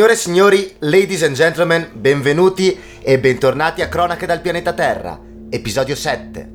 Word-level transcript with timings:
Signore 0.00 0.16
e 0.16 0.22
signori, 0.22 0.76
ladies 0.78 1.22
and 1.24 1.34
gentlemen, 1.34 1.90
benvenuti 1.92 2.74
e 3.02 3.18
bentornati 3.18 3.82
a 3.82 3.88
Cronache 3.88 4.24
dal 4.24 4.40
pianeta 4.40 4.72
Terra, 4.72 5.20
episodio 5.50 5.94
7. 5.94 6.50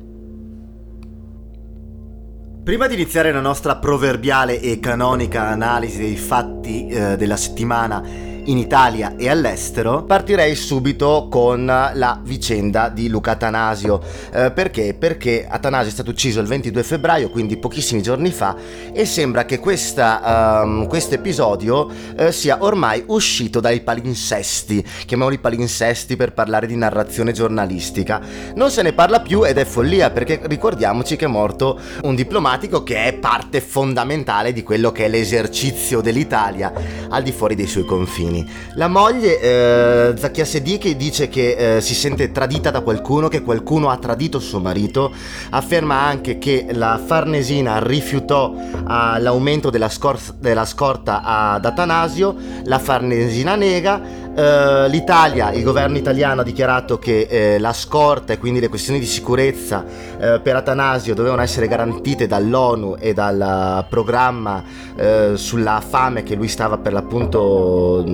Prima 2.64 2.88
di 2.88 2.94
iniziare 2.94 3.30
la 3.30 3.38
nostra 3.38 3.76
proverbiale 3.76 4.60
e 4.60 4.80
canonica 4.80 5.46
analisi 5.46 5.98
dei 5.98 6.16
fatti 6.16 6.88
eh, 6.88 7.16
della 7.16 7.36
settimana 7.36 8.02
in 8.46 8.58
Italia 8.58 9.14
e 9.16 9.28
all'estero, 9.28 10.04
partirei 10.04 10.54
subito 10.54 11.28
con 11.30 11.64
la 11.66 12.20
vicenda 12.22 12.88
di 12.88 13.08
Luca 13.08 13.32
Atanasio. 13.32 14.00
Eh, 14.32 14.50
perché? 14.52 14.94
Perché 14.94 15.46
Atanasio 15.48 15.88
è 15.88 15.92
stato 15.92 16.10
ucciso 16.10 16.40
il 16.40 16.46
22 16.46 16.82
febbraio, 16.82 17.30
quindi 17.30 17.56
pochissimi 17.56 18.02
giorni 18.02 18.30
fa, 18.30 18.56
e 18.92 19.04
sembra 19.04 19.44
che 19.44 19.60
um, 19.62 20.86
questo 20.86 21.14
episodio 21.14 21.90
uh, 22.18 22.30
sia 22.30 22.58
ormai 22.60 23.02
uscito 23.06 23.60
dai 23.60 23.80
palinsesti, 23.80 24.84
chiamiamoli 25.06 25.38
palinsesti 25.38 26.16
per 26.16 26.32
parlare 26.32 26.66
di 26.66 26.76
narrazione 26.76 27.32
giornalistica. 27.32 28.20
Non 28.54 28.70
se 28.70 28.82
ne 28.82 28.92
parla 28.92 29.20
più 29.20 29.44
ed 29.44 29.58
è 29.58 29.64
follia 29.64 30.10
perché 30.10 30.40
ricordiamoci 30.44 31.16
che 31.16 31.24
è 31.24 31.28
morto 31.28 31.78
un 32.02 32.14
diplomatico 32.14 32.82
che 32.82 33.04
è 33.04 33.14
parte 33.14 33.60
fondamentale 33.60 34.52
di 34.52 34.62
quello 34.62 34.92
che 34.92 35.06
è 35.06 35.08
l'esercizio 35.08 36.00
dell'Italia 36.00 36.72
al 37.08 37.22
di 37.22 37.32
fuori 37.32 37.54
dei 37.54 37.66
suoi 37.66 37.84
confini 37.84 38.35
anni. 38.36 38.46
La 38.74 38.88
moglie, 38.88 39.40
eh, 39.40 40.14
Zacchia 40.16 40.44
Sedicchi, 40.44 40.96
dice 40.96 41.28
che 41.28 41.76
eh, 41.76 41.80
si 41.80 41.94
sente 41.94 42.30
tradita 42.32 42.70
da 42.70 42.80
qualcuno, 42.80 43.28
che 43.28 43.42
qualcuno 43.42 43.88
ha 43.88 43.96
tradito 43.96 44.38
suo 44.38 44.60
marito. 44.60 45.12
Afferma 45.50 46.00
anche 46.00 46.38
che 46.38 46.66
la 46.72 47.00
Farnesina 47.04 47.78
rifiutò 47.82 48.50
uh, 48.50 48.84
l'aumento 48.84 49.70
della, 49.70 49.88
scor- 49.88 50.34
della 50.38 50.66
scorta 50.66 51.22
ad 51.22 51.64
Atanasio. 51.64 52.36
La 52.64 52.78
Farnesina 52.78 53.54
nega. 53.56 54.24
Uh, 54.36 54.86
L'Italia, 54.90 55.50
il 55.52 55.62
governo 55.62 55.96
italiano 55.96 56.42
ha 56.42 56.44
dichiarato 56.44 56.98
che 56.98 57.22
eh, 57.22 57.58
la 57.58 57.72
scorta 57.72 58.34
e 58.34 58.38
quindi 58.38 58.60
le 58.60 58.68
questioni 58.68 58.98
di 58.98 59.06
sicurezza 59.06 59.82
eh, 60.18 60.40
per 60.40 60.56
Atanasio 60.56 61.14
dovevano 61.14 61.40
essere 61.40 61.66
garantite 61.66 62.26
dall'ONU 62.26 62.96
e 62.98 63.14
dal 63.14 63.86
programma 63.88 64.62
eh, 64.94 65.32
sulla 65.36 65.80
fame 65.80 66.22
che 66.22 66.34
lui 66.34 66.48
stava 66.48 66.76
per 66.76 66.92
l'appunto 66.92 68.04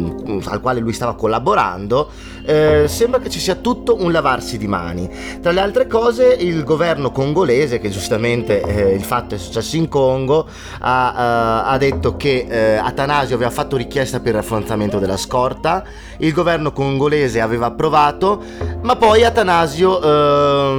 al 0.45 0.61
quale 0.61 0.79
lui 0.79 0.93
stava 0.93 1.17
collaborando, 1.17 2.09
eh, 2.45 2.85
sembra 2.89 3.21
che 3.21 3.31
ci 3.31 3.41
sia 3.41 3.55
tutto 3.55 3.97
un 4.01 4.13
lavarsi 4.13 4.59
di 4.59 4.67
mani. 4.67 5.09
Tra 5.41 5.53
le 5.53 5.61
altre 5.61 5.87
cose, 5.87 6.37
il 6.39 6.65
governo 6.65 7.11
congolese, 7.11 7.79
che 7.79 7.91
giustamente 7.91 8.63
eh, 8.63 8.95
il 8.95 9.03
fatto 9.03 9.35
è 9.35 9.39
successo 9.39 9.77
in 9.77 9.89
Congo, 9.89 10.47
ha, 10.81 11.65
uh, 11.67 11.73
ha 11.73 11.79
detto 11.79 12.17
che 12.17 12.47
eh, 12.49 12.77
Atanasio 12.77 13.35
aveva 13.35 13.51
fatto 13.51 13.77
richiesta 13.77 14.21
per 14.21 14.29
il 14.29 14.35
rafforzamento 14.37 14.99
della 14.99 15.17
scorta, 15.17 15.85
il 16.19 16.33
governo 16.33 16.73
congolese 16.73 17.41
aveva 17.41 17.67
approvato, 17.67 18.43
ma 18.83 18.97
poi 18.97 19.25
Atanasio 19.25 20.01
eh, 20.01 20.75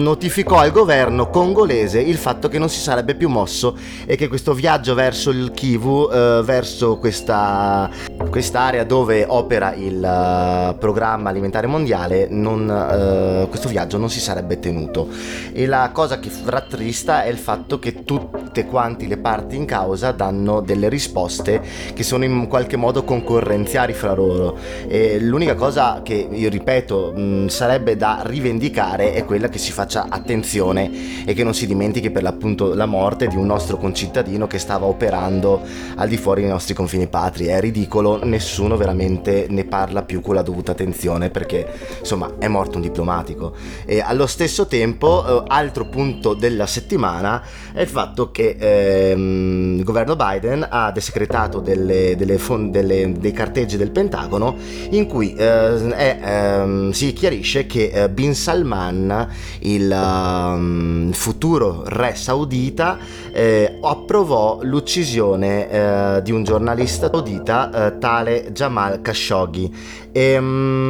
notificò 0.00 0.58
al 0.58 0.72
governo 0.72 1.30
congolese 1.30 2.00
il 2.00 2.16
fatto 2.16 2.48
che 2.48 2.58
non 2.58 2.68
si 2.68 2.80
sarebbe 2.80 3.14
più 3.14 3.28
mosso 3.28 3.76
e 4.06 4.16
che 4.16 4.28
questo 4.28 4.54
viaggio 4.54 4.94
verso 4.94 5.30
il 5.30 5.52
Kivu, 5.52 6.08
eh, 6.10 6.40
verso 6.44 6.98
questa, 6.98 7.88
quest'area 8.30 8.84
dove 8.84 9.24
opera 9.26 9.74
il 9.74 9.96
uh, 9.96 10.78
programma 11.08 11.30
alimentare 11.30 11.66
mondiale, 11.66 12.26
non, 12.28 12.68
uh, 12.68 13.48
questo 13.48 13.68
viaggio 13.68 13.96
non 13.96 14.10
si 14.10 14.20
sarebbe 14.20 14.58
tenuto. 14.58 15.08
E 15.52 15.66
la 15.66 15.90
cosa 15.92 16.18
che 16.18 16.30
rattrista 16.44 17.22
è 17.22 17.28
il 17.28 17.38
fatto 17.38 17.78
che 17.78 18.04
tutte 18.04 18.66
quanti 18.66 19.06
le 19.06 19.16
parti 19.16 19.56
in 19.56 19.64
causa 19.64 20.12
danno 20.12 20.60
delle 20.60 20.88
risposte 20.88 21.62
che 21.94 22.02
sono 22.02 22.24
in 22.24 22.46
qualche 22.46 22.76
modo 22.76 23.04
concorrenziali 23.04 23.94
fra 23.94 24.12
loro. 24.12 24.58
E 24.86 25.18
l'unica 25.18 25.54
cosa 25.54 26.00
che 26.02 26.28
io 26.30 26.48
ripeto 26.50 27.12
mh, 27.14 27.46
sarebbe 27.46 27.96
da 27.96 28.20
rivendicare 28.24 29.14
è 29.14 29.24
quella 29.24 29.48
che 29.48 29.58
si 29.58 29.72
faccia 29.72 30.06
attenzione 30.10 31.24
e 31.24 31.32
che 31.32 31.42
non 31.42 31.54
si 31.54 31.66
dimentichi 31.66 32.10
per 32.10 32.22
l'appunto 32.22 32.74
la 32.74 32.86
morte 32.86 33.28
di 33.28 33.36
un 33.36 33.46
nostro 33.46 33.78
concittadino 33.78 34.46
che 34.46 34.58
stava 34.58 34.84
operando 34.86 35.62
al 35.96 36.08
di 36.08 36.18
fuori 36.18 36.42
dei 36.42 36.50
nostri 36.50 36.74
confini 36.74 37.06
patri. 37.06 37.46
È 37.46 37.60
ridicolo, 37.60 38.22
nessuno 38.24 38.76
veramente 38.76 39.46
ne 39.48 39.64
parla 39.64 40.02
più 40.02 40.20
con 40.20 40.34
la 40.34 40.42
dovuta 40.42 40.72
attenzione 40.72 40.96
perché 41.30 41.66
insomma 42.00 42.34
è 42.38 42.48
morto 42.48 42.76
un 42.76 42.82
diplomatico. 42.82 43.54
E 43.84 44.00
allo 44.00 44.26
stesso 44.26 44.66
tempo, 44.66 45.44
eh, 45.44 45.44
altro 45.46 45.86
punto 45.88 46.34
della 46.34 46.66
settimana 46.66 47.42
è 47.72 47.82
il 47.82 47.88
fatto 47.88 48.30
che 48.30 48.56
ehm, 48.58 49.76
il 49.78 49.84
governo 49.84 50.16
Biden 50.16 50.66
ha 50.68 50.90
desecretato 50.90 51.60
delle, 51.60 52.16
delle 52.16 52.38
fond- 52.38 52.72
delle, 52.72 53.12
dei 53.12 53.32
carteggi 53.32 53.76
del 53.76 53.90
Pentagono 53.90 54.56
in 54.90 55.06
cui 55.06 55.34
eh, 55.34 55.88
è, 55.88 56.18
ehm, 56.22 56.90
si 56.90 57.12
chiarisce 57.12 57.66
che 57.66 57.90
eh, 57.92 58.08
Bin 58.08 58.34
Salman, 58.34 59.28
il 59.60 59.90
um, 59.90 61.12
futuro 61.12 61.82
re 61.86 62.14
saudita, 62.14 62.98
eh, 63.32 63.78
approvò 63.80 64.60
l'uccisione 64.62 65.70
eh, 65.70 66.22
di 66.22 66.32
un 66.32 66.44
giornalista 66.44 67.08
saudita 67.10 67.86
eh, 67.86 67.98
tale 67.98 68.50
Jamal 68.52 69.00
Khashoggi. 69.00 69.72
E, 70.12 70.36
um, 70.36 70.87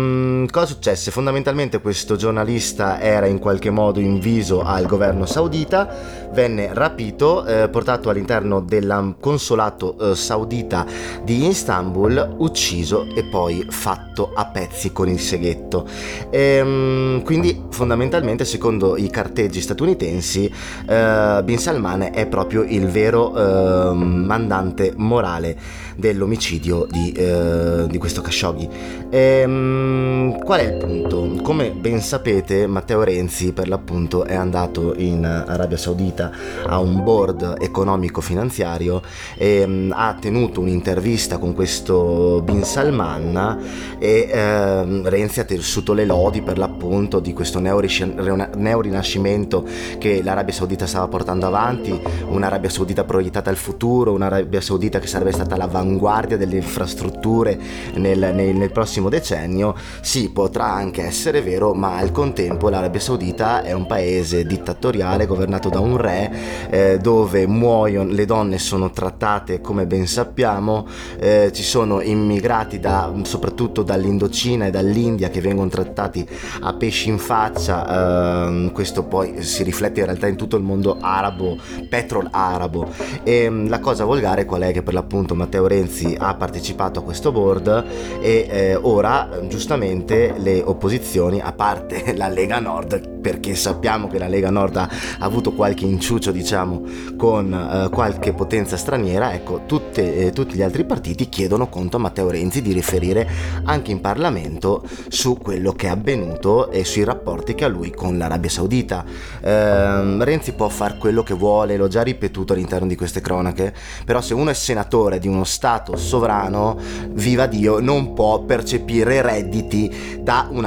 cosa 0.51 0.67
successe? 0.67 1.11
Fondamentalmente 1.11 1.81
questo 1.81 2.17
giornalista 2.17 3.01
era 3.01 3.27
in 3.27 3.39
qualche 3.39 3.71
modo 3.71 4.01
inviso 4.01 4.63
al 4.63 4.87
governo 4.87 5.27
saudita, 5.27 5.89
venne 6.33 6.71
rapito, 6.73 7.45
eh, 7.45 7.69
portato 7.69 8.11
all'interno 8.11 8.61
del 8.61 9.17
consolato 9.21 10.15
saudita 10.15 10.87
di 11.23 11.47
Istanbul, 11.47 12.37
ucciso 12.39 13.07
e 13.15 13.25
poi 13.25 13.67
fatto 13.69 14.33
a 14.35 14.47
pezzi 14.47 14.93
con 14.93 15.09
il 15.09 15.21
seghetto. 15.21 15.87
E, 16.31 16.61
um, 16.61 17.23
quindi 17.23 17.65
fondamentalmente 17.71 18.45
secondo 18.45 18.97
i 18.97 19.11
carteggi 19.11 19.61
statunitensi 19.61 20.53
uh, 20.87 21.43
Bin 21.43 21.59
Salman 21.59 22.11
è 22.13 22.27
proprio 22.27 22.63
il 22.63 22.89
vero 22.89 23.31
uh, 23.31 23.93
mandante 23.95 24.93
morale 24.97 25.87
dell'omicidio 25.99 26.87
di, 26.89 27.13
uh, 27.19 27.89
di 27.89 27.99
questo 27.99 28.21
Khashoggi. 28.21 28.69
E, 29.11 29.43
um, 29.45 30.39
qual 30.39 30.61
è 30.61 30.63
il 30.63 30.77
punto? 30.77 31.41
Come 31.43 31.73
ben 31.73 32.01
sapete 32.01 32.69
Matteo 32.69 33.03
Renzi 33.03 33.53
per 33.53 33.69
l'appunto 33.69 34.25
è 34.25 34.35
andato 34.35 34.95
in 34.97 35.25
Arabia 35.25 35.77
Saudita 35.77 36.31
a 36.67 36.79
un 36.79 37.03
board 37.03 37.57
economico-finanziario 37.59 39.03
e 39.37 39.65
um, 39.65 39.93
ha 39.95 40.17
tenuto 40.21 40.61
un'intervista 40.61 41.39
con 41.39 41.53
questo 41.53 42.43
Bin 42.45 42.63
Salman 42.63 43.97
e 43.99 44.29
ehm, 44.31 45.09
Renzi 45.09 45.41
ha 45.41 45.45
tessuto 45.45 45.93
le 45.93 46.05
lodi 46.05 46.43
per 46.43 46.59
l'appunto 46.59 47.21
di 47.21 47.33
questo 47.33 47.59
neorinascimento 47.59 49.65
che 49.99 50.23
l'Arabia 50.23 50.55
Saudita 50.55 50.87
stava 50.87 51.09
portando 51.09 51.47
avanti, 51.47 51.99
un'Arabia 52.29 52.71
Saudita 52.71 53.05
proiettata 53.05 53.51
al 53.51 53.57
futuro, 53.57 54.13
un'Arabia 54.13 54.61
Saudita 54.61 54.99
che 54.99 55.07
sarebbe 55.07 55.33
stata 55.33 55.57
all'avanguardia 55.88 56.37
delle 56.37 56.56
infrastrutture 56.56 57.59
nel, 57.94 58.19
nel, 58.34 58.54
nel 58.54 58.70
prossimo 58.70 59.08
decennio, 59.08 59.75
sì, 60.00 60.31
potrà 60.31 60.67
anche 60.67 61.02
essere 61.02 61.40
vero, 61.40 61.73
ma 61.73 61.96
al 61.96 62.12
contempo 62.12 62.69
l'Arabia 62.69 63.00
Saudita 63.00 63.62
è 63.62 63.73
un 63.73 63.87
paese 63.87 64.44
dittatoriale 64.44 65.26
governato 65.26 65.69
da 65.69 65.81
un 65.81 65.96
re 65.96 66.32
eh, 66.70 66.99
dove 67.00 67.46
muoiono, 67.46 68.12
le 68.12 68.26
donne 68.26 68.58
sono 68.58 68.90
trattate 68.90 69.61
come 69.61 69.87
ben 69.87 70.06
sappiamo, 70.06 70.87
eh, 71.19 71.50
ci 71.52 71.62
sono 71.62 72.00
immigrati 72.00 72.79
da, 72.79 73.12
soprattutto 73.23 73.82
dall'Indocina 73.82 74.67
e 74.67 74.70
dall'India 74.70 75.31
che 75.31 75.41
vengono 75.41 75.69
trattati 75.69 76.26
a 76.61 76.75
pesci 76.75 77.08
in 77.08 77.19
faccia, 77.19 78.46
ehm, 78.46 78.73
questo 78.73 79.05
poi 79.05 79.43
si 79.43 79.62
riflette 79.62 80.00
in 80.00 80.06
realtà 80.06 80.26
in 80.26 80.37
tutto 80.37 80.56
il 80.56 80.62
mondo 80.62 80.99
arabo, 81.00 81.56
petrol 81.88 82.29
arabo. 82.31 82.88
E 83.23 83.44
ehm, 83.44 83.69
la 83.69 83.79
cosa 83.79 84.05
volgare 84.05 84.44
qual 84.44 84.62
è 84.62 84.73
che 84.73 84.82
per 84.82 84.94
l'appunto 84.94 85.34
Matteo 85.34 85.67
Renzi 85.79 86.17
ha 86.19 86.35
partecipato 86.35 86.99
a 86.99 87.03
questo 87.03 87.31
board 87.31 87.85
e 88.21 88.47
eh, 88.51 88.75
ora 88.75 89.29
giustamente 89.47 90.35
le 90.37 90.61
opposizioni, 90.61 91.41
a 91.41 91.53
parte 91.53 92.15
la 92.19 92.29
Lega 92.29 92.59
Nord, 92.59 93.18
perché 93.29 93.55
sappiamo 93.55 94.09
che 94.09 94.19
la 94.19 94.27
Lega 94.27 94.49
Nord 94.49 94.77
ha 94.77 94.89
avuto 95.19 95.53
qualche 95.53 95.85
inciuccio 95.85 96.33
diciamo 96.33 96.83
con 97.19 97.53
eh, 97.53 97.91
qualche 97.91 98.33
potenza 98.33 98.79
straniera, 98.79 99.35
ecco 99.35 99.65
tutte, 99.67 100.15
eh, 100.17 100.33
tutti 100.33 100.55
gli 100.55 100.63
altri 100.63 100.87
partiti 100.87 101.29
chiedono 101.29 101.69
conto 101.69 101.99
a 101.99 102.01
Matteo 102.01 102.31
Renzi 102.31 102.63
di 102.63 102.73
riferire 102.73 103.29
anche 103.65 103.91
in 103.91 104.01
Parlamento 104.01 104.83
su 105.09 105.37
quello 105.37 105.73
che 105.73 105.89
è 105.89 105.91
avvenuto 105.91 106.71
e 106.71 106.87
sui 106.87 107.05
rapporti 107.05 107.55
che 107.55 107.67
ha 107.67 107.69
lui 107.69 107.91
con 107.91 108.17
l'Arabia 108.17 108.49
Saudita. 108.49 109.05
Eh, 109.43 110.25
Renzi 110.25 110.53
può 110.53 110.71
fare 110.71 110.97
quello 110.97 111.23
che 111.23 111.35
vuole, 111.35 111.77
l'ho 111.77 111.89
già 111.89 112.01
ripetuto 112.01 112.55
all'interno 112.55 112.87
di 112.87 112.97
queste 112.97 113.21
cronache, 113.21 113.75
però 114.07 114.23
se 114.23 114.33
uno 114.33 114.49
è 114.49 114.55
senatore 114.55 115.19
di 115.19 115.29
uno 115.29 115.45
Stato 115.45 115.97
sovrano, 115.97 116.79
viva 117.11 117.45
Dio, 117.45 117.79
non 117.79 118.15
può 118.15 118.41
percepire 118.45 119.21
redditi 119.21 120.19
da 120.23 120.49
un, 120.51 120.63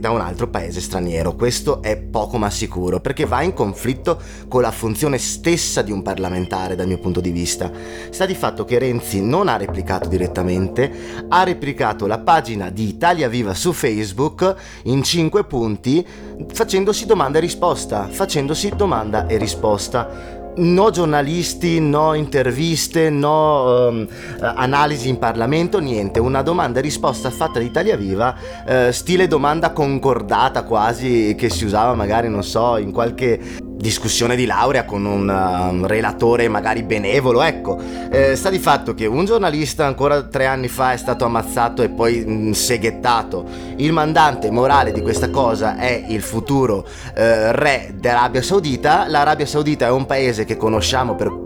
da 0.00 0.10
un 0.10 0.20
altro 0.20 0.48
paese 0.48 0.80
straniero. 0.80 1.34
Questo 1.36 1.75
è 1.80 1.96
poco 1.96 2.38
ma 2.38 2.50
sicuro, 2.50 3.00
perché 3.00 3.24
va 3.24 3.42
in 3.42 3.52
conflitto 3.52 4.20
con 4.48 4.62
la 4.62 4.70
funzione 4.70 5.18
stessa 5.18 5.82
di 5.82 5.92
un 5.92 6.02
parlamentare 6.02 6.74
dal 6.74 6.86
mio 6.86 6.98
punto 6.98 7.20
di 7.20 7.30
vista. 7.30 7.70
Sta 8.10 8.26
di 8.26 8.34
fatto 8.34 8.64
che 8.64 8.78
Renzi 8.78 9.22
non 9.22 9.48
ha 9.48 9.56
replicato 9.56 10.08
direttamente, 10.08 10.90
ha 11.28 11.42
replicato 11.42 12.06
la 12.06 12.18
pagina 12.18 12.70
di 12.70 12.88
Italia 12.88 13.28
Viva 13.28 13.54
su 13.54 13.72
Facebook 13.72 14.54
in 14.84 15.02
5 15.02 15.44
punti 15.44 16.06
facendosi 16.52 17.06
domanda 17.06 17.38
e 17.38 17.40
risposta, 17.40 18.08
facendosi 18.08 18.72
domanda 18.76 19.26
e 19.26 19.36
risposta 19.36 20.35
no 20.56 20.90
giornalisti, 20.90 21.80
no 21.80 22.14
interviste, 22.14 23.10
no 23.10 23.88
um, 23.88 24.08
analisi 24.40 25.08
in 25.08 25.18
Parlamento, 25.18 25.78
niente, 25.78 26.20
una 26.20 26.42
domanda 26.42 26.78
e 26.78 26.82
risposta 26.82 27.30
fatta 27.30 27.58
da 27.58 27.64
Italia 27.64 27.96
Viva, 27.96 28.34
uh, 28.66 28.90
stile 28.90 29.26
domanda 29.26 29.70
concordata 29.70 30.62
quasi 30.64 31.34
che 31.36 31.50
si 31.50 31.64
usava 31.64 31.94
magari, 31.94 32.28
non 32.28 32.42
so, 32.42 32.76
in 32.76 32.92
qualche 32.92 33.64
discussione 33.76 34.36
di 34.36 34.46
laurea 34.46 34.84
con 34.84 35.04
un 35.04 35.28
uh, 35.28 35.86
relatore 35.86 36.48
magari 36.48 36.82
benevolo, 36.82 37.42
ecco, 37.42 37.78
eh, 38.10 38.34
sta 38.34 38.48
di 38.48 38.58
fatto 38.58 38.94
che 38.94 39.06
un 39.06 39.24
giornalista 39.24 39.86
ancora 39.86 40.22
tre 40.22 40.46
anni 40.46 40.68
fa 40.68 40.92
è 40.92 40.96
stato 40.96 41.24
ammazzato 41.24 41.82
e 41.82 41.90
poi 41.90 42.24
mh, 42.24 42.32
mm, 42.32 42.50
seghettato, 42.52 43.44
il 43.76 43.92
mandante 43.92 44.50
morale 44.50 44.92
di 44.92 45.02
questa 45.02 45.30
cosa 45.30 45.76
è 45.76 46.04
il 46.08 46.22
futuro 46.22 46.86
eh, 47.14 47.52
re 47.52 47.94
dell'Arabia 47.94 48.42
Saudita, 48.42 49.06
l'Arabia 49.08 49.46
Saudita 49.46 49.86
è 49.86 49.90
un 49.90 50.06
paese 50.06 50.44
che 50.44 50.56
conosciamo 50.56 51.14
per 51.14 51.45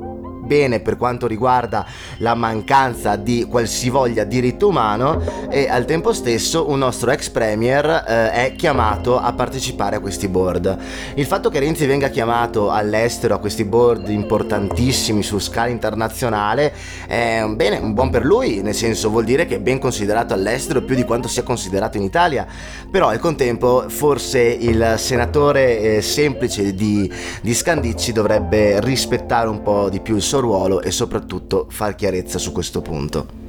bene 0.50 0.80
per 0.80 0.96
quanto 0.96 1.28
riguarda 1.28 1.86
la 2.18 2.34
mancanza 2.34 3.14
di 3.14 3.46
qualsivoglia 3.48 4.24
diritto 4.24 4.66
umano 4.66 5.22
e 5.48 5.68
al 5.68 5.84
tempo 5.84 6.12
stesso 6.12 6.68
un 6.68 6.80
nostro 6.80 7.12
ex 7.12 7.28
premier 7.28 7.86
eh, 7.86 8.32
è 8.32 8.54
chiamato 8.56 9.16
a 9.16 9.32
partecipare 9.32 9.94
a 9.94 10.00
questi 10.00 10.26
board. 10.26 10.76
Il 11.14 11.26
fatto 11.26 11.50
che 11.50 11.60
Renzi 11.60 11.86
venga 11.86 12.08
chiamato 12.08 12.68
all'estero 12.68 13.36
a 13.36 13.38
questi 13.38 13.64
board 13.64 14.08
importantissimi 14.08 15.22
su 15.22 15.38
scala 15.38 15.68
internazionale 15.68 16.74
è 17.06 17.44
bene, 17.54 17.78
un 17.78 17.94
buon 17.94 18.10
per 18.10 18.24
lui, 18.24 18.60
nel 18.60 18.74
senso 18.74 19.08
vuol 19.08 19.22
dire 19.22 19.46
che 19.46 19.54
è 19.54 19.60
ben 19.60 19.78
considerato 19.78 20.34
all'estero 20.34 20.82
più 20.82 20.96
di 20.96 21.04
quanto 21.04 21.28
sia 21.28 21.44
considerato 21.44 21.96
in 21.96 22.02
Italia, 22.02 22.44
però 22.90 23.06
al 23.06 23.20
contempo 23.20 23.84
forse 23.86 24.40
il 24.40 24.94
senatore 24.96 25.78
eh, 25.78 26.02
semplice 26.02 26.74
di, 26.74 27.08
di 27.40 27.54
Scandicci 27.54 28.10
dovrebbe 28.10 28.80
rispettare 28.80 29.48
un 29.48 29.62
po' 29.62 29.88
di 29.88 30.00
più 30.00 30.16
il 30.16 30.22
suo 30.22 30.38
ruolo 30.40 30.80
e 30.82 30.90
soprattutto 30.90 31.66
far 31.68 31.94
chiarezza 31.94 32.38
su 32.38 32.52
questo 32.52 32.80
punto. 32.82 33.40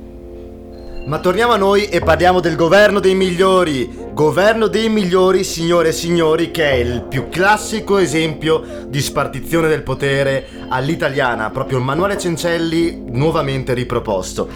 Ma 1.03 1.17
torniamo 1.17 1.53
a 1.53 1.57
noi 1.57 1.85
e 1.85 1.99
parliamo 1.99 2.39
del 2.39 2.55
governo 2.55 2.99
dei 2.99 3.15
migliori. 3.15 3.89
Governo 4.13 4.67
dei 4.67 4.87
migliori, 4.87 5.43
signore 5.43 5.89
e 5.89 5.93
signori, 5.93 6.51
che 6.51 6.69
è 6.69 6.75
il 6.75 7.01
più 7.09 7.27
classico 7.27 7.97
esempio 7.97 8.85
di 8.87 9.01
spartizione 9.01 9.67
del 9.67 9.81
potere 9.81 10.47
all'italiana, 10.69 11.49
proprio 11.49 11.79
il 11.79 11.83
manuale 11.83 12.19
Cencelli 12.19 13.03
nuovamente 13.07 13.73
riproposto. 13.73 14.47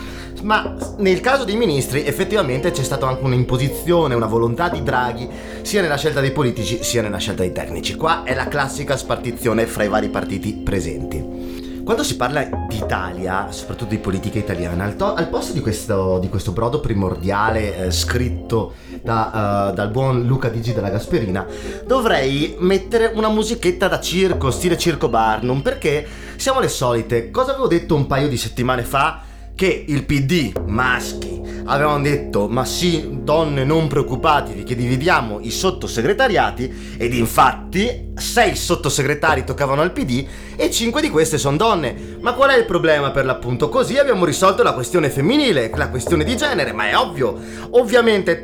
Ma 0.44 0.76
nel 0.98 1.20
caso 1.20 1.46
dei 1.46 1.56
ministri 1.56 2.06
effettivamente 2.06 2.70
c'è 2.70 2.84
stata 2.84 3.08
anche 3.08 3.24
un'imposizione, 3.24 4.14
una 4.14 4.28
volontà 4.28 4.70
di 4.70 4.84
Draghi, 4.84 5.28
sia 5.64 5.82
nella 5.82 5.98
scelta 5.98 6.22
dei 6.22 6.32
politici 6.32 6.84
sia 6.84 7.02
nella 7.02 7.18
scelta 7.18 7.42
dei 7.42 7.54
tecnici. 7.54 7.96
Qua 7.96 8.22
è 8.24 8.36
la 8.36 8.48
classica 8.48 8.96
spartizione 8.98 9.66
fra 9.66 9.84
i 9.84 9.90
vari 9.90 10.10
partiti 10.10 10.54
presenti. 10.54 11.65
Quando 11.86 12.02
si 12.02 12.16
parla 12.16 12.42
d'Italia, 12.68 13.52
soprattutto 13.52 13.92
di 13.92 14.00
politica 14.00 14.40
italiana, 14.40 14.86
al, 14.86 14.96
to- 14.96 15.14
al 15.14 15.30
posto 15.30 15.54
di 15.54 15.60
questo, 15.60 16.18
di 16.18 16.30
questo, 16.30 16.52
brodo 16.52 16.80
primordiale 16.80 17.78
eh, 17.78 17.92
scritto 17.92 18.74
da, 19.04 19.70
uh, 19.70 19.74
dal 19.76 19.92
buon 19.92 20.24
Luca 20.26 20.50
Digi 20.50 20.74
della 20.74 20.90
Gasperina, 20.90 21.46
dovrei 21.86 22.56
mettere 22.58 23.12
una 23.14 23.30
musichetta 23.30 23.88
da 23.88 24.00
circo, 24.00 24.50
stile 24.50 24.80
circo 24.80 25.10
Barnum, 25.10 25.62
perché 25.62 26.08
siamo 26.38 26.60
le 26.60 26.70
solite. 26.70 27.30
Cosa 27.30 27.52
avevo 27.52 27.68
detto 27.68 27.94
un 27.94 28.08
paio 28.08 28.30
di 28.30 28.38
settimane 28.38 28.82
fa? 28.82 29.22
Che 29.56 29.86
il 29.88 30.04
PD, 30.04 30.52
maschi, 30.66 31.42
avevano 31.68 32.02
detto 32.02 32.50
ma 32.50 32.66
sì 32.66 33.20
donne 33.22 33.64
non 33.64 33.88
preoccupatevi 33.88 34.64
che 34.64 34.76
dividiamo 34.76 35.40
i 35.42 35.50
sottosegretariati 35.50 36.96
ed 36.98 37.14
infatti 37.14 38.12
sei 38.16 38.56
sottosegretari 38.56 39.46
toccavano 39.46 39.82
al 39.82 39.92
PD 39.92 40.26
e 40.58 40.70
cinque 40.70 41.02
di 41.02 41.10
queste 41.10 41.38
sono 41.38 41.56
donne. 41.56 42.18
Ma 42.20 42.34
qual 42.34 42.50
è 42.50 42.58
il 42.58 42.66
problema 42.66 43.12
per 43.12 43.24
l'appunto? 43.24 43.70
Così 43.70 43.98
abbiamo 43.98 44.26
risolto 44.26 44.62
la 44.62 44.74
questione 44.74 45.10
femminile, 45.10 45.72
la 45.74 45.90
questione 45.90 46.26
di 46.26 46.36
genere, 46.36 46.74
ma 46.74 46.90
è 46.90 46.98
ovvio. 46.98 47.40
Ovviamente, 47.72 48.42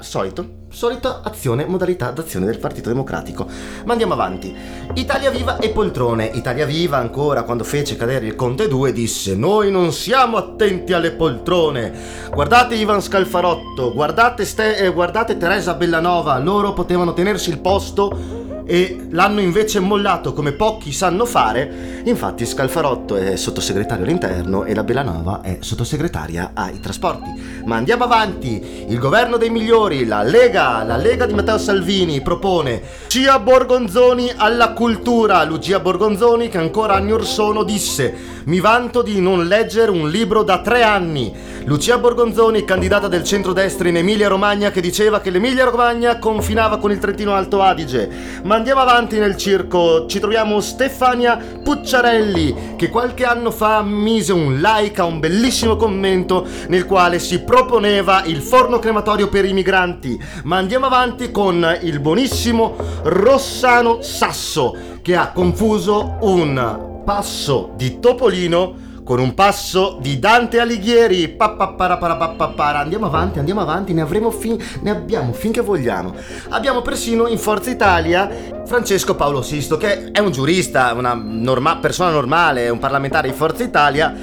solito 0.00 0.57
solita 0.70 1.22
azione, 1.22 1.66
modalità 1.66 2.10
d'azione 2.10 2.46
del 2.46 2.58
Partito 2.58 2.88
Democratico. 2.88 3.46
Ma 3.84 3.92
andiamo 3.92 4.12
avanti. 4.12 4.54
Italia 4.94 5.30
Viva 5.30 5.58
e 5.58 5.70
Poltrone. 5.70 6.26
Italia 6.26 6.66
Viva 6.66 6.98
ancora 6.98 7.42
quando 7.42 7.64
fece 7.64 7.96
cadere 7.96 8.26
il 8.26 8.34
Conte 8.34 8.68
2 8.68 8.92
disse 8.92 9.34
noi 9.34 9.70
non 9.70 9.92
siamo 9.92 10.36
attenti 10.36 10.92
alle 10.92 11.12
poltrone. 11.12 11.92
Guardate 12.30 12.74
Ivan 12.74 13.00
Scalfarotto, 13.00 13.92
guardate, 13.92 14.44
Ste- 14.44 14.76
eh, 14.76 14.92
guardate 14.92 15.36
Teresa 15.36 15.74
Bellanova, 15.74 16.38
loro 16.38 16.72
potevano 16.72 17.12
tenersi 17.12 17.50
il 17.50 17.58
posto 17.60 18.46
e 18.70 19.06
l'hanno 19.12 19.40
invece 19.40 19.80
mollato 19.80 20.34
come 20.34 20.52
pochi 20.52 20.92
sanno 20.92 21.24
fare. 21.24 22.02
Infatti 22.04 22.44
Scalfarotto 22.44 23.16
è 23.16 23.34
sottosegretario 23.34 24.04
all'interno 24.04 24.64
e 24.64 24.74
la 24.74 24.84
Bellanova 24.84 25.40
è 25.40 25.56
sottosegretaria 25.60 26.50
ai 26.52 26.78
trasporti. 26.78 27.62
Ma 27.64 27.76
andiamo 27.76 28.04
avanti, 28.04 28.84
il 28.88 28.98
governo 28.98 29.38
dei 29.38 29.48
migliori, 29.48 30.04
la 30.04 30.22
Lega, 30.22 30.84
la 30.84 30.98
Lega 30.98 31.24
di 31.24 31.32
Matteo 31.32 31.56
Salvini 31.56 32.20
propone 32.20 32.82
Lucia 33.04 33.38
Borgonzoni 33.38 34.30
alla 34.36 34.72
cultura. 34.72 35.42
Lucia 35.44 35.80
Borgonzoni 35.80 36.50
che 36.50 36.58
ancora 36.58 36.94
anni 36.94 37.12
or 37.12 37.24
sono 37.24 37.62
disse 37.62 38.36
mi 38.48 38.60
vanto 38.60 39.02
di 39.02 39.20
non 39.20 39.46
leggere 39.46 39.90
un 39.90 40.08
libro 40.08 40.42
da 40.42 40.60
tre 40.60 40.82
anni. 40.82 41.30
Lucia 41.64 41.98
Borgonzoni, 41.98 42.64
candidata 42.64 43.06
del 43.06 43.22
centrodestra 43.22 43.88
in 43.88 43.98
Emilia-Romagna, 43.98 44.70
che 44.70 44.80
diceva 44.80 45.20
che 45.20 45.28
l'Emilia-Romagna 45.28 46.18
confinava 46.18 46.78
con 46.78 46.90
il 46.90 46.98
Trentino 46.98 47.34
Alto 47.34 47.60
Adige. 47.60 48.08
Ma 48.44 48.57
andiamo 48.58 48.80
avanti 48.80 49.18
nel 49.18 49.36
circo. 49.36 50.06
Ci 50.06 50.18
troviamo 50.18 50.60
Stefania 50.60 51.36
Pucciarelli, 51.62 52.74
che 52.76 52.88
qualche 52.88 53.24
anno 53.24 53.52
fa 53.52 53.82
mise 53.82 54.32
un 54.32 54.58
like 54.60 55.00
a 55.00 55.04
un 55.04 55.20
bellissimo 55.20 55.76
commento 55.76 56.44
nel 56.66 56.84
quale 56.84 57.20
si 57.20 57.42
proponeva 57.42 58.24
il 58.24 58.40
forno 58.42 58.80
crematorio 58.80 59.28
per 59.28 59.44
i 59.44 59.52
migranti. 59.52 60.20
Ma 60.42 60.56
andiamo 60.56 60.86
avanti 60.86 61.30
con 61.30 61.78
il 61.82 62.00
buonissimo 62.00 62.74
Rossano 63.04 64.02
Sasso, 64.02 64.74
che 65.02 65.14
ha 65.14 65.30
confuso 65.30 66.16
un 66.22 67.02
passo 67.04 67.74
di 67.76 68.00
Topolino 68.00 68.86
con 69.08 69.20
un 69.20 69.32
passo 69.32 69.96
di 70.02 70.18
Dante 70.18 70.60
Alighieri. 70.60 71.28
Andiamo 71.38 73.06
avanti, 73.06 73.38
andiamo 73.38 73.62
avanti, 73.62 73.94
ne, 73.94 74.02
avremo 74.02 74.30
fin- 74.30 74.62
ne 74.82 74.90
abbiamo 74.90 75.32
finché 75.32 75.62
vogliamo. 75.62 76.14
Abbiamo 76.50 76.82
persino 76.82 77.26
in 77.26 77.38
Forza 77.38 77.70
Italia 77.70 78.28
Francesco 78.66 79.14
Paolo 79.14 79.40
Sisto, 79.40 79.78
che 79.78 80.10
è 80.10 80.18
un 80.18 80.30
giurista, 80.30 80.92
una 80.92 81.14
norma- 81.14 81.78
persona 81.78 82.10
normale, 82.10 82.68
un 82.68 82.78
parlamentare 82.78 83.30
di 83.30 83.34
Forza 83.34 83.62
Italia, 83.62 84.14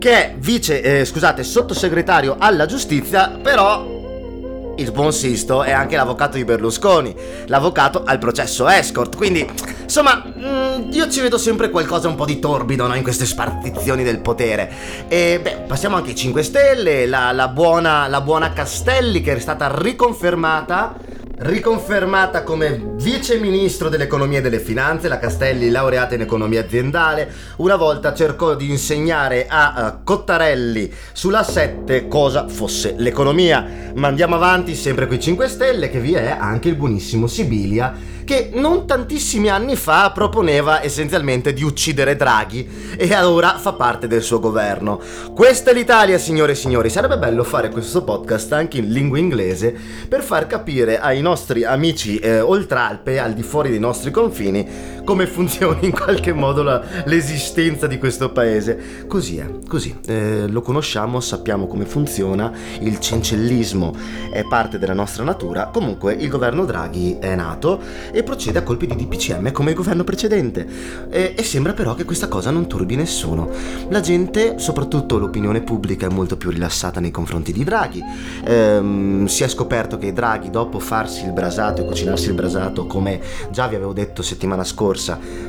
che 0.00 0.10
è 0.10 0.34
vice, 0.36 0.82
eh, 0.82 1.04
scusate, 1.04 1.44
sottosegretario 1.44 2.34
alla 2.36 2.66
giustizia, 2.66 3.38
però 3.40 4.03
il 4.76 4.92
buon 4.92 5.12
Sisto 5.12 5.62
è 5.62 5.70
anche 5.70 5.96
l'avvocato 5.96 6.36
di 6.36 6.44
Berlusconi, 6.44 7.14
l'avvocato 7.46 8.02
al 8.04 8.18
processo 8.18 8.68
escort, 8.68 9.16
quindi 9.16 9.46
insomma 9.82 10.22
mm, 10.26 10.92
io 10.92 11.08
ci 11.08 11.20
vedo 11.20 11.38
sempre 11.38 11.70
qualcosa 11.70 12.08
un 12.08 12.14
po' 12.14 12.24
di 12.24 12.38
torbido 12.38 12.86
no, 12.86 12.94
in 12.94 13.02
queste 13.02 13.26
spartizioni 13.26 14.02
del 14.02 14.20
potere. 14.20 14.70
E 15.08 15.40
beh, 15.42 15.64
passiamo 15.66 15.96
anche 15.96 16.10
ai 16.10 16.16
5 16.16 16.42
Stelle, 16.42 17.06
la, 17.06 17.32
la, 17.32 17.48
buona, 17.48 18.08
la 18.08 18.20
buona 18.20 18.52
Castelli 18.52 19.20
che 19.20 19.34
è 19.34 19.38
stata 19.38 19.70
riconfermata 19.74 20.96
Riconfermata 21.36 22.44
come 22.44 22.92
vice 22.94 23.38
ministro 23.38 23.88
dell'economia 23.88 24.38
e 24.38 24.40
delle 24.40 24.60
finanze, 24.60 25.08
la 25.08 25.18
Castelli, 25.18 25.68
laureata 25.68 26.14
in 26.14 26.20
economia 26.20 26.60
aziendale, 26.60 27.28
una 27.56 27.74
volta 27.74 28.14
cercò 28.14 28.54
di 28.54 28.70
insegnare 28.70 29.46
a 29.48 29.96
uh, 29.98 30.04
Cottarelli 30.04 30.92
sulla 31.12 31.42
7 31.42 32.06
cosa 32.06 32.46
fosse 32.46 32.94
l'economia. 32.98 33.66
Ma 33.96 34.06
andiamo 34.06 34.36
avanti, 34.36 34.76
sempre 34.76 35.08
qui 35.08 35.18
5 35.18 35.48
Stelle, 35.48 35.90
che 35.90 35.98
vi 35.98 36.14
è 36.14 36.36
anche 36.38 36.68
il 36.68 36.76
buonissimo 36.76 37.26
Sibilia 37.26 38.13
che 38.24 38.50
non 38.52 38.86
tantissimi 38.86 39.48
anni 39.48 39.76
fa 39.76 40.10
proponeva 40.12 40.82
essenzialmente 40.82 41.52
di 41.52 41.62
uccidere 41.62 42.16
Draghi 42.16 42.96
e 42.96 43.14
ora 43.16 43.58
fa 43.58 43.74
parte 43.74 44.06
del 44.06 44.22
suo 44.22 44.40
governo. 44.40 45.00
Questa 45.34 45.70
è 45.70 45.74
l'Italia, 45.74 46.18
signore 46.18 46.52
e 46.52 46.54
signori. 46.56 46.90
Sarebbe 46.90 47.18
bello 47.18 47.44
fare 47.44 47.70
questo 47.70 48.02
podcast 48.02 48.52
anche 48.52 48.78
in 48.78 48.90
lingua 48.90 49.18
inglese 49.18 49.74
per 50.08 50.22
far 50.22 50.46
capire 50.46 50.98
ai 50.98 51.20
nostri 51.20 51.64
amici 51.64 52.18
eh, 52.18 52.40
oltralpe, 52.40 53.18
al 53.18 53.34
di 53.34 53.42
fuori 53.42 53.70
dei 53.70 53.78
nostri 53.78 54.10
confini, 54.10 54.66
come 55.04 55.26
funzioni 55.26 55.84
in 55.86 55.92
qualche 55.92 56.32
modo 56.32 56.62
la, 56.62 56.82
l'esistenza 57.04 57.86
di 57.86 57.98
questo 57.98 58.30
paese. 58.30 59.06
Così 59.06 59.36
è, 59.36 59.48
così. 59.68 59.96
Eh, 60.06 60.46
lo 60.48 60.62
conosciamo, 60.62 61.20
sappiamo 61.20 61.66
come 61.66 61.84
funziona, 61.84 62.52
il 62.80 62.98
cencellismo 62.98 63.94
è 64.32 64.44
parte 64.44 64.78
della 64.78 64.94
nostra 64.94 65.22
natura. 65.22 65.66
Comunque 65.66 66.14
il 66.14 66.28
governo 66.28 66.64
Draghi 66.64 67.18
è 67.20 67.34
nato 67.34 67.80
e 68.10 68.22
procede 68.22 68.58
a 68.58 68.62
colpi 68.62 68.86
di 68.86 68.96
DPCM 68.96 69.52
come 69.52 69.70
il 69.70 69.76
governo 69.76 70.04
precedente. 70.04 70.66
E, 71.10 71.34
e 71.36 71.42
sembra 71.42 71.72
però 71.72 71.94
che 71.94 72.04
questa 72.04 72.28
cosa 72.28 72.50
non 72.50 72.66
turbi 72.66 72.96
nessuno. 72.96 73.50
La 73.90 74.00
gente, 74.00 74.58
soprattutto 74.58 75.18
l'opinione 75.18 75.62
pubblica, 75.62 76.06
è 76.06 76.10
molto 76.10 76.36
più 76.36 76.50
rilassata 76.50 77.00
nei 77.00 77.10
confronti 77.10 77.52
di 77.52 77.62
Draghi. 77.62 78.02
Ehm, 78.44 79.26
si 79.26 79.42
è 79.42 79.48
scoperto 79.48 79.98
che 79.98 80.12
Draghi, 80.12 80.50
dopo 80.50 80.78
farsi 80.78 81.24
il 81.24 81.32
brasato 81.32 81.82
e 81.82 81.84
cucinarsi 81.84 82.28
il 82.28 82.34
brasato, 82.34 82.86
come 82.86 83.20
già 83.50 83.66
vi 83.66 83.74
avevo 83.74 83.92
detto 83.92 84.22
settimana 84.22 84.64
scorsa, 84.64 84.93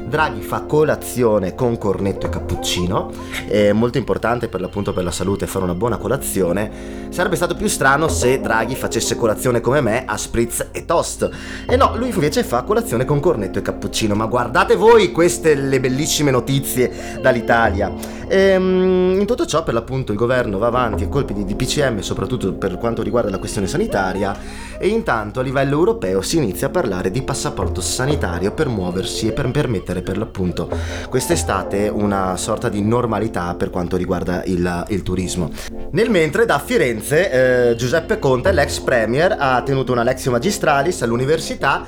Draghi 0.05 0.41
fa 0.41 0.61
colazione 0.61 1.55
con 1.55 1.77
cornetto 1.77 2.25
e 2.25 2.29
cappuccino. 2.29 3.11
È 3.47 3.71
molto 3.71 3.97
importante 3.97 4.47
per 4.47 4.61
l'appunto 4.61 4.93
per 4.93 5.03
la 5.03 5.11
salute 5.11 5.47
fare 5.47 5.63
una 5.63 5.75
buona 5.75 5.97
colazione. 5.97 7.05
Sarebbe 7.09 7.35
stato 7.35 7.55
più 7.55 7.67
strano 7.67 8.07
se 8.07 8.39
Draghi 8.39 8.75
facesse 8.75 9.15
colazione 9.15 9.61
come 9.61 9.81
me 9.81 10.05
a 10.05 10.17
spritz 10.17 10.67
e 10.71 10.85
toast. 10.85 11.29
E 11.67 11.75
no, 11.75 11.95
lui 11.95 12.09
invece 12.09 12.43
fa 12.43 12.63
colazione 12.63 13.05
con 13.05 13.19
cornetto 13.19 13.59
e 13.59 13.61
cappuccino. 13.61 14.15
Ma 14.15 14.25
guardate 14.25 14.75
voi 14.75 15.11
queste 15.11 15.55
le 15.55 15.79
bellissime 15.79 16.31
notizie 16.31 17.19
dall'Italia. 17.21 18.15
Ehm, 18.27 19.17
in 19.19 19.25
tutto 19.25 19.45
ciò, 19.45 19.63
per 19.63 19.73
l'appunto, 19.73 20.11
il 20.11 20.17
governo 20.17 20.57
va 20.57 20.67
avanti 20.67 21.03
a 21.03 21.07
colpi 21.07 21.33
di 21.33 21.45
DPCM, 21.45 21.99
soprattutto 21.99 22.53
per 22.53 22.77
quanto 22.77 23.01
riguarda 23.01 23.29
la 23.29 23.37
questione 23.37 23.67
sanitaria, 23.67 24.37
e 24.77 24.87
intanto 24.87 25.39
a 25.39 25.43
livello 25.43 25.75
europeo 25.75 26.21
si 26.21 26.37
inizia 26.37 26.67
a 26.67 26.71
parlare 26.71 27.11
di 27.11 27.21
passaporto 27.21 27.81
sanitario 27.81 28.51
per 28.51 28.67
muoversi 28.67 29.27
e 29.27 29.33
per 29.35 29.51
permettere 29.51 30.01
per 30.01 30.17
l'appunto 30.17 30.67
quest'estate 31.09 31.87
una 31.87 32.37
sorta 32.37 32.69
di 32.69 32.81
normalità 32.81 33.53
per 33.53 33.69
quanto 33.69 33.97
riguarda 33.97 34.43
il, 34.45 34.85
il 34.87 35.03
turismo. 35.03 35.51
Nel 35.91 36.09
mentre 36.09 36.45
da 36.45 36.57
Firenze 36.57 37.69
eh, 37.69 37.75
Giuseppe 37.75 38.17
Conte, 38.17 38.51
l'ex 38.51 38.79
premier, 38.79 39.35
ha 39.37 39.61
tenuto 39.61 39.91
una 39.91 40.03
lezione 40.03 40.37
magistralis 40.37 41.01
all'università 41.03 41.85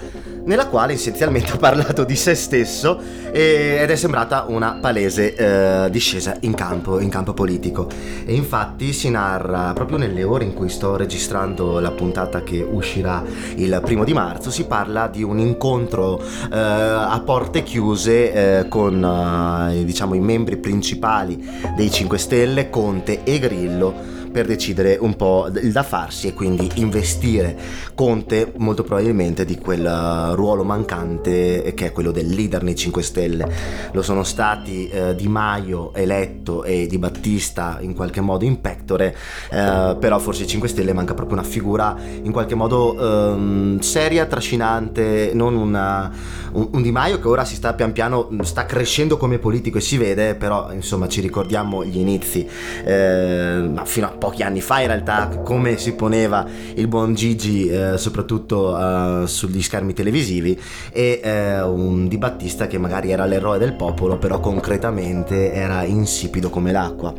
nella 0.47 0.67
quale 0.67 0.93
essenzialmente 0.93 1.53
ha 1.53 1.57
parlato 1.57 2.03
di 2.03 2.15
se 2.15 2.35
stesso 2.35 2.99
ed 3.31 3.89
è 3.89 3.95
sembrata 3.95 4.45
una 4.47 4.79
palese 4.81 5.35
eh, 5.35 5.89
discesa 5.91 6.35
in 6.41 6.55
campo, 6.55 6.99
in 6.99 7.09
campo 7.09 7.33
politico. 7.33 7.87
E 8.25 8.33
infatti 8.33 8.93
si 8.93 9.09
narra 9.09 9.73
proprio 9.73 9.97
nelle 9.97 10.23
ore 10.23 10.45
in 10.45 10.53
cui 10.53 10.69
sto 10.69 10.95
registrando 10.95 11.79
la 11.79 11.91
puntata 11.91 12.41
che 12.41 12.65
uscirà 12.67 13.23
il 13.55 13.79
primo 13.83 14.03
di 14.03 14.13
marzo, 14.13 14.49
si 14.49 14.65
parla 14.65 15.07
di 15.07 15.21
un 15.21 15.39
incontro 15.39 16.19
eh, 16.19 16.57
a 16.57 17.21
porte 17.23 17.63
chiuse 17.63 18.59
eh, 18.59 18.67
con 18.67 19.03
eh, 19.03 19.83
diciamo 19.83 20.15
i 20.15 20.19
membri 20.19 20.57
principali 20.57 21.47
dei 21.75 21.91
5 21.91 22.17
Stelle, 22.17 22.69
Conte 22.69 23.23
e 23.23 23.39
Grillo 23.39 24.15
per 24.31 24.45
decidere 24.45 24.97
un 24.99 25.15
po' 25.15 25.47
il 25.61 25.71
da 25.71 25.83
farsi 25.83 26.27
e 26.27 26.33
quindi 26.33 26.69
investire. 26.75 27.57
Conte 27.93 28.53
molto 28.57 28.83
probabilmente 28.83 29.45
di 29.45 29.57
quel 29.57 29.85
uh, 29.85 30.33
ruolo 30.35 30.63
mancante 30.63 31.73
che 31.75 31.87
è 31.87 31.91
quello 31.91 32.11
del 32.11 32.27
leader 32.27 32.63
nei 32.63 32.75
5 32.75 33.01
Stelle. 33.01 33.51
Lo 33.91 34.01
sono 34.01 34.23
stati 34.23 34.87
eh, 34.89 35.15
Di 35.15 35.27
Maio 35.27 35.93
eletto 35.93 36.63
e 36.63 36.87
Di 36.87 36.97
Battista 36.97 37.77
in 37.81 37.93
qualche 37.93 38.21
modo 38.21 38.45
in 38.45 38.61
pectore, 38.61 39.15
eh, 39.49 39.95
però 39.99 40.19
forse 40.19 40.43
ai 40.43 40.47
5 40.47 40.67
Stelle 40.67 40.93
manca 40.93 41.13
proprio 41.13 41.37
una 41.37 41.47
figura 41.47 41.95
in 42.21 42.31
qualche 42.31 42.55
modo 42.55 42.97
ehm, 42.97 43.79
seria, 43.79 44.25
trascinante, 44.25 45.31
non 45.33 45.55
una, 45.55 46.11
un, 46.53 46.69
un, 46.71 46.81
Di 46.81 46.91
Maio 46.91 47.19
che 47.19 47.27
ora 47.27 47.45
si 47.45 47.55
sta 47.55 47.73
pian 47.73 47.91
piano, 47.91 48.29
sta 48.41 48.65
crescendo 48.65 49.17
come 49.17 49.39
politico 49.39 49.77
e 49.77 49.81
si 49.81 49.97
vede, 49.97 50.35
però 50.35 50.71
insomma 50.71 51.07
ci 51.07 51.21
ricordiamo 51.21 51.83
gli 51.83 51.97
inizi, 51.97 52.47
eh, 52.83 53.69
ma 53.73 53.85
fino 53.85 54.07
a 54.07 54.11
pochi 54.17 54.43
anni 54.43 54.61
fa 54.61 54.79
in 54.79 54.87
realtà 54.87 55.27
come 55.43 55.77
si 55.77 55.93
poneva 55.93 56.45
il 56.75 56.87
buon 56.87 57.13
Gigi 57.13 57.67
eh, 57.67 57.97
soprattutto 57.97 58.77
eh, 58.77 59.27
sugli 59.27 59.61
schermi 59.61 59.93
televisivi 59.93 60.59
e 60.91 61.21
eh, 61.23 61.61
un 61.61 62.07
Di 62.07 62.17
Battista 62.17 62.67
che 62.67 62.77
magari 62.77 63.11
era 63.11 63.25
l'eroe 63.25 63.57
del 63.57 63.73
popolo 63.73 64.17
però 64.17 64.39
concretamente 64.39 65.51
era 65.53 65.83
insipido 65.83 66.49
come 66.49 66.71
l'acqua. 66.71 67.13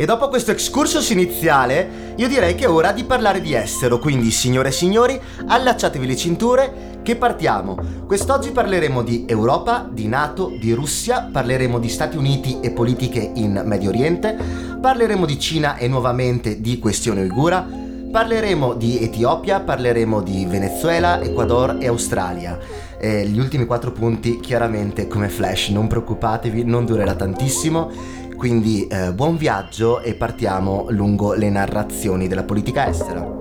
E 0.00 0.04
dopo 0.04 0.28
questo 0.28 0.52
excursus 0.52 1.10
iniziale, 1.10 2.12
io 2.14 2.28
direi 2.28 2.54
che 2.54 2.66
è 2.66 2.70
ora 2.70 2.92
di 2.92 3.02
parlare 3.02 3.40
di 3.40 3.52
estero, 3.54 3.98
quindi 3.98 4.30
signore 4.30 4.68
e 4.68 4.72
signori, 4.72 5.20
allacciatevi 5.44 6.06
le 6.06 6.14
cinture 6.14 6.87
che 7.08 7.16
partiamo. 7.16 7.74
Quest'oggi 8.06 8.50
parleremo 8.50 9.02
di 9.02 9.24
Europa, 9.26 9.88
di 9.90 10.06
Nato, 10.08 10.52
di 10.60 10.74
Russia, 10.74 11.26
parleremo 11.32 11.78
di 11.78 11.88
Stati 11.88 12.18
Uniti 12.18 12.60
e 12.60 12.70
politiche 12.70 13.30
in 13.36 13.62
Medio 13.64 13.88
Oriente, 13.88 14.36
parleremo 14.78 15.24
di 15.24 15.38
Cina 15.38 15.78
e 15.78 15.88
nuovamente 15.88 16.60
di 16.60 16.78
questione 16.78 17.22
uigura, 17.22 17.66
parleremo 18.12 18.74
di 18.74 19.02
Etiopia, 19.02 19.60
parleremo 19.60 20.20
di 20.20 20.44
Venezuela, 20.44 21.18
Ecuador 21.22 21.78
e 21.80 21.86
Australia. 21.86 22.58
Eh, 23.00 23.26
gli 23.26 23.38
ultimi 23.38 23.64
quattro 23.64 23.90
punti 23.90 24.38
chiaramente 24.38 25.08
come 25.08 25.30
flash, 25.30 25.70
non 25.70 25.86
preoccupatevi, 25.86 26.62
non 26.64 26.84
durerà 26.84 27.14
tantissimo 27.14 28.26
quindi 28.36 28.86
eh, 28.86 29.12
buon 29.14 29.36
viaggio 29.36 30.00
e 30.00 30.14
partiamo 30.14 30.86
lungo 30.90 31.32
le 31.32 31.50
narrazioni 31.50 32.28
della 32.28 32.44
politica 32.44 32.86
estera. 32.86 33.37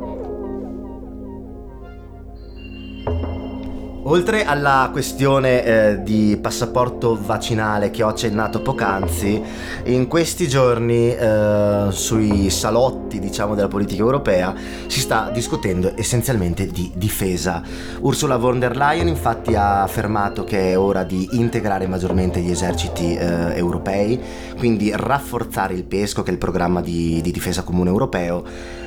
Oltre 4.09 4.45
alla 4.45 4.87
questione 4.89 5.65
eh, 5.65 6.01
di 6.01 6.39
passaporto 6.41 7.19
vaccinale 7.21 7.91
che 7.91 8.03
ho 8.03 8.07
accennato 8.07 8.61
poc'anzi, 8.61 9.43
in 9.83 10.07
questi 10.07 10.47
giorni 10.47 11.13
eh, 11.13 11.87
sui 11.89 12.49
salotti 12.49 13.19
diciamo, 13.19 13.53
della 13.53 13.67
politica 13.67 14.01
europea 14.01 14.55
si 14.87 15.01
sta 15.01 15.29
discutendo 15.29 15.91
essenzialmente 15.97 16.67
di 16.67 16.89
difesa. 16.95 17.61
Ursula 17.99 18.37
von 18.37 18.59
der 18.59 18.77
Leyen 18.77 19.09
infatti 19.09 19.55
ha 19.55 19.83
affermato 19.83 20.45
che 20.45 20.71
è 20.71 20.79
ora 20.79 21.03
di 21.03 21.27
integrare 21.33 21.85
maggiormente 21.85 22.39
gli 22.39 22.49
eserciti 22.49 23.13
eh, 23.13 23.57
europei, 23.57 24.17
quindi 24.57 24.89
rafforzare 24.95 25.73
il 25.73 25.83
PESCO 25.83 26.23
che 26.23 26.29
è 26.29 26.33
il 26.33 26.39
programma 26.39 26.79
di, 26.79 27.19
di 27.21 27.31
difesa 27.33 27.63
comune 27.63 27.89
europeo 27.89 28.85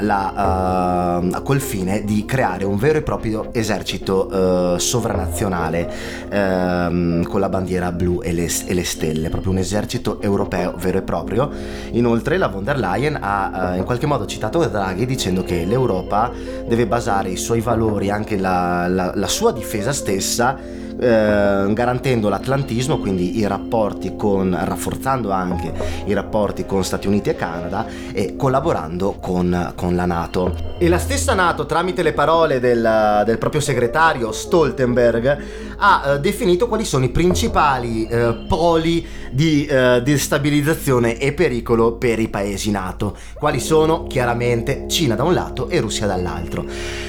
la, 0.00 1.20
uh, 1.22 1.42
col 1.42 1.60
fine 1.60 2.04
di 2.04 2.24
creare 2.24 2.64
un 2.64 2.76
vero 2.76 2.98
e 2.98 3.02
proprio 3.02 3.48
esercito 3.52 4.28
uh, 4.30 4.78
sovranazionale 4.78 5.90
uh, 6.26 7.22
con 7.24 7.40
la 7.40 7.48
bandiera 7.48 7.92
blu 7.92 8.20
e 8.22 8.32
le, 8.32 8.48
e 8.66 8.74
le, 8.74 8.84
stelle, 8.84 9.28
proprio 9.28 9.52
un 9.52 9.58
esercito 9.58 10.20
europeo 10.22 10.74
vero 10.78 10.98
e 10.98 11.02
proprio. 11.02 11.50
Inoltre 11.92 12.36
la 12.38 12.48
von 12.48 12.64
der 12.64 12.78
Leyen 12.78 13.18
ha 13.20 13.72
eh, 13.74 13.78
in 13.78 13.84
qualche 13.84 14.06
modo 14.06 14.26
citato 14.26 14.64
Draghi 14.66 15.06
dicendo 15.06 15.42
che 15.42 15.64
l'Europa 15.64 16.30
deve 16.66 16.86
basare 16.86 17.30
i 17.30 17.36
suoi 17.36 17.60
valori, 17.60 18.10
anche 18.10 18.36
la, 18.36 18.86
la, 18.88 19.12
la 19.14 19.26
sua 19.26 19.52
difesa 19.52 19.92
stessa, 19.92 20.56
eh, 21.00 21.72
garantendo 21.72 22.28
l'atlantismo, 22.28 22.98
quindi 22.98 23.38
i 23.38 23.46
rapporti 23.46 24.16
con, 24.16 24.56
rafforzando 24.60 25.30
anche 25.30 25.72
i 26.06 26.12
rapporti 26.12 26.66
con 26.66 26.82
Stati 26.82 27.06
Uniti 27.06 27.30
e 27.30 27.36
Canada 27.36 27.86
e 28.12 28.36
collaborando 28.36 29.16
con, 29.20 29.72
con 29.74 29.94
la 29.94 30.06
Nato. 30.06 30.54
E 30.78 30.88
la 30.88 30.98
stessa 30.98 31.34
Nato, 31.34 31.66
tramite 31.66 32.02
le 32.02 32.12
parole 32.12 32.60
del, 32.60 33.22
del 33.24 33.38
proprio 33.38 33.60
segretario 33.60 34.32
Stoltenberg, 34.32 35.67
ha 35.78 36.14
eh, 36.14 36.20
definito 36.20 36.68
quali 36.68 36.84
sono 36.84 37.04
i 37.04 37.10
principali 37.10 38.06
eh, 38.06 38.44
poli 38.48 39.06
di 39.30 39.66
eh, 39.66 40.02
destabilizzazione 40.02 41.18
e 41.18 41.32
pericolo 41.32 41.92
per 41.92 42.18
i 42.18 42.28
paesi 42.28 42.70
NATO. 42.70 43.16
Quali 43.34 43.60
sono? 43.60 44.06
Chiaramente 44.06 44.86
Cina 44.88 45.14
da 45.14 45.24
un 45.24 45.34
lato 45.34 45.68
e 45.68 45.80
Russia 45.80 46.06
dall'altro. 46.06 46.64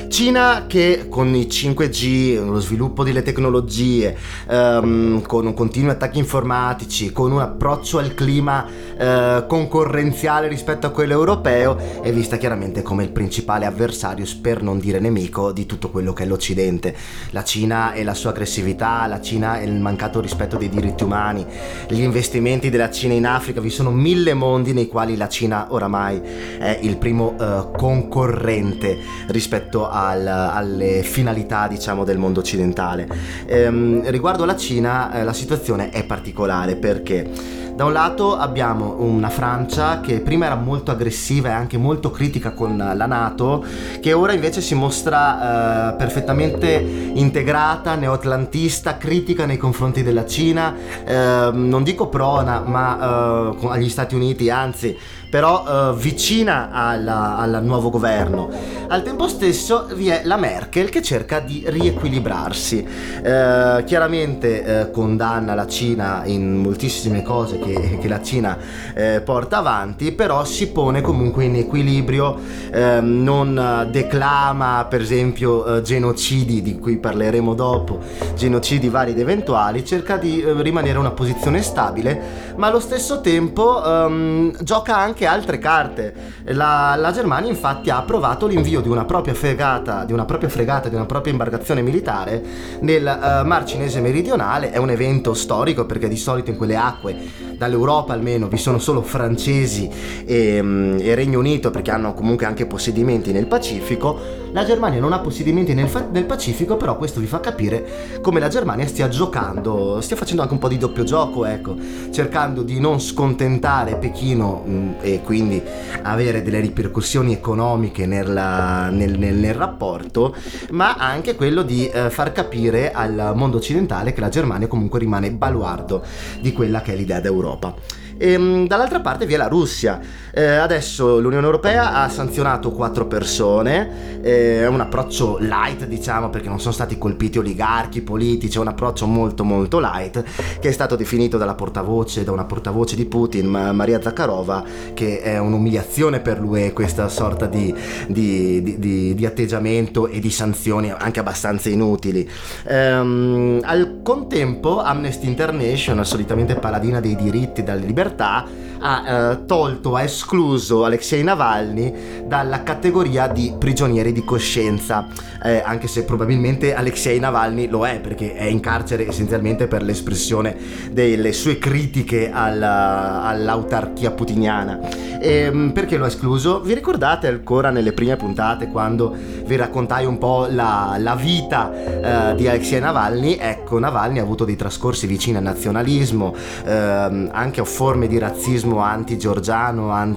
Cina 0.09 0.65
che 0.67 1.05
con 1.07 1.33
i 1.35 1.45
5G, 1.45 2.43
lo 2.43 2.59
sviluppo 2.59 3.03
delle 3.03 3.21
tecnologie, 3.21 4.17
ehm, 4.47 5.21
con 5.21 5.53
continui 5.53 5.91
attacchi 5.91 6.17
informatici, 6.17 7.11
con 7.11 7.31
un 7.31 7.41
approccio 7.41 7.99
al 7.99 8.15
clima 8.15 8.65
eh, 8.97 9.45
concorrenziale 9.47 10.47
rispetto 10.47 10.87
a 10.87 10.89
quello 10.89 11.13
europeo, 11.13 12.01
è 12.01 12.11
vista 12.11 12.37
chiaramente 12.37 12.81
come 12.81 13.03
il 13.03 13.11
principale 13.11 13.65
avversario, 13.65 14.25
per 14.41 14.63
non 14.63 14.79
dire 14.79 14.99
nemico, 14.99 15.51
di 15.51 15.65
tutto 15.67 15.89
quello 15.89 16.11
che 16.11 16.23
è 16.23 16.25
l'Occidente. 16.25 16.95
La 17.29 17.43
Cina 17.43 17.93
e 17.93 18.03
la 18.03 18.15
sua 18.15 18.31
aggressività, 18.59 19.07
la 19.07 19.21
Cina 19.21 19.59
e 19.59 19.65
il 19.65 19.79
mancato 19.79 20.19
rispetto 20.19 20.57
dei 20.57 20.69
diritti 20.69 21.03
umani, 21.03 21.45
gli 21.87 22.01
investimenti 22.01 22.69
della 22.69 22.89
Cina 22.89 23.13
in 23.13 23.25
Africa, 23.25 23.61
vi 23.61 23.69
sono 23.69 23.91
mille 23.91 24.33
mondi 24.33 24.73
nei 24.73 24.87
quali 24.87 25.15
la 25.15 25.27
Cina 25.27 25.67
oramai 25.69 26.21
è 26.59 26.79
il 26.81 26.97
primo 26.97 27.35
eh, 27.39 27.67
concorrente 27.75 28.97
rispetto 29.27 29.89
al, 29.89 30.25
alle 30.27 31.01
finalità 31.03 31.67
diciamo 31.67 32.03
del 32.03 32.17
mondo 32.17 32.41
occidentale. 32.41 33.07
Ehm, 33.45 34.09
riguardo 34.09 34.43
alla 34.43 34.57
Cina 34.57 35.13
eh, 35.13 35.23
la 35.23 35.33
situazione 35.33 35.89
è 35.89 36.03
particolare 36.05 36.75
perché 36.75 37.57
Da 37.79 37.85
un 37.85 37.93
lato 37.93 38.35
abbiamo 38.35 38.97
una 38.99 39.29
Francia 39.29 40.01
che 40.01 40.19
prima 40.19 40.47
era 40.47 40.55
molto 40.55 40.91
aggressiva 40.91 41.47
e 41.47 41.51
anche 41.53 41.77
molto 41.77 42.11
critica 42.11 42.51
con 42.51 42.75
la 42.75 43.05
Nato, 43.05 43.63
che 44.01 44.11
ora 44.11 44.33
invece 44.33 44.59
si 44.59 44.75
mostra 44.75 45.93
eh, 45.93 45.95
perfettamente 45.95 46.73
integrata, 46.73 47.95
neoatlantista, 47.95 48.97
critica 48.97 49.45
nei 49.45 49.55
confronti 49.55 50.03
della 50.03 50.25
Cina, 50.25 50.75
eh, 51.05 51.51
non 51.53 51.83
dico 51.83 52.09
prona, 52.09 52.59
ma 52.65 53.53
eh, 53.53 53.67
agli 53.69 53.87
Stati 53.87 54.13
Uniti, 54.13 54.49
anzi 54.49 54.97
però 55.29 55.91
eh, 55.91 55.95
vicina 55.95 56.71
al 56.71 57.59
nuovo 57.63 57.89
governo. 57.89 58.49
Al 58.87 59.03
tempo 59.03 59.27
stesso 59.27 59.87
vi 59.93 60.09
è 60.09 60.21
la 60.23 60.37
Merkel 60.37 60.89
che 60.89 61.03
cerca 61.03 61.39
di 61.39 61.63
riequilibrarsi. 61.67 62.87
Eh, 63.21 63.83
chiaramente 63.85 64.63
eh, 64.63 64.91
condanna 64.91 65.53
la 65.53 65.67
Cina 65.67 66.23
in 66.25 66.57
moltissime 66.57 67.21
cose 67.21 67.59
che, 67.59 67.99
che 68.01 68.07
la 68.07 68.21
Cina 68.23 68.57
eh, 68.95 69.21
porta 69.23 69.57
avanti, 69.57 70.11
però 70.11 70.43
si 70.43 70.69
pone 70.71 71.01
comunque 71.01 71.43
in 71.43 71.55
equilibrio, 71.55 72.35
ehm, 72.71 73.21
non 73.21 73.87
declama 73.91 74.87
per 74.89 75.01
esempio 75.01 75.77
eh, 75.77 75.81
genocidi 75.83 76.61
di 76.63 76.79
cui 76.79 76.97
parleremo 76.97 77.53
dopo, 77.53 77.99
genocidi 78.35 78.89
vari 78.89 79.11
ed 79.11 79.19
eventuali, 79.19 79.85
cerca 79.85 80.17
di 80.17 80.41
eh, 80.41 80.61
rimanere 80.63 80.97
una 80.97 81.11
posizione 81.11 81.61
stabile, 81.61 82.19
ma 82.55 82.67
allo 82.67 82.79
stesso 82.79 83.21
tempo 83.21 83.83
ehm, 83.83 84.63
gioca 84.63 84.97
anche 84.97 85.18
anche 85.19 85.25
altre 85.25 85.57
carte. 85.57 86.13
La, 86.45 86.95
la, 86.97 87.11
Germania 87.11 87.49
infatti 87.49 87.89
ha 87.89 87.97
approvato 87.97 88.47
l'invio 88.47 88.79
di 88.79 88.87
una 88.87 89.03
propria 89.03 89.33
fregata, 89.33 90.05
di 90.05 90.13
una 90.13 90.25
propria 90.25 90.49
fregata, 90.49 90.87
di 90.87 90.95
una 90.95 91.05
propria 91.05 91.33
imbarcazione 91.33 91.81
militare 91.81 92.41
nel 92.81 93.03
uh, 93.03 93.45
Mar 93.45 93.65
Cinese 93.65 93.99
meridionale. 93.99 94.71
È 94.71 94.77
un 94.77 94.89
evento 94.89 95.33
storico 95.33 95.85
perché 95.85 96.07
di 96.07 96.15
solito 96.15 96.51
in 96.51 96.57
quelle 96.57 96.77
acque, 96.77 97.17
dall'Europa 97.57 98.13
almeno, 98.13 98.47
vi 98.47 98.57
sono 98.57 98.79
solo 98.79 99.01
francesi 99.01 99.89
e, 100.25 100.59
um, 100.59 100.97
e 100.99 101.13
Regno 101.15 101.39
Unito 101.39 101.71
perché 101.71 101.91
hanno 101.91 102.13
comunque 102.13 102.45
anche 102.45 102.65
possedimenti 102.65 103.31
nel 103.31 103.47
Pacifico. 103.47 104.47
La 104.51 104.65
Germania 104.65 104.99
non 104.99 105.13
ha 105.13 105.19
possedimenti 105.19 105.73
nel, 105.73 105.87
fa- 105.87 106.07
nel, 106.09 106.25
Pacifico, 106.25 106.77
però 106.77 106.97
questo 106.97 107.19
vi 107.19 107.25
fa 107.25 107.39
capire 107.39 108.19
come 108.21 108.39
la 108.39 108.47
Germania 108.47 108.87
stia 108.87 109.09
giocando, 109.09 109.99
stia 110.01 110.15
facendo 110.15 110.41
anche 110.41 110.53
un 110.53 110.59
po' 110.59 110.69
di 110.69 110.77
doppio 110.77 111.03
gioco, 111.03 111.45
ecco, 111.45 111.75
cercando 112.11 112.63
di 112.63 112.79
non 112.79 112.99
scontentare 112.99 113.95
Pechino 113.97 114.63
mh, 114.65 114.71
mm, 114.71 114.91
e 115.13 115.21
quindi 115.21 115.61
avere 116.03 116.41
delle 116.41 116.59
ripercussioni 116.59 117.33
economiche 117.33 118.05
nella, 118.05 118.89
nel, 118.89 119.17
nel, 119.17 119.35
nel, 119.35 119.53
rapporto, 119.53 120.35
ma 120.71 120.95
anche 120.95 121.35
quello 121.35 121.63
di 121.63 121.87
eh, 121.87 122.09
far 122.09 122.31
capire 122.31 122.91
al 122.91 123.33
mondo 123.35 123.57
occidentale 123.57 124.13
che 124.13 124.21
la 124.21 124.29
Germania 124.29 124.67
comunque 124.67 124.99
rimane 124.99 125.31
baluardo 125.31 126.03
di 126.41 126.51
quella 126.53 126.81
che 126.81 126.93
è 126.93 126.95
l'idea 126.95 127.19
d'Europa. 127.19 127.75
E, 128.19 128.33
ehm, 128.33 128.67
dall'altra 128.67 128.99
parte 128.99 129.25
vi 129.25 129.33
è 129.33 129.37
la 129.37 129.47
Russia. 129.47 129.99
Eh, 130.31 130.43
adesso 130.43 131.19
l'Unione 131.19 131.45
Europea 131.45 131.93
ha 131.93 132.09
sanzionato 132.09 132.71
quattro 132.71 133.07
persone, 133.07 134.21
eh, 134.21 134.61
è 134.61 134.67
un 134.67 134.79
approccio 134.79 135.37
light 135.39 135.85
diciamo 135.85 136.29
perché 136.29 136.49
non 136.49 136.59
sono 136.59 136.73
stati 136.73 136.97
colpiti 136.97 137.39
oligarchi, 137.39 138.01
politici, 138.01 138.57
è 138.57 138.61
un 138.61 138.67
approccio 138.67 139.07
molto 139.07 139.43
molto 139.43 139.79
light 139.79 140.23
che 140.59 140.69
è 140.69 140.71
stato 140.71 140.95
definito 140.95 141.37
dalla 141.37 141.55
portavoce, 141.55 142.23
da 142.23 142.31
una 142.31 142.45
portavoce 142.45 142.95
di 142.95 143.05
Putin, 143.05 143.47
Maria 143.47 144.01
Zakharova, 144.01 144.63
che 144.93 145.21
è 145.21 145.39
un'umiliazione 145.39 146.19
per 146.19 146.39
lui 146.39 146.71
questa 146.73 147.07
sorta 147.09 147.45
di, 147.45 147.73
di, 148.07 148.77
di, 148.77 149.15
di, 149.15 149.25
atteggiamento 149.25 150.07
e 150.07 150.19
di 150.19 150.29
sanzioni 150.29 150.91
anche 150.91 151.19
abbastanza 151.19 151.69
inutili. 151.69 152.29
Ehm, 152.67 153.59
al 153.63 153.99
contempo 154.03 154.81
Amnesty 154.81 155.27
International, 155.27 156.05
solitamente 156.05 156.55
paladina 156.55 156.99
dei 156.99 157.15
diritti 157.15 157.61
e 157.61 157.63
delle 157.63 157.85
libertà, 157.85 158.45
ha 158.79 159.31
eh, 159.31 159.45
tolto, 159.45 159.95
ha 159.95 160.03
escluso 160.19 160.83
Alexei 160.83 161.23
Navalny 161.23 162.25
dalla 162.25 162.61
categoria 162.61 163.27
di 163.27 163.55
prigionieri 163.57 164.11
di 164.11 164.25
coscienza, 164.25 165.07
eh, 165.41 165.63
anche 165.65 165.87
se 165.87 166.03
probabilmente 166.03 166.75
Alexei 166.75 167.19
Navalny 167.19 167.69
lo 167.69 167.87
è 167.87 168.01
perché 168.01 168.35
è 168.35 168.43
in 168.43 168.59
carcere 168.59 169.07
essenzialmente 169.07 169.67
per 169.67 169.81
l'espressione 169.81 170.55
delle 170.91 171.31
sue 171.31 171.57
critiche 171.57 172.29
alla, 172.31 173.23
all'autarchia 173.23 174.11
putiniana. 174.11 175.07
E, 175.21 175.33
ehm, 175.43 175.71
perché 175.71 175.97
lo 175.97 176.05
ha 176.05 176.07
escluso? 176.07 176.61
Vi 176.61 176.73
ricordate 176.73 177.27
ancora 177.27 177.69
nelle 177.69 177.93
prime 177.93 178.15
puntate 178.15 178.67
quando 178.67 179.15
vi 179.45 179.55
raccontai 179.55 180.05
un 180.05 180.17
po' 180.17 180.47
la, 180.49 180.95
la 180.97 181.15
vita 181.15 182.31
eh, 182.31 182.35
di 182.35 182.47
Alexei 182.47 182.79
Navalny? 182.79 183.37
Ecco, 183.39 183.79
Navalny 183.79 184.19
ha 184.19 184.21
avuto 184.21 184.45
dei 184.45 184.55
trascorsi 184.55 185.07
vicini 185.07 185.37
al 185.37 185.43
nazionalismo, 185.43 186.33
ehm, 186.65 187.29
anche 187.31 187.59
a 187.59 187.65
forme 187.65 188.07
di 188.07 188.17
razzismo 188.17 188.79
anti-georgiano, 188.79 189.89
anti, 189.89 190.08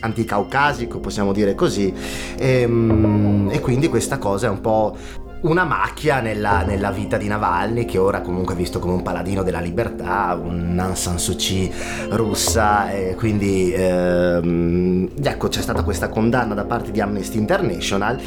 anti-caucasico, 0.00 1.00
possiamo 1.00 1.32
dire 1.32 1.54
così, 1.54 1.92
e, 2.36 2.60
ehm, 2.60 3.50
e 3.52 3.60
quindi 3.60 3.88
questa 3.88 4.18
cosa 4.18 4.46
è 4.46 4.50
un 4.50 4.60
po' 4.60 4.96
una 5.44 5.64
macchia 5.64 6.20
nella, 6.20 6.62
nella, 6.62 6.90
vita 6.90 7.16
di 7.16 7.26
Navalny 7.26 7.84
che 7.84 7.98
ora 7.98 8.20
comunque 8.20 8.54
è 8.54 8.56
visto 8.56 8.78
come 8.78 8.94
un 8.94 9.02
paladino 9.02 9.42
della 9.42 9.60
libertà, 9.60 10.38
un 10.40 10.78
Aung 10.78 10.94
San 10.94 11.18
Suu 11.18 11.36
Kyi 11.36 11.70
russa 12.10 12.90
e 12.90 13.14
quindi 13.14 13.72
ehm, 13.72 15.10
ecco 15.22 15.48
c'è 15.48 15.60
stata 15.60 15.82
questa 15.82 16.08
condanna 16.08 16.54
da 16.54 16.64
parte 16.64 16.90
di 16.92 17.00
Amnesty 17.00 17.36
International 17.38 18.18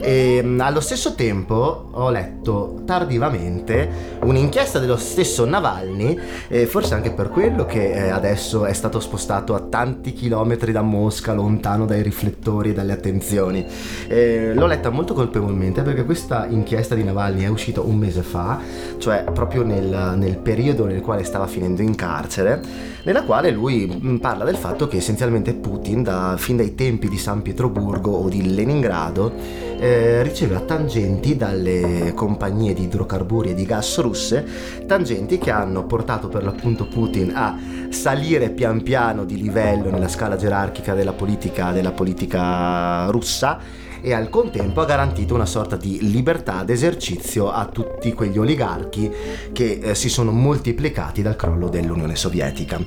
e 0.00 0.36
ehm, 0.36 0.60
allo 0.60 0.80
stesso 0.80 1.14
tempo 1.14 1.88
ho 1.90 2.10
letto 2.10 2.82
tardivamente 2.84 4.18
un'inchiesta 4.22 4.78
dello 4.78 4.96
stesso 4.96 5.44
Navalny, 5.46 6.18
e 6.48 6.66
forse 6.66 6.94
anche 6.94 7.10
per 7.10 7.30
quello 7.30 7.64
che 7.64 7.92
eh, 7.92 8.10
adesso 8.10 8.66
è 8.66 8.72
stato 8.72 9.00
spostato 9.00 9.54
a 9.54 9.60
tanti 9.60 10.12
chilometri 10.12 10.72
da 10.72 10.82
Mosca, 10.82 11.32
lontano 11.32 11.86
dai 11.86 12.02
riflettori 12.02 12.70
e 12.70 12.72
dalle 12.74 12.92
attenzioni. 12.92 13.64
E 14.06 14.52
l'ho 14.54 14.66
letta 14.66 14.90
molto 14.90 15.14
colpevolmente 15.14 15.82
perché 15.82 16.04
questa 16.04 16.46
inchiesta 16.46 16.62
di 16.64 17.04
Navalny 17.04 17.44
è 17.44 17.48
uscita 17.48 17.80
un 17.80 17.96
mese 17.96 18.22
fa, 18.22 18.58
cioè 18.98 19.24
proprio 19.32 19.62
nel, 19.62 20.14
nel 20.16 20.38
periodo 20.38 20.86
nel 20.86 21.00
quale 21.00 21.22
stava 21.22 21.46
finendo 21.46 21.82
in 21.82 21.94
carcere, 21.94 22.60
nella 23.04 23.22
quale 23.22 23.50
lui 23.50 24.00
mm, 24.02 24.16
parla 24.16 24.44
del 24.44 24.56
fatto 24.56 24.88
che 24.88 24.96
essenzialmente 24.96 25.54
Putin, 25.54 26.02
da, 26.02 26.34
fin 26.38 26.56
dai 26.56 26.74
tempi 26.74 27.08
di 27.08 27.18
San 27.18 27.42
Pietroburgo 27.42 28.10
o 28.10 28.28
di 28.28 28.54
Leningrado, 28.54 29.32
eh, 29.78 30.22
riceve 30.22 30.56
a 30.56 30.60
tangenti 30.60 31.36
dalle 31.36 32.12
compagnie 32.14 32.72
di 32.72 32.84
idrocarburi 32.84 33.50
e 33.50 33.54
di 33.54 33.66
gas 33.66 33.98
russe, 34.00 34.44
tangenti 34.86 35.38
che 35.38 35.50
hanno 35.50 35.84
portato 35.84 36.28
per 36.28 36.42
l'appunto 36.42 36.86
Putin 36.86 37.32
a 37.34 37.56
salire 37.90 38.50
pian 38.50 38.82
piano 38.82 39.24
di 39.24 39.40
livello 39.40 39.90
nella 39.90 40.08
scala 40.08 40.36
gerarchica 40.36 40.94
della 40.94 41.12
politica, 41.12 41.72
della 41.72 41.92
politica 41.92 43.06
russa 43.10 43.82
e 44.04 44.12
al 44.12 44.28
contempo 44.28 44.82
ha 44.82 44.84
garantito 44.84 45.34
una 45.34 45.46
sorta 45.46 45.76
di 45.76 46.10
libertà 46.10 46.62
d'esercizio 46.62 47.50
a 47.50 47.64
tutti 47.64 48.12
quegli 48.12 48.36
oligarchi 48.36 49.10
che 49.50 49.80
eh, 49.82 49.94
si 49.94 50.10
sono 50.10 50.30
moltiplicati 50.30 51.22
dal 51.22 51.36
crollo 51.36 51.70
dell'Unione 51.70 52.14
Sovietica. 52.14 52.78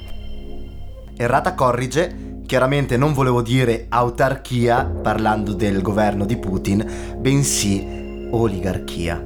Errata 1.17 1.55
corrige, 1.55 2.27
Chiaramente 2.47 2.95
non 2.95 3.11
volevo 3.11 3.41
dire 3.41 3.87
autarchia 3.89 4.85
parlando 4.85 5.51
del 5.51 5.81
governo 5.81 6.23
di 6.23 6.37
Putin, 6.37 7.17
bensì 7.17 7.85
oligarchia. 8.31 9.21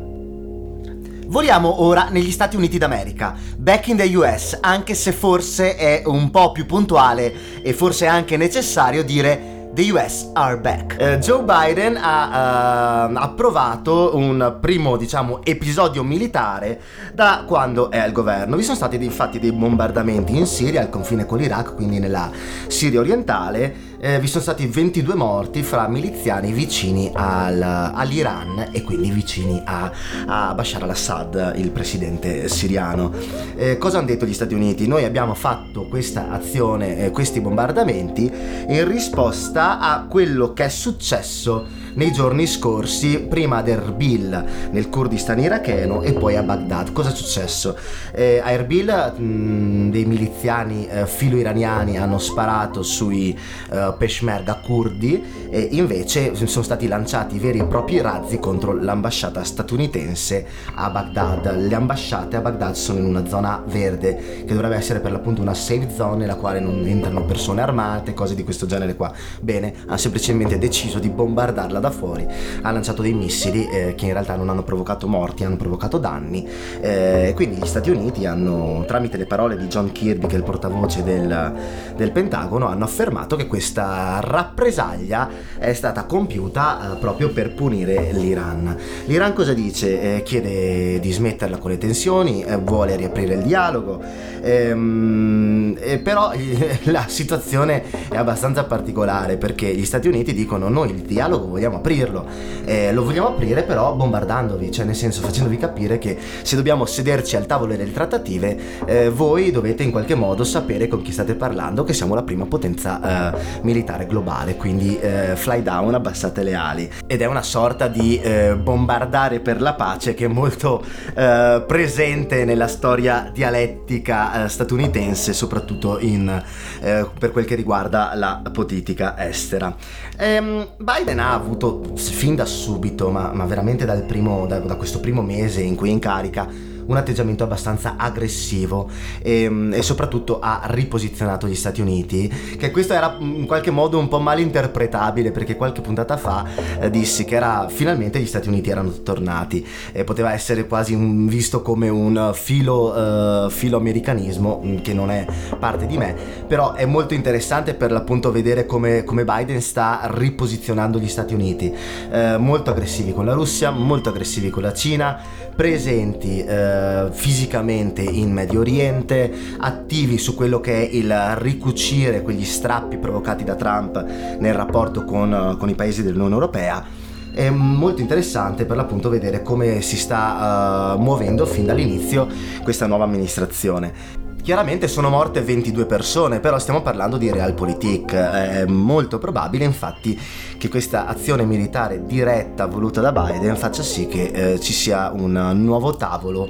Voliamo 1.28 1.84
ora 1.84 2.10
negli 2.10 2.32
Stati 2.32 2.56
Uniti 2.56 2.80
d'America, 2.80 3.36
back 3.58 3.90
in 3.90 3.98
the 3.98 4.16
US, 4.16 4.58
anche 4.60 4.96
se 4.96 5.12
forse 5.12 5.76
è 5.76 6.02
un 6.06 6.32
po' 6.32 6.52
più 6.52 6.66
puntuale 6.66 7.62
e 7.62 7.74
forse 7.74 8.08
anche 8.08 8.38
necessario 8.38 9.04
dire 9.04 9.61
The 9.74 9.90
US 9.94 10.30
are 10.34 10.58
back. 10.58 10.98
Uh, 11.00 11.18
Joe 11.20 11.44
Biden 11.44 11.96
ha 11.96 13.08
uh, 13.10 13.16
approvato 13.16 14.18
un 14.18 14.58
primo, 14.60 14.98
diciamo, 14.98 15.46
episodio 15.46 16.04
militare 16.04 16.82
da 17.14 17.46
quando 17.48 17.90
è 17.90 17.98
al 17.98 18.12
governo. 18.12 18.58
Vi 18.58 18.64
sono 18.64 18.76
stati 18.76 19.02
infatti 19.02 19.40
dei 19.40 19.54
bombardamenti 19.54 20.36
in 20.36 20.46
Siria, 20.46 20.82
al 20.82 20.90
confine 20.90 21.26
con 21.26 21.38
l'Iraq, 21.38 21.74
quindi 21.74 22.00
nella 22.00 22.30
Siria 22.68 23.00
orientale. 23.00 23.91
Eh, 24.04 24.20
vi 24.20 24.26
sono 24.26 24.42
stati 24.42 24.66
22 24.66 25.14
morti 25.14 25.62
fra 25.62 25.88
miliziani 25.88 26.52
vicini 26.52 27.12
al, 27.14 27.62
all'Iran 27.62 28.70
e 28.72 28.82
quindi 28.82 29.12
vicini 29.12 29.62
a, 29.64 29.92
a, 30.26 30.54
Bashar 30.56 30.82
al-Assad, 30.82 31.54
il 31.58 31.70
presidente 31.70 32.50
siriano. 32.50 33.14
Eh, 33.56 33.78
cosa 33.78 34.00
hanno 34.00 34.08
detto 34.08 34.26
gli 34.26 34.34
Stati 34.34 34.56
Uniti? 34.56 34.88
Noi 34.88 35.04
abbiamo 35.04 35.36
fatto 35.36 35.86
questa 35.86 36.32
azione, 36.32 36.98
eh, 36.98 37.12
questi 37.12 37.42
bombardamenti 37.42 38.24
in 38.70 38.88
risposta 38.88 39.80
a 39.80 40.08
quello 40.10 40.52
che 40.54 40.66
è 40.66 40.70
successo 40.70 41.81
nei 41.94 42.12
giorni 42.12 42.48
scorsi, 42.48 43.20
prima 43.20 43.58
ad 43.58 43.68
Erbil 43.68 44.46
nel 44.72 44.90
Kurdistan 44.90 45.40
iracheno 45.40 46.02
e 46.02 46.14
poi 46.14 46.36
a 46.36 46.44
Baghdad. 46.44 46.92
Cosa 46.92 47.10
è 47.10 47.14
successo? 47.14 47.76
Eh, 48.14 48.40
a 48.44 48.52
Erbil 48.52 49.14
mh, 49.18 49.90
dei 49.90 50.06
miliziani 50.06 50.88
eh, 50.88 51.06
filo-iraniani 51.06 51.98
hanno 51.98 52.18
sparato 52.18 52.84
sui 52.84 53.38
eh, 53.72 53.94
peshmerga 53.98 54.62
kurdi 54.66 55.50
e 55.50 55.68
invece 55.72 56.34
sono 56.36 56.64
stati 56.64 56.88
lanciati 56.88 57.38
veri 57.40 57.60
e 57.60 57.66
propri 57.66 58.00
razzi 58.00 58.40
contro 58.40 58.74
l'ambasciata 58.74 59.44
statunitense 59.44 60.46
a 60.76 60.90
Baghdad. 60.90 61.56
Le 61.58 61.76
ambasciate 61.76 62.38
a 62.38 62.42
Baghdad 62.42 62.74
sono 62.76 63.00
in 63.00 63.06
una 63.06 63.26
zona 63.28 63.62
verde 63.66 64.44
che 64.46 64.54
dovrebbe 64.54 64.76
essere 64.76 65.00
per 65.00 65.12
l'appunto 65.12 65.42
una 65.42 65.54
safe 65.54 65.90
zone 65.94 66.18
nella 66.18 66.36
quale 66.36 66.60
non 66.60 66.86
entrano 66.86 67.26
persone 67.26 67.62
armate, 67.62 68.14
cose 68.14 68.36
di 68.36 68.44
questo 68.44 68.66
genere 68.66 68.96
qua. 68.96 69.12
Bene, 69.42 69.74
ha 69.88 69.98
semplicemente 69.98 70.58
deciso 70.58 71.00
di 71.00 71.10
bombardarla 71.10 71.80
da 71.82 71.92
fuori, 71.92 72.26
ha 72.62 72.72
lanciato 72.72 73.02
dei 73.02 73.14
missili 73.14 73.68
eh, 73.68 73.96
che 73.96 74.06
in 74.06 74.14
realtà 74.14 74.36
non 74.38 74.50
hanno 74.50 74.64
provocato 74.64 75.08
morti, 75.08 75.44
hanno 75.44 75.58
provocato 75.58 75.98
danni. 75.98 76.48
Eh, 76.80 77.34
quindi 77.36 77.58
gli 77.58 77.66
Stati 77.66 77.90
Uniti 77.90 78.26
hanno, 78.26 78.86
tramite 78.88 79.18
le 79.18 79.26
parole 79.26 79.58
di 79.58 79.68
John 79.68 79.92
Kirby, 79.92 80.28
che 80.28 80.36
è 80.36 80.38
il 80.38 80.44
portavoce 80.44 81.04
del, 81.04 81.54
del 81.96 82.12
Pentagono, 82.12 82.68
hanno 82.68 82.86
affermato 82.86 83.36
che 83.36 83.48
questa 83.48 84.20
rappresaglia 84.22 85.30
è 85.58 85.74
stata 85.74 86.06
compiuta 86.06 86.94
eh, 86.94 86.98
proprio 86.98 87.30
per 87.30 87.54
punire 87.54 88.12
l'Iran. 88.14 88.78
L'Iran 89.06 89.34
cosa 89.34 89.54
dice? 89.54 90.18
Eh, 90.18 90.24
chiede 90.24 91.00
di 91.00 91.12
smetterla 91.12 91.58
con 91.58 91.72
le 91.72 91.78
tensioni, 91.78 92.44
eh, 92.44 92.58
vuole 92.58 92.96
riaprire 92.96 93.34
il 93.36 93.42
dialogo, 93.42 94.02
ehm, 94.42 95.78
però 96.04 96.32
la 96.86 97.06
situazione 97.08 97.84
è 98.10 98.18
abbastanza 98.18 98.64
particolare 98.64 99.38
perché 99.38 99.74
gli 99.74 99.86
Stati 99.86 100.08
Uniti 100.08 100.34
dicono 100.34 100.70
noi 100.70 100.92
il 100.92 101.02
dialogo 101.02 101.48
vogliamo 101.48 101.71
aprirlo, 101.78 102.26
eh, 102.66 102.92
lo 102.94 103.04
vogliamo 103.04 103.30
aprire 103.30 103.64
però 103.64 103.94
bombardandovi, 103.94 104.72
cioè 104.72 104.86
nel 104.86 104.96
senso 104.96 105.22
facendovi 105.22 105.58
capire 105.58 105.98
che 105.98 106.18
se 106.42 106.56
dobbiamo 106.56 106.86
sederci 106.86 107.36
al 107.36 107.46
tavolo 107.46 107.76
delle 107.76 107.92
trattative 107.92 108.58
eh, 108.86 109.10
voi 109.10 109.52
dovete 109.52 109.84
in 109.84 109.92
qualche 109.92 110.16
modo 110.16 110.44
sapere 110.44 110.88
con 110.88 111.02
chi 111.02 111.12
state 111.12 111.36
parlando 111.36 111.84
che 111.84 111.94
siamo 111.94 112.16
la 112.16 112.24
prima 112.24 112.46
potenza 112.46 113.34
eh, 113.36 113.60
militare 113.62 114.06
globale, 114.06 114.56
quindi 114.56 115.00
eh, 115.00 115.36
fly 115.36 115.62
down, 115.62 115.94
abbassate 115.94 116.44
le 116.44 116.54
ali 116.54 116.90
ed 117.08 117.22
è 117.22 117.26
una 117.26 117.44
sorta 117.44 117.88
di 117.88 118.20
eh, 118.20 118.56
bombardare 118.56 119.40
per 119.40 119.62
la 119.62 119.74
pace 119.74 120.14
che 120.14 120.26
è 120.26 120.28
molto 120.28 120.84
eh, 121.16 121.64
presente 121.68 122.46
nella 122.46 122.68
storia 122.68 123.30
dialettica 123.34 124.48
statunitense, 124.48 125.34
soprattutto 125.34 126.00
in, 126.00 126.42
per 126.80 127.32
quel 127.32 127.46
che 127.46 127.56
riguarda 127.56 128.12
la 128.16 128.42
politica 128.52 129.16
estera. 129.18 129.76
Ehm, 130.18 130.68
Biden 130.78 131.20
ha 131.20 131.34
avuto 131.34 131.61
fin 131.96 132.36
da 132.36 132.46
subito, 132.46 133.10
ma, 133.10 133.32
ma 133.34 133.46
veramente 133.46 133.86
primo, 134.04 134.46
da, 134.48 134.60
da 134.60 134.76
questo 134.76 135.00
primo 135.00 135.22
mese 135.22 135.62
in 135.62 135.76
cui 135.76 135.90
è 135.90 135.92
in 135.92 136.00
carica, 136.00 136.48
un 136.92 136.98
atteggiamento 136.98 137.44
abbastanza 137.44 137.96
aggressivo 137.98 138.90
e, 139.22 139.44
ehm, 139.44 139.74
e, 139.74 139.82
soprattutto 139.82 140.40
ha 140.40 140.62
riposizionato 140.66 141.48
gli 141.48 141.56
Stati 141.56 141.82
Uniti, 141.82 142.28
che 142.58 142.72
questo 142.72 142.94
era 142.94 143.16
in 143.20 143.46
qualche 143.46 143.72
modo 143.72 143.98
un 143.98 144.08
po' 144.08 144.20
malinterpretabile 144.20 145.32
perché 145.32 145.56
qualche 145.56 145.82
puntata 145.82 146.18
fa 146.18 146.46
eh, 146.80 146.90
dissi 146.90 147.26
che 147.26 147.36
era 147.36 147.68
finalmente 147.70 148.20
gli 148.20 148.26
Stati 148.26 148.50
Uniti 148.50 148.70
erano 148.70 148.92
tornati 149.04 149.66
e 149.92 150.04
poteva 150.04 150.34
essere 150.34 150.68
quasi 150.68 150.94
un, 150.94 151.28
visto 151.28 151.62
come 151.62 151.90
un 151.90 152.32
filo, 152.34 153.46
uh, 153.46 153.50
filo 153.50 153.78
americanismo 153.78 154.62
mm, 154.64 154.78
che 154.78 154.94
non 154.94 155.10
è 155.10 155.26
parte 155.58 155.86
di 155.86 155.98
me, 155.98 156.16
però 156.48 156.74
è 156.74 156.86
molto 156.86 157.14
interessante 157.14 157.74
per 157.74 157.92
l'appunto 157.92 158.32
vedere 158.32 158.66
come, 158.66 159.04
come 159.04 159.24
Biden 159.24 159.62
sta 159.62 160.02
riposizionando 160.04 161.00
gli 161.00 161.08
Stati 161.08 161.34
Uniti, 161.34 161.74
eh, 162.12 162.38
molto 162.38 162.72
aggressivi 162.72 163.14
con 163.14 163.26
la 163.26 163.34
Russia, 163.34 163.72
molto 163.72 164.10
aggressivi 164.10 164.50
con 164.50 164.64
la 164.64 164.74
Cina, 164.74 165.20
presenti 165.56 166.44
eh, 166.44 166.81
fisicamente 167.12 168.02
in 168.02 168.32
Medio 168.32 168.60
Oriente, 168.60 169.32
attivi 169.58 170.18
su 170.18 170.36
quello 170.36 170.60
che 170.60 170.88
è 170.88 170.96
il 170.96 171.14
ricucire 171.36 172.22
quegli 172.22 172.46
strappi 172.46 172.98
provocati 172.98 173.44
da 173.44 173.56
Trump 173.56 174.06
nel 174.40 174.54
rapporto 174.54 175.04
con, 175.04 175.56
con 175.60 175.70
i 175.70 175.76
paesi 175.76 176.04
dell'Unione 176.04 176.34
Europea 176.34 177.02
è 177.34 177.50
molto 177.50 178.02
interessante 178.02 178.66
per 178.66 178.76
l'appunto 178.76 179.10
vedere 179.10 179.42
come 179.42 179.82
si 179.82 179.96
sta 179.96 180.96
uh, 180.96 181.02
muovendo 181.02 181.46
fin 181.46 181.66
dall'inizio 181.66 182.28
questa 182.62 182.88
nuova 182.88 183.06
amministrazione. 183.06 184.20
Chiaramente 184.42 184.88
sono 184.88 185.10
morte 185.10 185.42
22 185.42 185.86
persone, 185.86 186.40
però 186.40 186.58
stiamo 186.58 186.82
parlando 186.82 187.18
di 187.18 187.32
realpolitik. 187.32 188.12
È 188.12 188.66
molto 188.66 189.20
probabile 189.20 189.66
infatti 189.66 190.20
che 190.62 190.70
questa 190.70 191.08
azione 191.08 191.44
militare 191.44 192.06
diretta 192.06 192.68
voluta 192.68 193.02
da 193.02 193.12
Biden 193.12 193.56
faccia 193.56 193.82
sì 193.82 194.06
che 194.06 194.26
eh, 194.26 194.60
ci 194.60 194.74
sia 194.74 195.10
un 195.12 195.32
nuovo 195.56 195.96
tavolo 195.96 196.50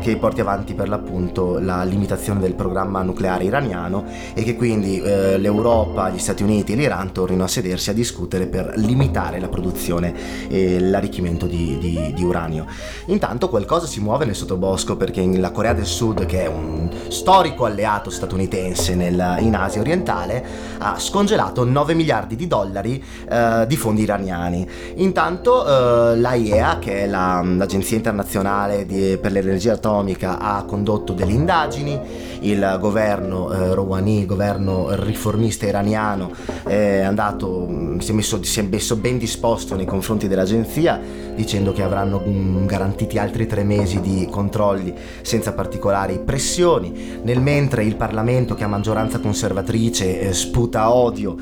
che 0.00 0.16
porti 0.16 0.40
avanti 0.40 0.72
per 0.72 0.88
l'appunto 0.88 1.58
la 1.58 1.82
limitazione 1.82 2.40
del 2.40 2.54
programma 2.54 3.02
nucleare 3.02 3.44
iraniano 3.44 4.06
e 4.32 4.44
che 4.44 4.56
quindi 4.56 4.98
eh, 5.02 5.36
l'Europa, 5.36 6.08
gli 6.08 6.18
Stati 6.18 6.42
Uniti 6.42 6.72
e 6.72 6.76
l'Iran 6.76 7.12
tornino 7.12 7.44
a 7.44 7.48
sedersi 7.48 7.90
a 7.90 7.92
discutere 7.92 8.46
per 8.46 8.72
limitare 8.76 9.38
la 9.38 9.48
produzione 9.48 10.48
e 10.48 10.80
l'arricchimento 10.80 11.44
di, 11.44 11.76
di, 11.78 12.14
di 12.14 12.24
uranio. 12.24 12.64
Intanto 13.06 13.50
qualcosa 13.50 13.86
si 13.86 14.00
muove 14.00 14.24
nel 14.24 14.36
sottobosco 14.36 14.96
perché 14.96 15.22
la 15.36 15.50
Corea 15.50 15.74
del 15.74 15.84
Sud, 15.84 16.24
che 16.24 16.44
è 16.44 16.46
un 16.46 16.88
storico 17.08 17.66
alleato 17.66 18.08
statunitense 18.08 18.94
nel, 18.94 19.36
in 19.40 19.54
Asia 19.54 19.82
orientale, 19.82 20.42
ha 20.78 20.98
scongelato 20.98 21.62
9 21.64 21.92
miliardi 21.92 22.36
di 22.36 22.46
dollari 22.46 23.04
eh, 23.28 23.48
di 23.66 23.76
fondi 23.76 24.02
iraniani. 24.02 24.66
Intanto 24.96 25.66
eh, 25.66 26.16
l'AIEA, 26.16 26.78
che 26.78 27.04
è 27.04 27.06
la, 27.06 27.42
l'Agenzia 27.44 27.96
internazionale 27.96 28.86
di, 28.86 29.18
per 29.20 29.32
l'energia 29.32 29.74
atomica, 29.74 30.38
ha 30.38 30.64
condotto 30.64 31.12
delle 31.12 31.32
indagini, 31.32 31.98
il 32.40 32.76
governo 32.80 33.52
eh, 33.52 33.74
Rouhani, 33.74 34.26
governo 34.26 34.88
riformista 34.90 35.66
iraniano, 35.66 36.30
è 36.64 37.00
andato, 37.00 37.66
mm, 37.68 37.98
si 37.98 38.12
è, 38.12 38.14
messo, 38.14 38.42
si 38.42 38.60
è 38.60 38.62
messo 38.62 38.96
ben 38.96 39.18
disposto 39.18 39.74
nei 39.76 39.86
confronti 39.86 40.28
dell'agenzia, 40.28 41.00
dicendo 41.34 41.72
che 41.72 41.82
avranno 41.82 42.22
mm, 42.26 42.66
garantiti 42.66 43.18
altri 43.18 43.46
tre 43.46 43.64
mesi 43.64 44.00
di 44.00 44.26
controlli 44.30 44.94
senza 45.22 45.52
particolari 45.52 46.18
pressioni 46.18 47.20
nel 47.22 47.40
mentre 47.40 47.84
il 47.84 47.96
Parlamento 47.96 48.54
che 48.54 48.64
ha 48.64 48.68
maggioranza 48.68 49.18
conservatrice 49.18 50.20
eh, 50.20 50.32
sputa 50.32 50.92
odio 50.92 51.36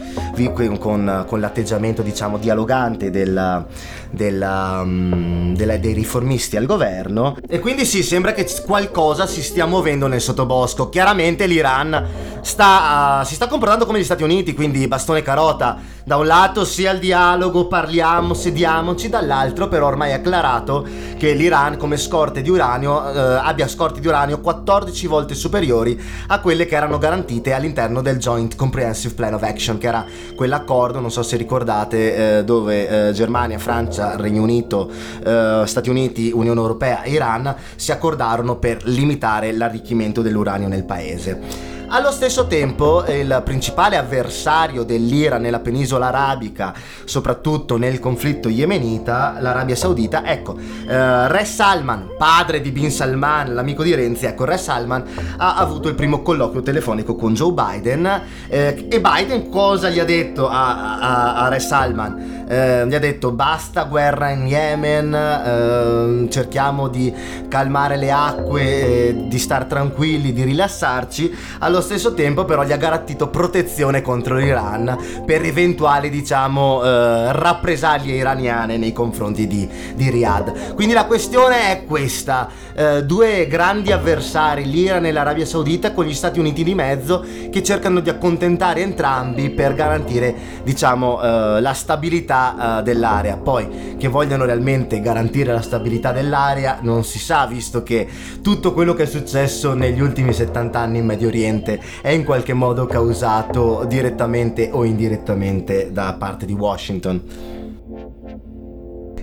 con, 0.79 1.25
con 1.27 1.41
l'atteggiamento 1.41 1.98
diciamo 2.03 2.39
dialogante 2.39 3.11
della, 3.11 3.65
della, 4.11 4.81
um, 4.83 5.55
della, 5.55 5.77
dei 5.77 5.93
riformisti 5.93 6.57
al 6.57 6.67
governo. 6.67 7.37
E 7.49 7.59
quindi 7.59 7.85
sì 7.85 8.03
sembra 8.03 8.33
che 8.33 8.47
qualcosa 8.65 9.27
si 9.27 9.43
stia 9.43 9.67
muovendo 9.67 10.07
nel 10.07 10.21
sottobosco. 10.21 10.89
Chiaramente 10.89 11.47
l'Iran 11.47 12.07
sta, 12.41 13.21
uh, 13.21 13.25
si 13.25 13.35
sta 13.35 13.47
comportando 13.47 13.87
come 13.87 14.01
gli 14.01 14.05
Stati 14.05 14.23
Uniti 14.23 14.55
quindi 14.55 14.87
bastone 14.89 15.23
carota. 15.23 15.97
Da 16.05 16.17
un 16.17 16.27
lato 16.27 16.65
sia 16.65 16.93
il 16.93 17.01
dialogo, 17.01 17.67
parliamo, 17.67 18.33
sediamoci, 18.33 19.11
dall'altro 19.11 19.69
però 19.69 19.89
ormai 19.89 20.11
è 20.11 20.15
acclarato 20.15 20.87
che 21.19 21.35
l'Iran 21.35 21.77
come 21.77 21.99
scorte 21.99 22.41
di 22.41 22.49
uranio 22.49 23.13
eh, 23.13 23.19
abbia 23.43 23.69
scorte 23.69 24.01
di 24.01 24.07
uranio 24.07 24.41
14 24.41 25.07
volte 25.07 25.35
superiori 25.35 26.01
a 26.29 26.41
quelle 26.41 26.65
che 26.65 26.77
erano 26.77 26.97
garantite 26.97 27.53
all'interno 27.53 28.01
del 28.01 28.17
Joint 28.17 28.57
Comprehensive 28.57 29.15
Plan 29.15 29.35
of 29.35 29.43
Action, 29.43 29.77
che 29.77 29.87
era 29.87 30.05
quell'accordo, 30.35 31.01
non 31.01 31.11
so 31.11 31.23
se 31.23 31.37
ricordate, 31.37 32.39
eh, 32.39 32.45
dove 32.45 33.09
eh, 33.09 33.13
Germania, 33.13 33.59
Francia, 33.59 33.98
Regno 33.99 34.43
Unito, 34.43 34.91
eh, 35.25 35.63
Stati 35.67 35.91
Uniti, 35.91 36.31
Unione 36.33 36.61
Europea 36.61 37.03
e 37.03 37.11
Iran 37.11 37.55
si 37.77 37.93
accordarono 37.93 38.57
per 38.57 38.87
limitare 38.87 39.53
l'arricchimento 39.53 40.23
dell'uranio 40.23 40.69
nel 40.69 40.85
paese. 40.85 41.77
Allo 41.91 42.11
stesso 42.11 42.47
tempo 42.47 43.03
il 43.07 43.41
principale 43.43 43.97
avversario 43.97 44.83
dell'Iran 44.83 45.41
nella 45.41 45.61
penisola 45.61 46.09
arabica, 46.09 46.75
soprattutto 47.05 47.79
nel 47.79 47.99
conflitto 47.99 48.51
yemenita, 48.51 49.39
l'Arabia 49.41 49.75
Saudita, 49.75 50.23
ecco, 50.23 50.55
eh, 50.59 51.29
Re 51.29 51.47
Salman, 51.47 52.11
padre 52.19 52.61
di 52.61 52.73
Bin 52.73 52.91
Salman, 52.91 53.55
l'amico 53.55 53.83
di 53.83 53.95
Renzi, 53.95 54.27
ecco, 54.27 54.45
Re 54.45 54.59
Salman 54.59 55.03
ha 55.39 55.55
avuto 55.55 55.89
il 55.89 55.95
primo 55.95 56.21
colloquio 56.21 56.61
telefonico 56.61 57.15
con 57.15 57.33
Joe 57.33 57.53
Biden 57.53 58.23
eh, 58.49 58.87
e 58.91 59.01
Biden 59.01 59.49
cosa 59.49 59.89
gli 59.89 59.99
ha 59.99 60.05
detto 60.05 60.47
a, 60.47 60.99
a, 60.99 61.35
a 61.47 61.49
Re 61.49 61.59
Salman? 61.59 62.38
Eh, 62.51 62.87
gli 62.87 62.95
ha 62.95 62.99
detto 62.99 63.31
basta 63.31 63.83
guerra 63.85 64.31
in 64.31 64.47
Yemen, 64.47 65.15
eh, 65.15 66.31
cerchiamo 66.31 66.89
di 66.89 67.13
calmare 67.47 67.99
le 67.99 68.11
acque, 68.11 69.25
di 69.27 69.39
star 69.39 69.67
tranquilli, 69.67 70.33
di 70.33 70.45
rilassarci. 70.45 71.37
Allo 71.59 71.83
stesso 71.83 72.15
tempo 72.15 72.47
però 72.47 72.65
gli 72.65 72.73
ha 72.73 72.79
garantito 72.79 73.29
protezione 73.29 74.01
contro 74.01 74.37
l'Iran 74.37 74.97
per 75.27 75.45
eventuali 75.45 76.09
diciamo 76.09 76.83
eh, 76.83 77.33
rappresaglie 77.33 78.15
iraniane 78.15 78.79
nei 78.79 78.95
confronti 78.95 79.47
di, 79.47 79.69
di, 79.95 80.09
Riyadh. 80.09 80.75
Quindi 80.75 80.95
la 80.95 81.05
questione 81.05 81.71
è 81.71 81.85
questa, 81.85 82.49
eh, 82.75 83.05
due 83.05 83.47
grandi 83.47 83.93
avversari, 83.93 84.65
l'Iran 84.65 85.05
e 85.05 85.13
l'Arabia 85.13 85.45
Saudita 85.45 85.93
con 85.93 86.07
gli 86.07 86.15
Stati 86.15 86.39
Uniti 86.39 86.65
di 86.65 86.75
mezzo 86.75 87.23
che 87.51 87.63
cercano 87.63 88.01
di 88.01 88.09
accontentare 88.09 88.81
entrambi 88.81 89.51
per 89.51 89.75
garantire 89.75 90.35
diciamo 90.63 91.21
eh, 91.21 91.61
la 91.61 91.73
stabilità 91.75 92.37
stabilità 92.39 92.79
uh, 92.79 92.83
dell'area. 92.83 93.37
Poi 93.37 93.97
che 93.99 94.09
vogliano 94.09 94.45
realmente 94.45 95.01
garantire 95.01 95.53
la 95.53 95.61
stabilità 95.61 96.13
dell'area 96.13 96.79
non 96.83 97.05
si 97.05 97.19
sa, 97.19 97.47
visto 97.47 97.83
che 97.83 98.07
tutto 98.43 98.73
quello 98.73 98.95
che 98.95 99.05
è 99.05 99.07
successo 99.07 99.75
negli 99.75 100.01
ultimi 100.01 100.33
70 100.33 100.79
anni 100.79 100.99
in 100.99 101.07
Medio 101.07 101.29
Oriente 101.29 101.81
è 102.01 102.11
in 102.11 102.25
qualche 102.25 102.55
modo 102.55 102.87
causato 102.87 103.85
direttamente 103.89 104.71
o 104.73 104.85
indirettamente 104.85 105.91
da 105.93 106.15
parte 106.19 106.47
di 106.47 106.53
Washington. 106.53 107.23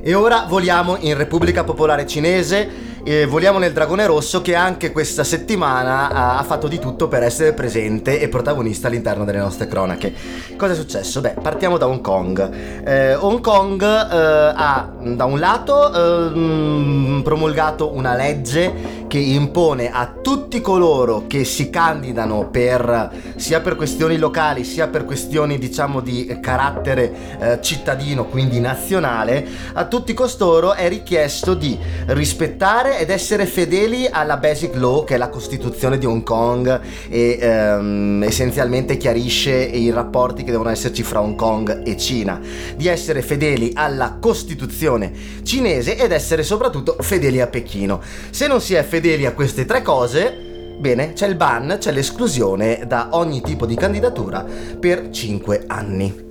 E 0.08 0.14
ora 0.14 0.46
voliamo 0.48 0.98
in 1.00 1.18
Repubblica 1.18 1.64
Popolare 1.64 2.06
Cinese 2.06 2.94
eh, 3.06 3.28
Voliamo 3.28 3.60
nel 3.60 3.72
Dragone 3.72 4.08
Rosso 4.08 4.42
che 4.42 4.56
anche 4.56 4.92
questa 4.92 5.24
settimana 5.24 6.10
ha, 6.10 6.38
ha, 6.40 6.44
fatto 6.44 6.68
di 6.68 6.80
tutto 6.80 7.08
per 7.08 7.22
essere 7.22 7.54
presente 7.54 8.20
e 8.20 8.28
protagonista 8.30 8.88
all'interno 8.88 9.26
delle 9.26 9.38
nostre 9.38 9.68
cronache. 9.68 10.12
Cosa 10.58 10.74
è 10.74 10.76
successo? 10.76 11.22
Beh, 11.22 11.36
partiamo 11.40 11.78
da 11.78 11.88
Hong 11.88 12.02
Kong. 12.02 12.84
Eh, 12.84 13.14
Hong 13.14 13.42
Kong 13.42 13.82
eh, 13.84 14.54
ha 14.56 14.92
da 15.00 15.26
un 15.26 15.40
lato 15.40 15.94
ehm, 16.34 17.22
promulgato 17.24 17.94
una 17.94 18.16
legge 18.16 19.04
che 19.08 19.20
impone 19.20 19.92
a 19.92 20.12
tutti 20.22 20.60
coloro 20.60 21.26
che 21.28 21.44
si 21.44 21.70
candidano 21.70 22.50
per 22.50 23.34
sia 23.36 23.62
per 23.62 23.76
questioni 23.76 24.18
locali 24.18 24.64
sia 24.64 24.88
per 24.88 25.06
questioni 25.06 25.60
diciamo 25.60 26.00
di 26.00 26.40
carattere 26.42 27.38
eh, 27.40 27.62
cittadino, 27.62 28.26
quindi 28.26 28.60
nazionale, 28.60 29.48
a 29.74 29.86
tutti 29.86 30.14
costoro 30.14 30.74
è 30.74 30.90
richiesto 30.90 31.54
di 31.54 31.78
rispettare 32.08 32.95
ed 32.98 33.10
essere 33.10 33.46
fedeli 33.46 34.08
alla 34.10 34.38
Basic 34.38 34.76
Law, 34.76 35.04
che 35.04 35.16
è 35.16 35.18
la 35.18 35.30
Costituzione 35.30 35.98
di 35.98 36.06
Hong 36.06 36.24
Kong 36.24 36.80
e 37.10 37.38
ehm, 37.40 38.24
essenzialmente 38.24 38.98
chiarisce 38.98 39.54
i 39.54 39.92
rapporti 39.92 40.44
che 40.44 40.52
devono 40.52 40.70
esserci 40.70 41.04
fra 41.04 41.22
Hong 41.22 41.36
Kong 41.36 41.82
e 41.86 41.98
Cina, 41.98 42.40
di 42.76 42.88
essere 42.88 43.22
fedeli 43.22 43.72
alla 43.74 44.18
Costituzione 44.20 45.12
cinese 45.44 45.98
ed 45.98 46.12
essere 46.12 46.44
soprattutto 46.44 46.96
fedeli 47.00 47.42
a 47.42 47.48
Pechino. 47.48 48.02
Se 48.30 48.48
non 48.48 48.62
si 48.62 48.74
è 48.74 48.84
fedeli 48.84 49.26
a 49.26 49.34
queste 49.34 49.66
tre 49.66 49.82
cose, 49.82 50.44
Bene, 50.78 51.14
c'è 51.14 51.26
il 51.28 51.36
ban, 51.36 51.78
c'è 51.80 51.94
l'esclusione 51.94 52.84
da 52.86 53.08
ogni 53.12 53.40
tipo 53.40 53.66
di 53.66 53.76
candidatura 53.76 54.46
per 54.78 55.10
5 55.10 55.64
anni. 55.68 56.25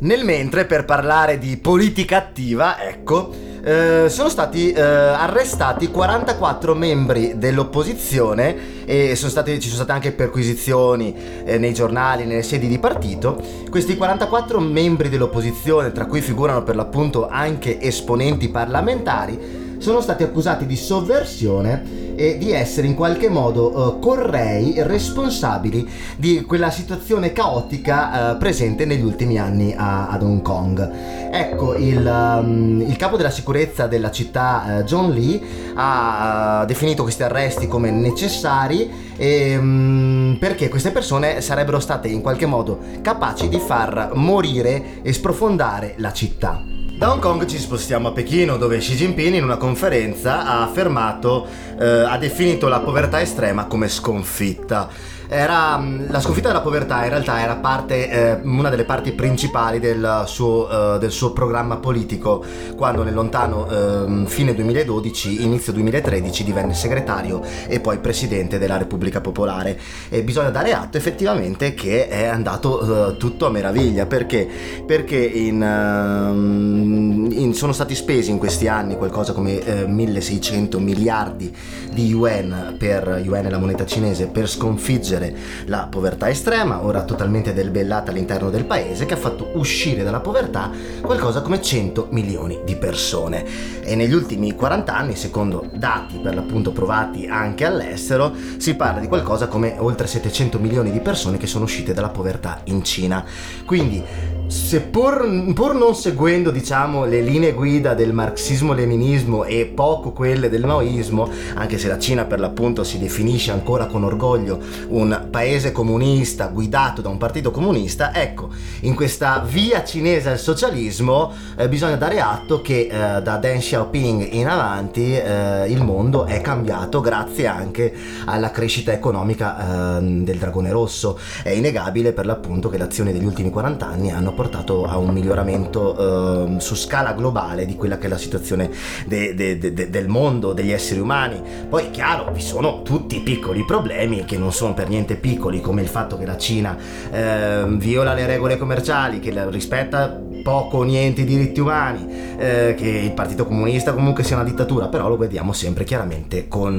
Nel 0.00 0.24
mentre, 0.24 0.64
per 0.64 0.86
parlare 0.86 1.36
di 1.36 1.58
politica 1.58 2.16
attiva, 2.16 2.80
ecco, 2.82 3.48
eh, 3.62 4.06
sono 4.08 4.30
stati 4.30 4.72
eh, 4.72 4.80
arrestati 4.80 5.90
44 5.90 6.74
membri 6.74 7.34
dell'opposizione 7.36 8.86
e 8.86 9.14
sono 9.14 9.30
stati, 9.30 9.60
ci 9.60 9.68
sono 9.68 9.82
state 9.82 9.92
anche 9.92 10.12
perquisizioni 10.12 11.14
eh, 11.44 11.58
nei 11.58 11.74
giornali, 11.74 12.24
nelle 12.24 12.42
sedi 12.42 12.66
di 12.66 12.78
partito. 12.78 13.38
Questi 13.68 13.98
44 13.98 14.58
membri 14.58 15.10
dell'opposizione, 15.10 15.92
tra 15.92 16.06
cui 16.06 16.22
figurano 16.22 16.62
per 16.62 16.76
l'appunto 16.76 17.28
anche 17.28 17.78
esponenti 17.78 18.48
parlamentari, 18.48 19.76
sono 19.76 20.00
stati 20.00 20.22
accusati 20.22 20.64
di 20.64 20.76
sovversione 20.76 21.99
e 22.20 22.36
di 22.36 22.52
essere 22.52 22.86
in 22.86 22.94
qualche 22.94 23.30
modo 23.30 23.70
uh, 23.74 23.98
correi 23.98 24.74
responsabili 24.76 25.88
di 26.16 26.42
quella 26.42 26.70
situazione 26.70 27.32
caotica 27.32 28.32
uh, 28.32 28.36
presente 28.36 28.84
negli 28.84 29.02
ultimi 29.02 29.38
anni 29.38 29.72
a, 29.74 30.10
ad 30.10 30.22
Hong 30.22 30.42
Kong. 30.42 30.90
Ecco, 31.32 31.74
il, 31.76 32.04
um, 32.04 32.84
il, 32.86 32.96
capo 32.96 33.16
della 33.16 33.30
sicurezza 33.30 33.86
della 33.86 34.10
città, 34.10 34.80
uh, 34.80 34.82
John 34.82 35.12
Lee, 35.12 35.40
ha 35.74 36.64
definito 36.66 37.04
questi 37.04 37.22
arresti 37.22 37.66
come 37.66 37.90
necessari 37.90 38.90
e, 39.16 39.56
um, 39.56 40.36
perché 40.38 40.68
queste 40.68 40.90
persone 40.90 41.40
sarebbero 41.40 41.80
state 41.80 42.08
in 42.08 42.20
qualche 42.20 42.44
modo 42.44 42.80
capaci 43.00 43.48
di 43.48 43.58
far 43.58 44.10
morire 44.12 45.00
e 45.00 45.10
sprofondare 45.14 45.94
la 45.96 46.12
città. 46.12 46.79
Da 47.00 47.12
Hong 47.12 47.22
Kong 47.22 47.46
ci 47.46 47.56
spostiamo 47.56 48.08
a 48.08 48.12
Pechino 48.12 48.58
dove 48.58 48.76
Xi 48.76 48.94
Jinping 48.94 49.36
in 49.36 49.42
una 49.42 49.56
conferenza 49.56 50.44
ha 50.44 50.62
affermato, 50.64 51.46
eh, 51.78 51.86
ha 51.86 52.18
definito 52.18 52.68
la 52.68 52.80
povertà 52.80 53.22
estrema 53.22 53.64
come 53.64 53.88
sconfitta 53.88 54.90
era, 55.32 55.78
mm, 55.78 56.06
la 56.08 56.18
sconfitta 56.18 56.48
della 56.48 56.60
povertà 56.60 57.04
in 57.04 57.10
realtà 57.10 57.40
era 57.40 57.54
parte, 57.54 58.10
eh, 58.10 58.40
una 58.42 58.68
delle 58.68 58.84
parti 58.84 59.12
principali 59.12 59.78
del 59.78 60.24
suo, 60.26 60.96
eh, 60.96 60.98
del 60.98 61.12
suo, 61.12 61.32
programma 61.32 61.76
politico 61.76 62.44
quando 62.76 63.04
nel 63.04 63.14
lontano 63.14 63.68
eh, 63.70 64.26
fine 64.26 64.54
2012, 64.54 65.44
inizio 65.44 65.72
2013 65.72 66.42
divenne 66.42 66.74
segretario 66.74 67.42
e 67.68 67.78
poi 67.78 67.98
presidente 67.98 68.58
della 68.58 68.76
Repubblica 68.76 69.20
Popolare. 69.20 69.78
E 70.08 70.24
bisogna 70.24 70.50
dare 70.50 70.72
atto 70.72 70.96
effettivamente 70.96 71.74
che 71.74 72.08
è 72.08 72.24
andato 72.24 73.12
eh, 73.12 73.16
tutto 73.16 73.46
a 73.46 73.50
meraviglia 73.50 74.06
perché, 74.06 74.48
perché 74.84 75.16
in, 75.16 75.62
ehm, 75.62 77.28
in, 77.30 77.54
sono 77.54 77.72
stati 77.72 77.94
spesi 77.94 78.32
in 78.32 78.38
questi 78.38 78.66
anni 78.66 78.96
qualcosa 78.96 79.32
come 79.32 79.62
1600 79.86 80.76
eh, 80.76 80.80
miliardi 80.80 81.56
di 81.92 82.06
yuan 82.06 82.74
per 82.78 83.20
yuan 83.22 83.46
è 83.46 83.50
la 83.50 83.58
moneta 83.58 83.84
cinese 83.84 84.26
per 84.26 84.48
sconfiggere 84.48 85.19
vincere 85.20 85.34
la 85.66 85.86
povertà 85.90 86.28
estrema, 86.30 86.82
ora 86.82 87.04
totalmente 87.04 87.52
debellata 87.52 88.10
all'interno 88.10 88.50
del 88.50 88.64
paese, 88.64 89.04
che 89.04 89.14
ha 89.14 89.18
fatto 89.18 89.50
uscire 89.54 90.02
dalla 90.02 90.20
povertà 90.20 90.70
qualcosa 91.02 91.42
come 91.42 91.60
100 91.60 92.08
milioni 92.10 92.60
di 92.64 92.76
persone. 92.76 93.44
E 93.82 93.94
negli 93.94 94.14
ultimi 94.14 94.54
40 94.54 94.96
anni, 94.96 95.14
secondo 95.14 95.68
dati 95.72 96.18
per 96.18 96.34
l'appunto 96.34 96.72
provati 96.72 97.26
anche 97.26 97.64
all'estero, 97.64 98.32
si 98.56 98.74
parla 98.74 99.00
di 99.00 99.08
qualcosa 99.08 99.46
come 99.46 99.76
oltre 99.78 100.06
700 100.06 100.58
milioni 100.58 100.90
di 100.90 101.00
persone 101.00 101.36
che 101.36 101.46
sono 101.46 101.64
uscite 101.64 101.92
dalla 101.92 102.08
povertà 102.08 102.60
in 102.64 102.82
Cina. 102.82 103.24
Quindi 103.64 104.02
seppur 104.50 105.52
pur 105.54 105.74
non 105.74 105.94
seguendo 105.94 106.50
diciamo 106.50 107.04
le 107.04 107.20
linee 107.20 107.52
guida 107.52 107.94
del 107.94 108.12
marxismo-leninismo 108.12 109.44
e 109.44 109.66
poco 109.66 110.10
quelle 110.10 110.48
del 110.48 110.64
maoismo, 110.64 111.30
anche 111.54 111.78
se 111.78 111.86
la 111.86 111.98
Cina 112.00 112.24
per 112.24 112.40
l'appunto 112.40 112.82
si 112.82 112.98
definisce 112.98 113.52
ancora 113.52 113.86
con 113.86 114.02
orgoglio 114.02 114.58
un 114.88 115.28
paese 115.30 115.70
comunista 115.70 116.48
guidato 116.48 117.00
da 117.00 117.08
un 117.08 117.18
partito 117.18 117.52
comunista, 117.52 118.12
ecco, 118.12 118.50
in 118.80 118.96
questa 118.96 119.38
via 119.46 119.84
cinese 119.84 120.30
al 120.30 120.38
socialismo 120.38 121.32
eh, 121.56 121.68
bisogna 121.68 121.96
dare 121.96 122.20
atto 122.20 122.60
che 122.60 122.88
eh, 122.90 123.22
da 123.22 123.36
Deng 123.36 123.60
Xiaoping 123.60 124.32
in 124.32 124.48
avanti 124.48 125.14
eh, 125.14 125.66
il 125.68 125.82
mondo 125.82 126.24
è 126.24 126.40
cambiato 126.40 127.00
grazie 127.00 127.46
anche 127.46 127.94
alla 128.24 128.50
crescita 128.50 128.90
economica 128.92 129.98
ehm, 129.98 130.24
del 130.24 130.38
dragone 130.38 130.70
rosso. 130.70 131.18
È 131.42 131.50
innegabile 131.50 132.12
per 132.12 132.26
l'appunto 132.26 132.68
che 132.68 132.78
le 132.78 132.84
azioni 132.84 133.12
degli 133.12 133.24
ultimi 133.24 133.50
40 133.50 133.86
anni 133.86 134.10
hanno 134.10 134.32
portato 134.40 134.86
a 134.86 134.96
un 134.96 135.10
miglioramento 135.10 136.46
eh, 136.56 136.60
su 136.60 136.74
scala 136.74 137.12
globale 137.12 137.66
di 137.66 137.76
quella 137.76 137.98
che 137.98 138.06
è 138.06 138.08
la 138.08 138.16
situazione 138.16 138.70
de, 139.06 139.34
de, 139.34 139.58
de, 139.58 139.90
del 139.90 140.08
mondo, 140.08 140.54
degli 140.54 140.72
esseri 140.72 140.98
umani. 140.98 141.42
Poi 141.68 141.90
chiaro, 141.90 142.30
vi 142.32 142.40
sono 142.40 142.80
tutti 142.80 143.16
i 143.16 143.20
piccoli 143.20 143.66
problemi 143.66 144.24
che 144.24 144.38
non 144.38 144.50
sono 144.50 144.72
per 144.72 144.88
niente 144.88 145.16
piccoli, 145.16 145.60
come 145.60 145.82
il 145.82 145.88
fatto 145.88 146.16
che 146.16 146.24
la 146.24 146.38
Cina 146.38 146.74
eh, 147.10 147.64
viola 147.68 148.14
le 148.14 148.24
regole 148.24 148.56
commerciali, 148.56 149.20
che 149.20 149.30
rispetta 149.50 150.18
poco 150.40 150.78
o 150.78 150.82
niente 150.82 151.22
i 151.22 151.24
diritti 151.24 151.60
umani, 151.60 152.06
eh, 152.38 152.74
che 152.76 152.88
il 152.88 153.12
Partito 153.12 153.46
Comunista 153.46 153.92
comunque 153.92 154.24
sia 154.24 154.36
una 154.36 154.44
dittatura, 154.44 154.88
però 154.88 155.08
lo 155.08 155.16
vediamo 155.16 155.52
sempre 155.52 155.84
chiaramente 155.84 156.48
con 156.48 156.76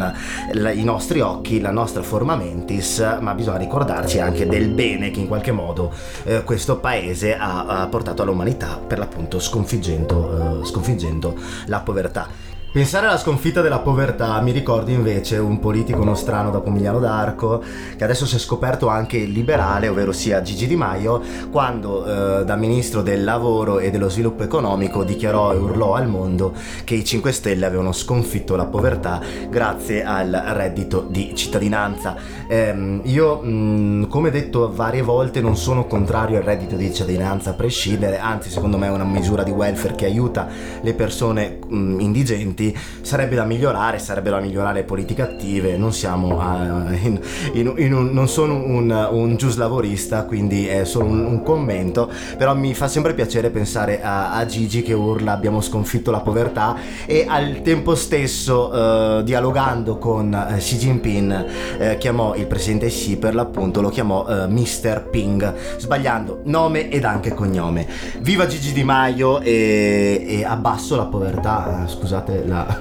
la, 0.52 0.72
i 0.72 0.84
nostri 0.84 1.22
occhi, 1.22 1.62
la 1.62 1.72
nostra 1.72 2.02
forma 2.04 2.36
mentis, 2.36 3.18
ma 3.20 3.34
bisogna 3.34 3.58
ricordarci 3.58 4.20
anche 4.20 4.46
del 4.48 4.70
bene 4.70 5.12
che 5.12 5.20
in 5.20 5.28
qualche 5.28 5.52
modo 5.52 5.92
eh, 6.24 6.44
questo 6.44 6.78
paese 6.78 7.36
ha 7.38 7.52
ha, 7.68 7.88
portato 7.88 8.22
all'umanità 8.22 8.78
per 8.78 8.98
l'appunto 8.98 9.40
sconfiggendo, 9.40 10.60
uh, 10.60 10.66
sconfiggendo 10.66 11.36
la 11.66 11.80
povertà. 11.82 12.50
Pensare 12.72 13.08
alla 13.08 13.18
sconfitta 13.18 13.60
della 13.60 13.80
povertà 13.80 14.40
mi 14.40 14.54
ricorda 14.54 14.92
invece 14.92 15.36
un 15.36 15.60
politico 15.60 16.06
nostrano 16.06 16.52
da 16.52 16.62
Pomigliano 16.62 17.00
d'Arco, 17.00 17.62
che 17.98 18.04
adesso 18.06 18.26
si 18.26 18.38
è 18.38 18.40
scoperto 18.40 18.88
anche 18.88 19.18
liberale, 19.18 19.90
ovvero 19.90 20.14
sia 20.14 20.42
Gigi 20.42 20.68
Di 20.68 20.78
Maio, 20.78 21.22
quando 21.52 22.06
eh, 22.40 22.46
da 22.46 22.56
ministro 22.56 23.02
del 23.02 23.26
lavoro 23.26 23.80
e 23.80 23.92
dello 23.92 24.08
sviluppo 24.08 24.44
economico 24.44 25.04
dichiarò 25.04 25.52
e 25.52 25.58
urlò 25.58 25.96
al 25.96 26.08
mondo 26.08 26.54
che 26.86 26.96
i 26.96 27.04
5 27.04 27.34
Stelle 27.34 27.66
avevano 27.66 27.92
sconfitto 27.92 28.56
la 28.56 28.68
povertà 28.68 29.20
grazie 29.50 30.06
al 30.06 30.32
reddito 30.54 31.06
di 31.10 31.36
cittadinanza. 31.36 32.16
Eh, 32.48 33.02
io, 33.04 33.42
mh, 33.42 34.08
come 34.08 34.30
detto 34.32 34.72
varie 34.74 35.02
volte, 35.02 35.42
non 35.42 35.58
sono 35.58 35.88
contrario 35.88 36.38
al 36.38 36.44
reddito 36.44 36.78
di 36.78 36.94
cittadinanza 36.94 37.50
a 37.50 37.54
prescindere, 37.54 38.18
anzi 38.18 38.50
secondo 38.50 38.78
me 38.78 38.88
è 38.88 38.92
una 38.92 39.04
misura 39.04 39.44
di 39.44 39.52
welfare 39.52 39.96
che 39.96 40.06
aiuta 40.06 40.48
le 40.80 40.94
persone 40.94 41.60
mh, 41.68 42.00
indigenti 42.00 42.61
precedenti, 42.62 42.78
sarebbe 43.02 43.36
da 43.36 43.46
migliorare, 43.46 43.98
sarebbe 43.98 44.30
da 44.30 44.40
migliorare 44.40 44.84
politiche 44.84 45.24
attive, 45.24 45.76
non 45.78 45.92
siamo 45.92 46.40
a, 46.40 46.94
in, 46.94 47.20
in, 47.54 47.74
in 47.78 47.94
un, 47.94 48.10
non 48.12 48.28
sono 48.28 48.54
un, 48.54 49.08
un 49.12 49.36
giuslavorista, 49.36 50.26
quindi 50.26 50.68
è 50.68 50.86
solo 50.86 51.06
un, 51.06 51.26
un, 51.26 51.44
commento, 51.44 52.10
però 52.38 52.56
mi 52.56 52.74
fa 52.76 52.88
sempre 52.88 53.14
piacere 53.14 53.50
pensare 53.50 54.02
a, 54.04 54.34
a, 54.34 54.46
Gigi 54.46 54.84
che 54.84 54.94
urla 54.94 55.32
abbiamo 55.32 55.62
sconfitto 55.62 56.12
la 56.12 56.20
povertà 56.20 56.76
e 57.06 57.26
al 57.28 57.62
tempo 57.64 57.96
stesso 57.96 59.20
eh, 59.20 59.24
dialogando 59.24 59.98
con 59.98 60.34
eh, 60.34 60.58
Xi 60.58 60.78
Jinping 60.78 61.46
eh, 61.80 61.98
chiamò 61.98 62.36
il 62.36 62.46
presidente 62.46 62.88
Xi 62.88 63.18
per 63.18 63.34
l'appunto, 63.34 63.82
lo 63.82 63.90
chiamò 63.90 64.28
eh, 64.28 64.48
Mr. 64.48 65.08
Ping, 65.10 65.78
sbagliando 65.78 66.42
nome 66.46 66.90
ed 66.90 67.06
anche 67.06 67.34
cognome. 67.34 67.88
Viva 68.20 68.46
Gigi 68.46 68.74
Di 68.74 68.84
Maio 68.84 69.40
e, 69.40 70.26
e 70.28 70.44
abbasso 70.44 70.96
la 70.96 71.06
povertà, 71.06 71.86
scusate 71.88 72.46
la, 72.52 72.78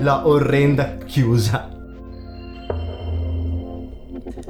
la 0.00 0.26
orrenda 0.26 0.96
chiusa. 1.04 1.68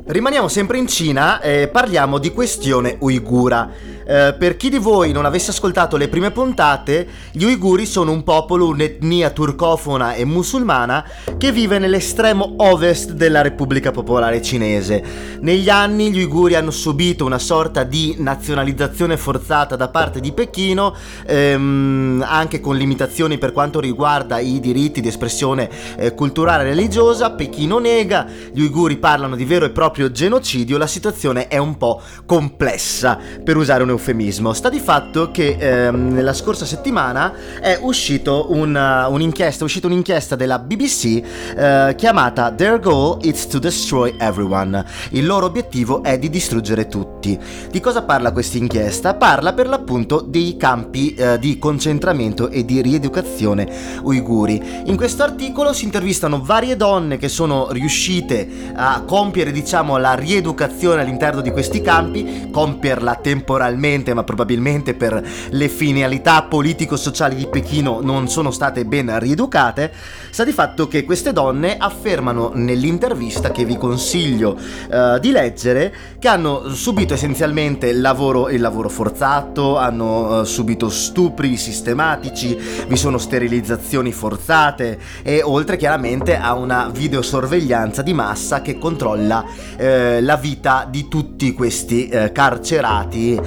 Rimaniamo 0.07 0.49
sempre 0.49 0.79
in 0.79 0.87
Cina 0.87 1.41
e 1.41 1.69
parliamo 1.69 2.19
di 2.19 2.31
questione 2.33 2.97
uigura. 3.01 3.69
Eh, 4.11 4.35
per 4.39 4.57
chi 4.57 4.71
di 4.71 4.79
voi 4.79 5.13
non 5.13 5.27
avesse 5.27 5.51
ascoltato 5.51 5.99
le 5.99 6.09
prime 6.09 6.31
puntate, 6.31 7.07
gli 7.31 7.45
uiguri 7.45 7.85
sono 7.85 8.11
un 8.11 8.23
popolo, 8.23 8.69
un'etnia 8.69 9.29
turcofona 9.29 10.15
e 10.15 10.25
musulmana 10.25 11.05
che 11.37 11.53
vive 11.53 11.79
nell'estremo 11.79 12.55
ovest 12.57 13.13
della 13.13 13.43
Repubblica 13.43 13.91
Popolare 13.91 14.41
Cinese. 14.41 15.03
Negli 15.41 15.69
anni 15.69 16.11
gli 16.11 16.21
uiguri 16.21 16.55
hanno 16.55 16.71
subito 16.71 17.27
una 17.27 17.39
sorta 17.39 17.85
di 17.85 18.15
nazionalizzazione 18.19 19.19
forzata 19.19 19.77
da 19.77 19.89
parte 19.91 20.21
di 20.21 20.33
Pechino, 20.33 20.95
ehm, 21.27 22.25
anche 22.27 22.61
con 22.61 22.77
limitazioni 22.77 23.37
per 23.37 23.53
quanto 23.53 23.79
riguarda 23.79 24.39
i 24.39 24.59
diritti 24.59 25.03
di 25.03 25.09
espressione 25.09 25.69
eh, 25.99 26.15
culturale 26.15 26.63
e 26.63 26.69
religiosa. 26.69 27.33
Pechino 27.33 27.79
nega, 27.79 28.27
gli 28.55 28.63
uiguri 28.63 28.97
parlano 28.97 29.37
di 29.37 29.45
vero 29.45 29.67
e 29.67 29.71
proprio 29.71 30.11
genocidio, 30.11 30.79
la 30.79 30.87
situazione 30.87 31.49
è 31.49 31.59
un 31.59 31.77
po' 31.77 32.01
complessa, 32.25 33.19
per 33.45 33.59
usare 33.59 33.83
un 33.83 33.97
eufemismo. 33.99 34.53
Sta 34.53 34.71
di 34.71 34.79
fatto 34.79 35.31
che 35.31 35.57
ehm, 35.59 36.13
nella 36.13 36.33
scorsa 36.33 36.65
settimana 36.65 37.35
è 37.61 37.79
uscito 37.83 38.47
una, 38.51 39.09
un'inchiesta, 39.09 39.63
è 39.63 39.65
uscita 39.65 39.89
un'inchiesta 39.89 40.37
della 40.37 40.59
BBC 40.59 41.23
eh, 41.57 41.95
chiamata 41.97 42.53
Their 42.53 42.79
goal 42.81 43.19
is 43.23 43.47
to 43.49 43.59
destroy 43.59 44.15
everyone. 44.19 44.85
Il 45.11 45.27
loro 45.27 45.47
obiettivo 45.47 46.03
è 46.03 46.19
di 46.19 46.31
distruggere 46.31 46.87
tutti. 46.87 47.39
Di 47.71 47.81
cosa 47.81 48.03
parla 48.03 48.33
questa 48.33 48.57
inchiesta? 48.57 49.15
Parla 49.15 49.53
per 49.53 49.69
l'appunto 49.69 50.21
dei 50.21 50.57
campi 50.57 51.15
eh, 51.15 51.39
di 51.39 51.59
concentramento 51.59 52.49
e 52.49 52.65
di 52.65 52.81
rieducazione 52.81 53.69
uiguri. 54.03 54.83
In 54.87 54.97
questo 54.97 55.25
articolo 55.25 55.73
si 55.73 55.85
intervistano 55.85 56.41
varie 56.43 56.77
donne 56.77 57.19
che 57.19 57.29
sono 57.29 57.69
riuscite 57.71 58.73
a 58.75 59.03
compiere 59.05 59.51
diciamo 59.51 59.97
la 59.97 60.15
rieducazione 60.15 61.03
all'interno 61.03 61.41
di 61.41 61.51
questi 61.51 61.81
campi, 61.81 62.49
compierla 62.51 63.17
temporalmente 63.17 63.88
ma 64.15 64.25
probabilmente 64.25 64.95
per 64.95 65.27
le 65.51 65.69
finalità 65.69 66.43
politico-sociali 66.43 67.35
di 67.35 67.47
Pechino 67.47 68.01
non 68.03 68.29
sono 68.29 68.51
state 68.51 68.85
ben 68.85 69.19
rieducate, 69.19 69.93
sta 70.31 70.45
di 70.45 70.53
fatto 70.53 70.89
che 70.89 71.05
queste 71.05 71.33
donne 71.33 71.77
affermano 71.77 72.51
nell'intervista 72.55 73.51
che 73.51 73.65
vi 73.65 73.77
consiglio 73.77 74.57
uh, 74.91 75.19
di 75.19 75.31
leggere 75.31 75.95
che 76.19 76.29
hanno 76.29 76.69
subito 76.75 77.15
essenzialmente 77.15 77.89
il 77.89 78.01
lavoro, 78.01 78.49
il 78.49 78.61
lavoro 78.61 78.89
forzato, 78.89 79.77
hanno 79.77 80.41
uh, 80.41 80.45
subito 80.45 80.89
stupri 80.89 81.57
sistematici, 81.57 82.57
vi 82.87 82.97
sono 82.97 83.19
sterilizzazioni 83.19 84.13
forzate 84.13 84.99
e 85.23 85.43
oltre 85.43 85.77
chiaramente 85.77 86.37
a 86.37 86.55
una 86.55 86.91
videosorveglianza 86.93 88.03
di 88.03 88.13
massa 88.13 88.63
che 88.63 88.79
controlla 88.79 89.45
uh, 89.45 89.85
la 90.21 90.37
vita 90.37 90.87
di 90.89 91.09
tutti 91.09 91.53
questi 91.53 92.09
carcerati 92.33 93.41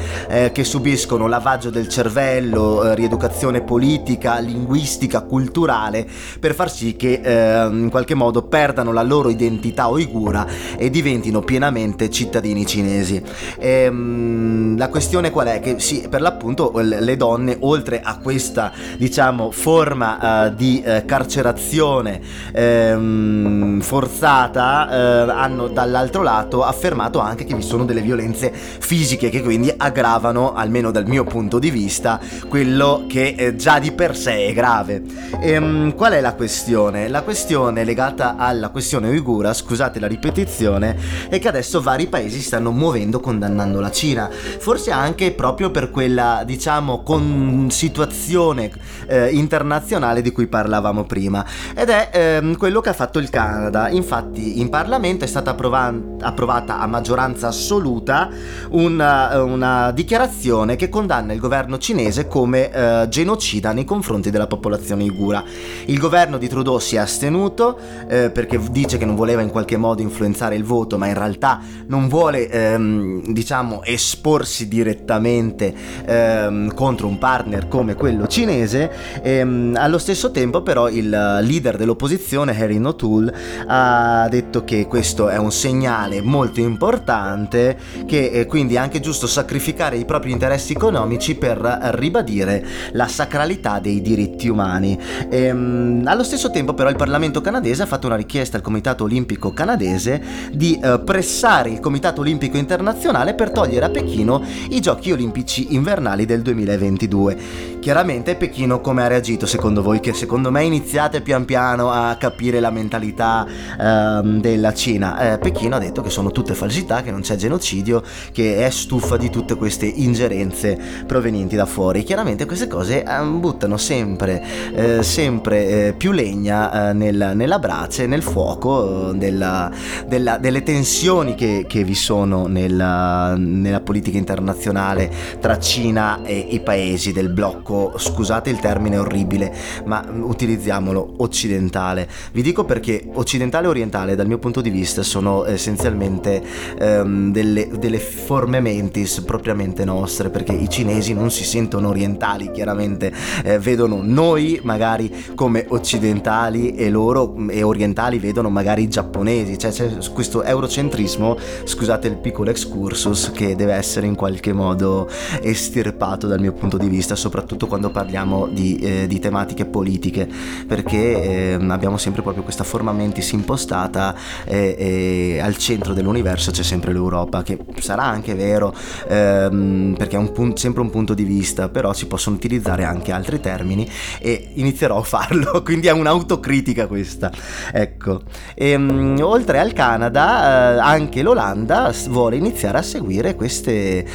che 0.51 0.63
subiscono 0.63 1.27
lavaggio 1.27 1.69
del 1.69 1.87
cervello, 1.87 2.93
rieducazione 2.93 3.61
politica, 3.61 4.39
linguistica, 4.39 5.21
culturale, 5.21 6.07
per 6.39 6.53
far 6.53 6.70
sì 6.71 6.95
che 6.95 7.21
eh, 7.23 7.67
in 7.67 7.89
qualche 7.89 8.15
modo 8.15 8.43
perdano 8.43 8.91
la 8.91 9.03
loro 9.03 9.29
identità 9.29 9.87
uigura 9.87 10.47
e 10.77 10.89
diventino 10.89 11.41
pienamente 11.41 12.09
cittadini 12.09 12.65
cinesi. 12.65 13.21
E, 13.59 13.69
ehm, 13.69 13.95
mh, 13.95 14.77
la 14.77 14.89
questione 14.89 15.31
qual 15.31 15.47
è? 15.47 15.59
Che 15.59 15.79
sì, 15.79 16.07
per 16.09 16.21
l'appunto 16.21 16.71
le 16.75 17.17
donne, 17.17 17.57
oltre 17.59 18.01
a 18.01 18.17
questa 18.17 18.71
diciamo 18.97 19.51
forma 19.51 20.45
uh, 20.45 20.55
di 20.55 20.81
uh, 20.85 21.05
carcerazione 21.05 22.21
um, 22.53 23.81
forzata, 23.81 24.87
uh, 24.89 25.29
hanno 25.29 25.67
dall'altro 25.67 26.23
lato 26.23 26.63
affermato 26.63 27.19
anche 27.19 27.43
che 27.43 27.55
vi 27.55 27.61
sono 27.61 27.85
delle 27.85 28.01
violenze 28.01 28.51
fisiche 28.51 29.29
che 29.29 29.41
quindi 29.41 29.71
aggravano 29.75 30.53
almeno 30.53 30.91
dal 30.91 31.05
mio 31.05 31.23
punto 31.23 31.59
di 31.59 31.69
vista, 31.69 32.19
quello 32.47 33.05
che 33.07 33.35
eh, 33.37 33.55
già 33.55 33.79
di 33.79 33.91
per 33.91 34.15
sé 34.15 34.47
è 34.47 34.53
grave. 34.53 35.03
E, 35.41 35.57
um, 35.57 35.93
qual 35.95 36.13
è 36.13 36.21
la 36.21 36.33
questione? 36.33 36.60
La 36.63 37.23
questione 37.23 37.83
legata 37.83 38.35
alla 38.37 38.69
questione 38.69 39.09
uigura, 39.09 39.51
scusate 39.51 39.99
la 39.99 40.05
ripetizione, 40.05 40.95
è 41.27 41.39
che 41.39 41.47
adesso 41.47 41.81
vari 41.81 42.05
paesi 42.05 42.39
stanno 42.39 42.71
muovendo 42.71 43.19
condannando 43.19 43.79
la 43.79 43.89
Cina, 43.89 44.29
forse 44.29 44.91
anche 44.91 45.31
proprio 45.31 45.71
per 45.71 45.89
quella, 45.89 46.43
diciamo, 46.45 47.01
con 47.01 47.67
situazione 47.71 48.71
eh, 49.07 49.29
internazionale 49.29 50.21
di 50.21 50.31
cui 50.31 50.45
parlavamo 50.45 51.05
prima, 51.05 51.43
ed 51.75 51.89
è 51.89 52.09
ehm, 52.13 52.57
quello 52.57 52.79
che 52.79 52.89
ha 52.89 52.93
fatto 52.93 53.17
il 53.17 53.31
Canada. 53.31 53.89
Infatti 53.89 54.59
in 54.59 54.69
Parlamento 54.69 55.25
è 55.25 55.27
stata 55.27 55.51
approva- 55.51 55.91
approvata 56.19 56.79
a 56.79 56.85
maggioranza 56.85 57.47
assoluta 57.47 58.29
una, 58.69 59.41
una 59.41 59.91
dichiarazione 59.91 60.75
che 60.75 60.89
condanna 60.89 61.33
il 61.33 61.39
governo 61.39 61.79
cinese 61.79 62.27
come 62.27 62.71
eh, 62.71 63.07
genocida 63.09 63.71
nei 63.71 63.83
confronti 63.83 64.29
della 64.29 64.47
popolazione 64.47 65.01
uigura. 65.01 65.43
Il 65.85 65.97
governo 65.97 66.37
di 66.37 66.49
Trudeau 66.51 66.79
si 66.79 66.97
è 66.97 66.99
astenuto 66.99 67.79
eh, 68.09 68.29
perché 68.29 68.59
dice 68.71 68.97
che 68.97 69.05
non 69.05 69.15
voleva 69.15 69.41
in 69.41 69.49
qualche 69.49 69.77
modo 69.77 70.01
influenzare 70.01 70.55
il 70.55 70.65
voto, 70.65 70.97
ma 70.97 71.07
in 71.07 71.13
realtà 71.13 71.61
non 71.87 72.09
vuole 72.09 72.49
ehm, 72.49 73.31
diciamo 73.31 73.83
esporsi 73.83 74.67
direttamente 74.67 75.73
ehm, 76.05 76.73
contro 76.73 77.07
un 77.07 77.17
partner 77.17 77.69
come 77.69 77.95
quello 77.95 78.27
cinese. 78.27 78.91
Ehm, 79.23 79.77
allo 79.79 79.97
stesso 79.97 80.31
tempo 80.31 80.61
però 80.61 80.89
il 80.89 81.07
leader 81.09 81.77
dell'opposizione 81.77 82.59
Harry 82.59 82.83
O'Toole 82.83 83.33
ha 83.67 84.27
detto 84.29 84.65
che 84.65 84.87
questo 84.87 85.29
è 85.29 85.37
un 85.37 85.53
segnale 85.53 86.21
molto 86.21 86.59
importante 86.59 87.77
che 88.05 88.29
eh, 88.29 88.45
quindi 88.45 88.75
è 88.75 88.77
anche 88.77 88.99
giusto 88.99 89.25
sacrificare 89.25 89.95
i 89.95 90.03
propri 90.03 90.31
interessi 90.31 90.73
economici 90.73 91.35
per 91.35 91.59
ribadire 91.93 92.65
la 92.91 93.07
sacralità 93.07 93.79
dei 93.79 94.01
diritti 94.01 94.49
umani. 94.49 94.99
Ehm, 95.29 96.03
allo 96.05 96.23
stesso 96.23 96.40
tempo 96.49 96.73
però 96.73 96.89
il 96.89 96.95
Parlamento 96.95 97.41
canadese 97.41 97.83
ha 97.83 97.85
fatto 97.85 98.07
una 98.07 98.15
richiesta 98.15 98.57
al 98.57 98.63
Comitato 98.63 99.03
Olimpico 99.03 99.53
canadese 99.53 100.21
di 100.51 100.79
eh, 100.81 100.99
pressare 100.99 101.69
il 101.69 101.79
Comitato 101.79 102.21
Olimpico 102.21 102.57
Internazionale 102.57 103.33
per 103.33 103.51
togliere 103.51 103.85
a 103.85 103.89
Pechino 103.89 104.43
i 104.69 104.79
Giochi 104.79 105.11
Olimpici 105.11 105.75
invernali 105.75 106.25
del 106.25 106.41
2022. 106.41 107.79
Chiaramente 107.79 108.35
Pechino 108.35 108.79
come 108.79 109.03
ha 109.03 109.07
reagito 109.07 109.45
secondo 109.45 109.81
voi? 109.81 109.99
Che 109.99 110.13
secondo 110.13 110.51
me 110.51 110.63
iniziate 110.63 111.21
pian 111.21 111.45
piano 111.45 111.91
a 111.91 112.15
capire 112.15 112.59
la 112.59 112.69
mentalità 112.69 113.45
ehm, 113.79 114.39
della 114.39 114.73
Cina. 114.73 115.33
Eh, 115.33 115.37
Pechino 115.39 115.75
ha 115.75 115.79
detto 115.79 116.01
che 116.01 116.09
sono 116.09 116.31
tutte 116.31 116.53
falsità, 116.53 117.01
che 117.01 117.11
non 117.11 117.21
c'è 117.21 117.35
genocidio, 117.35 118.03
che 118.31 118.65
è 118.65 118.69
stufa 118.69 119.17
di 119.17 119.29
tutte 119.29 119.55
queste 119.55 119.85
ingerenze 119.85 120.79
provenienti 121.07 121.55
da 121.55 121.65
fuori. 121.65 122.03
Chiaramente 122.03 122.45
queste 122.45 122.67
cose 122.67 123.03
eh, 123.03 123.23
buttano 123.23 123.77
sempre, 123.77 124.43
eh, 124.73 125.03
sempre 125.03 125.87
eh, 125.87 125.93
più 125.93 126.11
legna 126.31 126.89
eh, 126.89 126.93
nel, 126.93 127.33
nella 127.35 127.59
brace, 127.59 128.07
nel 128.07 128.23
fuoco 128.23 129.11
della, 129.13 129.69
della, 130.07 130.37
delle 130.37 130.63
tensioni 130.63 131.35
che, 131.35 131.65
che 131.67 131.83
vi 131.83 131.95
sono 131.95 132.47
nella, 132.47 133.35
nella, 133.37 133.81
politica 133.81 134.17
internazionale 134.17 135.11
tra 135.39 135.59
Cina 135.59 136.23
e 136.23 136.37
i 136.37 136.61
paesi 136.61 137.11
del 137.11 137.29
blocco, 137.29 137.93
scusate 137.97 138.49
il 138.49 138.59
termine 138.59 138.97
orribile, 138.97 139.53
ma 139.85 140.05
utilizziamolo 140.09 141.15
occidentale. 141.17 142.07
Vi 142.31 142.41
dico 142.41 142.63
perché 142.63 143.09
occidentale 143.13 143.65
e 143.65 143.69
orientale 143.69 144.15
dal 144.15 144.27
mio 144.27 144.37
punto 144.37 144.61
di 144.61 144.69
vista 144.69 145.03
sono 145.03 145.45
essenzialmente 145.45 146.41
ehm, 146.79 147.31
delle, 147.31 147.69
delle 147.77 147.99
forme 147.99 148.59
mentis 148.59 149.21
propriamente 149.21 149.83
nostre, 149.83 150.29
perché 150.29 150.53
i 150.53 150.69
cinesi 150.69 151.13
non 151.13 151.31
si 151.31 151.43
sentono 151.43 151.89
orientali, 151.89 152.51
chiaramente 152.51 153.11
eh, 153.43 153.59
vedono 153.59 153.99
noi 154.01 154.59
magari 154.63 155.11
come 155.35 155.65
occidentali 155.67 156.20
e 156.21 156.89
loro 156.89 157.35
e 157.49 157.63
orientali 157.63 158.19
vedono 158.19 158.49
magari 158.49 158.83
i 158.83 158.87
giapponesi, 158.87 159.57
cioè 159.57 159.71
c'è 159.71 159.97
questo 160.13 160.43
eurocentrismo, 160.43 161.37
scusate 161.63 162.07
il 162.07 162.17
piccolo 162.17 162.49
excursus, 162.49 163.31
che 163.33 163.55
deve 163.55 163.73
essere 163.73 164.05
in 164.07 164.15
qualche 164.15 164.53
modo 164.53 165.09
estirpato 165.41 166.27
dal 166.27 166.39
mio 166.39 166.53
punto 166.53 166.77
di 166.77 166.87
vista, 166.87 167.15
soprattutto 167.15 167.67
quando 167.67 167.89
parliamo 167.89 168.47
di, 168.47 168.77
eh, 168.77 169.07
di 169.07 169.19
tematiche 169.19 169.65
politiche, 169.65 170.27
perché 170.67 171.53
eh, 171.57 171.65
abbiamo 171.69 171.97
sempre 171.97 172.21
proprio 172.21 172.43
questa 172.43 172.63
forma 172.63 172.91
mentis 172.91 173.31
impostata 173.31 174.15
e, 174.45 174.75
e 174.77 175.39
al 175.41 175.57
centro 175.57 175.93
dell'universo 175.93 176.51
c'è 176.51 176.63
sempre 176.63 176.93
l'Europa, 176.93 177.43
che 177.43 177.57
sarà 177.79 178.03
anche 178.03 178.35
vero 178.35 178.73
ehm, 179.07 179.95
perché 179.97 180.15
è 180.15 180.19
un 180.19 180.31
pun- 180.31 180.55
sempre 180.57 180.81
un 180.81 180.89
punto 180.89 181.13
di 181.13 181.23
vista, 181.23 181.69
però 181.69 181.93
si 181.93 182.07
possono 182.07 182.35
utilizzare 182.35 182.83
anche 182.83 183.11
altri 183.11 183.39
termini 183.39 183.89
e 184.19 184.49
inizierò 184.53 184.97
a 184.97 185.03
farlo, 185.03 185.61
quindi 185.65 185.87
è 185.87 185.91
un'autocritica 186.11 186.87
questa. 186.87 187.31
Ecco, 187.71 188.21
e, 188.53 188.75
um, 188.75 189.17
oltre 189.21 189.59
al 189.59 189.73
Canada, 189.73 190.75
eh, 190.75 190.79
anche 190.79 191.21
l'Olanda 191.21 191.93
vuole 192.09 192.35
iniziare 192.35 192.77
a 192.77 192.81
seguire 192.81 193.35
queste, 193.35 194.05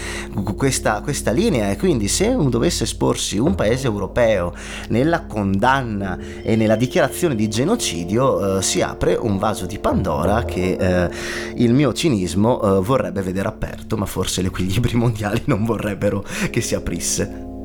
questa, 0.54 1.00
questa 1.00 1.30
linea 1.30 1.70
e 1.70 1.76
quindi 1.76 2.08
se 2.08 2.36
dovesse 2.48 2.84
esporsi 2.84 3.38
un 3.38 3.54
paese 3.54 3.86
europeo 3.86 4.54
nella 4.88 5.24
condanna 5.24 6.18
e 6.42 6.56
nella 6.56 6.76
dichiarazione 6.76 7.34
di 7.34 7.48
genocidio, 7.48 8.58
eh, 8.58 8.62
si 8.62 8.82
apre 8.82 9.14
un 9.14 9.38
vaso 9.38 9.66
di 9.66 9.78
Pandora 9.78 10.44
che 10.44 10.76
eh, 10.78 11.10
il 11.56 11.72
mio 11.72 11.92
cinismo 11.92 12.60
eh, 12.60 12.80
vorrebbe 12.80 13.22
vedere 13.22 13.48
aperto, 13.48 13.96
ma 13.96 14.06
forse 14.06 14.42
gli 14.42 14.46
equilibri 14.46 14.96
mondiali 14.96 15.42
non 15.46 15.64
vorrebbero 15.64 16.24
che 16.50 16.60
si 16.60 16.74
aprisse. 16.74 17.55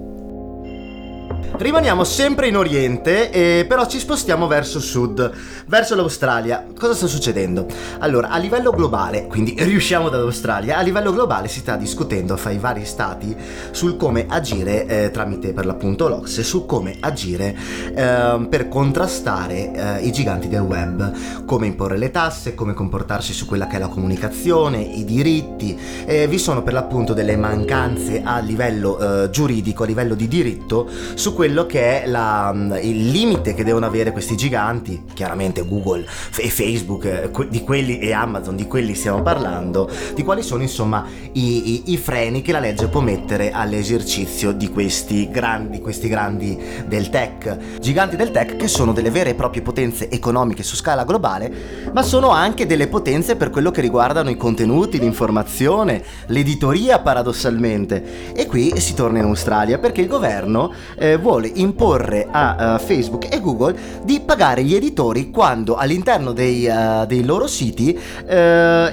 Rimaniamo 1.53 2.05
sempre 2.05 2.47
in 2.47 2.55
Oriente, 2.55 3.29
eh, 3.29 3.65
però 3.67 3.85
ci 3.85 3.99
spostiamo 3.99 4.47
verso 4.47 4.79
sud, 4.79 5.31
verso 5.67 5.95
l'Australia. 5.95 6.65
Cosa 6.75 6.95
sta 6.95 7.07
succedendo? 7.07 7.67
Allora, 7.99 8.29
a 8.29 8.37
livello 8.37 8.71
globale, 8.71 9.27
quindi 9.27 9.55
riusciamo 9.59 10.09
dall'Australia, 10.09 10.77
a 10.77 10.81
livello 10.81 11.11
globale 11.11 11.49
si 11.49 11.59
sta 11.59 11.75
discutendo 11.75 12.37
fra 12.37 12.51
i 12.51 12.57
vari 12.57 12.85
stati 12.85 13.35
sul 13.71 13.97
come 13.97 14.25
agire 14.27 14.85
eh, 14.87 15.11
tramite 15.11 15.51
per 15.51 15.65
l'appunto 15.65 16.07
l'Ox, 16.07 16.39
su 16.39 16.65
come 16.65 16.97
agire 16.99 17.55
eh, 17.93 18.47
per 18.49 18.67
contrastare 18.67 19.99
eh, 19.99 20.05
i 20.05 20.11
giganti 20.11 20.47
del 20.47 20.61
web, 20.61 21.45
come 21.45 21.67
imporre 21.67 21.97
le 21.97 22.11
tasse, 22.11 22.55
come 22.55 22.73
comportarsi 22.73 23.33
su 23.33 23.45
quella 23.45 23.67
che 23.67 23.75
è 23.75 23.79
la 23.79 23.87
comunicazione, 23.87 24.79
i 24.79 25.03
diritti. 25.03 25.77
vi 26.27 26.37
sono 26.39 26.63
per 26.63 26.73
l'appunto 26.73 27.13
delle 27.13 27.35
mancanze 27.35 28.21
a 28.23 28.39
livello 28.39 28.97
eh, 28.97 29.29
giuridico, 29.29 29.83
a 29.83 29.85
livello 29.85 30.15
di 30.15 30.27
diritto, 30.27 30.89
su 31.13 31.33
quello 31.41 31.65
che 31.65 32.03
è 32.03 32.07
la, 32.07 32.51
mm, 32.53 32.73
il 32.83 33.09
limite 33.09 33.55
che 33.55 33.63
devono 33.63 33.87
avere 33.87 34.11
questi 34.11 34.37
giganti, 34.37 35.05
chiaramente 35.15 35.65
Google 35.65 36.05
e 36.37 36.49
Facebook, 36.51 37.05
eh, 37.05 37.31
di 37.49 37.63
quelli 37.63 37.97
e 37.97 38.13
Amazon, 38.13 38.55
di 38.55 38.67
quelli 38.67 38.93
stiamo 38.93 39.23
parlando, 39.23 39.89
di 40.13 40.21
quali 40.21 40.43
sono 40.43 40.61
insomma 40.61 41.03
i, 41.31 41.87
i, 41.87 41.93
i 41.93 41.97
freni 41.97 42.43
che 42.43 42.51
la 42.51 42.59
legge 42.59 42.89
può 42.89 43.01
mettere 43.01 43.49
all'esercizio 43.51 44.51
di 44.51 44.69
questi 44.69 45.31
grandi, 45.31 45.81
questi 45.81 46.07
grandi 46.07 46.55
del 46.85 47.09
tech, 47.09 47.79
giganti 47.79 48.15
del 48.15 48.29
tech 48.29 48.55
che 48.55 48.67
sono 48.67 48.93
delle 48.93 49.09
vere 49.09 49.31
e 49.31 49.33
proprie 49.33 49.63
potenze 49.63 50.11
economiche 50.11 50.61
su 50.61 50.75
scala 50.75 51.05
globale, 51.05 51.51
ma 51.91 52.03
sono 52.03 52.29
anche 52.29 52.67
delle 52.67 52.85
potenze 52.85 53.35
per 53.35 53.49
quello 53.49 53.71
che 53.71 53.81
riguardano 53.81 54.29
i 54.29 54.37
contenuti, 54.37 54.99
l'informazione, 54.99 56.03
l'editoria 56.27 56.99
paradossalmente. 56.99 58.31
E 58.35 58.45
qui 58.45 58.79
si 58.79 58.93
torna 58.93 59.17
in 59.17 59.25
Australia 59.25 59.79
perché 59.79 60.01
il 60.01 60.07
governo 60.07 60.71
eh, 60.99 61.17
vuole 61.17 61.29
vuole 61.31 61.49
imporre 61.53 62.27
a 62.29 62.75
uh, 62.75 62.79
Facebook 62.79 63.33
e 63.33 63.39
Google 63.39 63.73
di 64.03 64.19
pagare 64.19 64.63
gli 64.63 64.75
editori 64.75 65.31
quando 65.31 65.75
all'interno 65.75 66.33
dei, 66.33 66.67
uh, 66.67 67.05
dei 67.05 67.23
loro 67.23 67.47
siti 67.47 67.97
uh, 67.97 68.27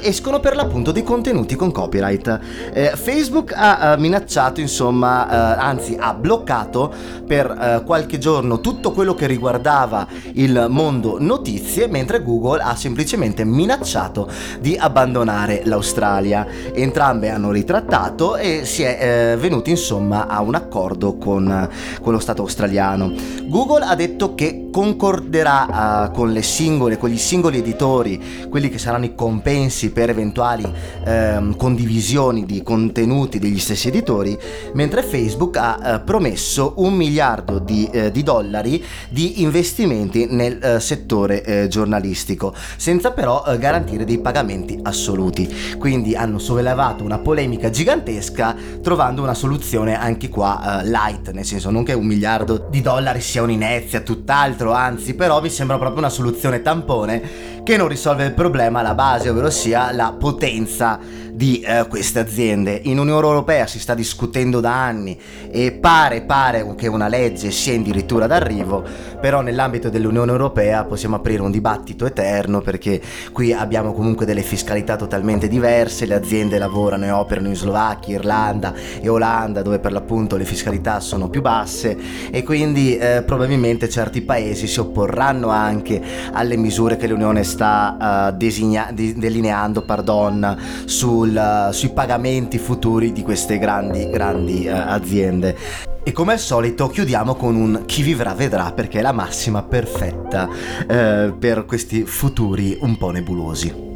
escono 0.01 0.39
per 0.39 0.55
l'appunto 0.55 0.93
dei 0.93 1.03
contenuti 1.03 1.57
con 1.57 1.73
copyright. 1.73 2.41
Eh, 2.73 2.93
Facebook 2.95 3.53
ha 3.57 3.97
minacciato, 3.99 4.61
insomma, 4.61 5.57
anzi 5.57 5.97
ha 5.99 6.15
bloccato 6.15 6.93
per 7.27 7.83
qualche 7.85 8.19
giorno 8.19 8.61
tutto 8.61 8.93
quello 8.93 9.15
che 9.15 9.27
riguardava 9.27 10.07
il 10.35 10.67
mondo 10.69 11.17
notizie, 11.19 11.89
mentre 11.89 12.23
Google 12.23 12.61
ha 12.61 12.77
semplicemente 12.77 13.45
minacciato 13.45 14.31
di 14.61 14.77
abbandonare 14.77 15.63
l'Australia. 15.65 16.47
Entrambe 16.73 17.31
hanno 17.31 17.51
ritrattato 17.51 18.37
e 18.37 18.65
si 18.65 18.83
è 18.83 19.37
venuti 19.39 19.71
insomma 19.71 20.27
a 20.27 20.41
un 20.41 20.55
accordo 20.55 21.17
con, 21.17 21.69
con 22.01 22.13
lo 22.13 22.19
Stato 22.29 22.43
australiano. 22.43 23.11
Google 23.47 23.87
ha 23.87 23.95
detto 23.95 24.35
che 24.35 24.69
concorderà 24.71 26.09
uh, 26.09 26.15
con 26.15 26.31
le 26.31 26.43
singole, 26.43 26.99
con 26.99 27.09
gli 27.09 27.17
singoli 27.17 27.59
editori, 27.59 28.47
quelli 28.51 28.69
che 28.69 28.77
saranno 28.77 29.07
i 29.07 29.15
compensi 29.15 29.91
per 29.91 30.11
eventuali 30.11 30.63
uh, 30.65 31.57
condivisioni 31.57 32.45
di 32.45 32.63
contenuti 32.63 33.39
degli 33.39 33.59
stessi 33.59 33.89
editori, 33.89 34.39
mentre 34.75 35.03
Facebook 35.03 35.57
ha 35.57 35.79
uh, 35.81 36.05
promesso 36.05 36.75
un 36.77 36.95
miliardo 36.95 37.59
di, 37.59 37.89
eh, 37.91 38.11
di, 38.11 38.23
dollari 38.23 38.85
di 39.09 39.41
investimenti 39.41 40.27
nel 40.29 40.77
settore 40.81 41.67
giornalistico, 41.69 42.55
senza 42.77 43.13
però 43.13 43.43
garantire 43.59 44.05
dei 44.05 44.19
pagamenti 44.19 44.79
assoluti. 44.83 45.77
Quindi 45.79 46.15
hanno 46.15 46.39
sollevato 46.39 47.05
una 47.05 47.19
polemica 47.19 47.71
gigantesca 47.71 48.55
trovando 48.83 49.23
una 49.23 49.35
soluzione 49.35 49.99
anche 49.99 50.29
qua 50.29 50.83
light, 50.85 51.31
nel 51.31 51.45
senso 51.45 51.71
non 51.71 51.85
che 51.85 51.95
un 51.95 52.05
miliardo 52.05 52.18
miliardo 52.19 52.67
di 52.69 52.81
dollari 52.81 53.21
sia 53.21 53.43
un'inezia, 53.43 54.01
tutt'altro, 54.01 54.73
anzi 54.73 55.15
però 55.15 55.41
mi 55.41 55.49
sembra 55.49 55.79
proprio 55.79 56.01
una 56.01 56.09
soluzione 56.09 56.63
tampone 56.63 57.58
che 57.69 57.77
non 57.77 57.89
risolve 57.89 58.25
il 58.25 58.33
problema 58.33 58.79
alla 58.79 58.95
base, 58.95 59.29
ovvero 59.29 59.51
sia 59.51 59.93
la 59.93 60.15
potenza 60.19 60.99
di 61.39 61.61
eh, 61.61 61.87
queste 61.87 62.19
aziende. 62.19 62.81
In 62.85 62.99
Unione 62.99 63.27
Europea 63.27 63.67
si 63.67 63.79
sta 63.79 63.95
discutendo 63.95 64.59
da 64.59 64.73
anni 64.73 65.17
e 65.51 65.71
pare, 65.71 66.23
pare 66.23 66.67
che 66.75 66.89
una 66.89 67.07
legge 67.09 67.51
sia 67.51 67.75
addirittura 67.75 68.27
d'arrivo, 68.27 68.83
però 69.21 69.43
nell'ambito 69.43 69.91
dell'Unione 69.91 70.33
Europea 70.33 70.85
possiamo 70.85 71.17
aprire 71.17 71.43
un 71.43 71.51
dibattito 71.51 72.07
eterno 72.07 72.61
perché 72.61 73.01
qui 73.33 73.53
abbiamo 73.53 73.93
comunque 73.93 74.27
delle 74.27 74.43
fiscalità 74.43 74.97
totalmente 74.97 75.47
diverse, 75.47 76.07
le 76.07 76.15
aziende 76.15 76.59
lavorano 76.59 77.05
e 77.05 77.11
operano 77.11 77.49
in 77.49 77.55
Slovacchia, 77.55 78.17
Irlanda 78.17 78.75
e 79.01 79.09
Olanda 79.09 79.61
dove 79.61 79.79
per 79.79 79.93
l'appunto 79.93 80.37
le 80.37 80.45
fiscalità 80.45 81.01
sono 81.01 81.29
più 81.29 81.43
basse 81.43 81.97
e 82.31 82.43
quindi 82.43 82.97
eh, 82.97 83.23
probabilmente 83.25 83.89
certi 83.89 84.23
paesi 84.23 84.67
si 84.67 84.81
opporranno 84.81 85.51
anche 85.51 86.03
alle 86.33 86.57
misure 86.57 86.97
che 86.97 87.07
l'Unione 87.07 87.45
sta 87.45 87.58
sta 87.59 88.31
uh, 88.31 88.37
designa- 88.37 88.91
de- 88.93 89.15
delineando 89.15 89.83
pardon, 89.83 90.57
sul, 90.85 91.35
uh, 91.35 91.73
sui 91.73 91.91
pagamenti 91.91 92.57
futuri 92.59 93.13
di 93.13 93.23
queste 93.23 93.59
grandi, 93.59 94.09
grandi 94.09 94.69
uh, 94.69 94.73
aziende. 94.73 95.57
E 96.05 96.13
come 96.13 96.35
al 96.35 96.39
solito 96.39 96.89
chiudiamo 96.89 97.35
con 97.35 97.57
un 97.57 97.83
chi 97.85 98.03
vivrà 98.03 98.33
vedrà 98.33 98.73
perché 98.73 99.01
è 99.01 99.03
la 99.03 99.13
massima 99.13 99.63
perfetta 99.63 100.49
per 100.87 101.67
questi 101.67 102.05
futuri 102.05 102.79
un 102.81 102.97
po' 102.97 103.11
nebulosi. 103.11 103.88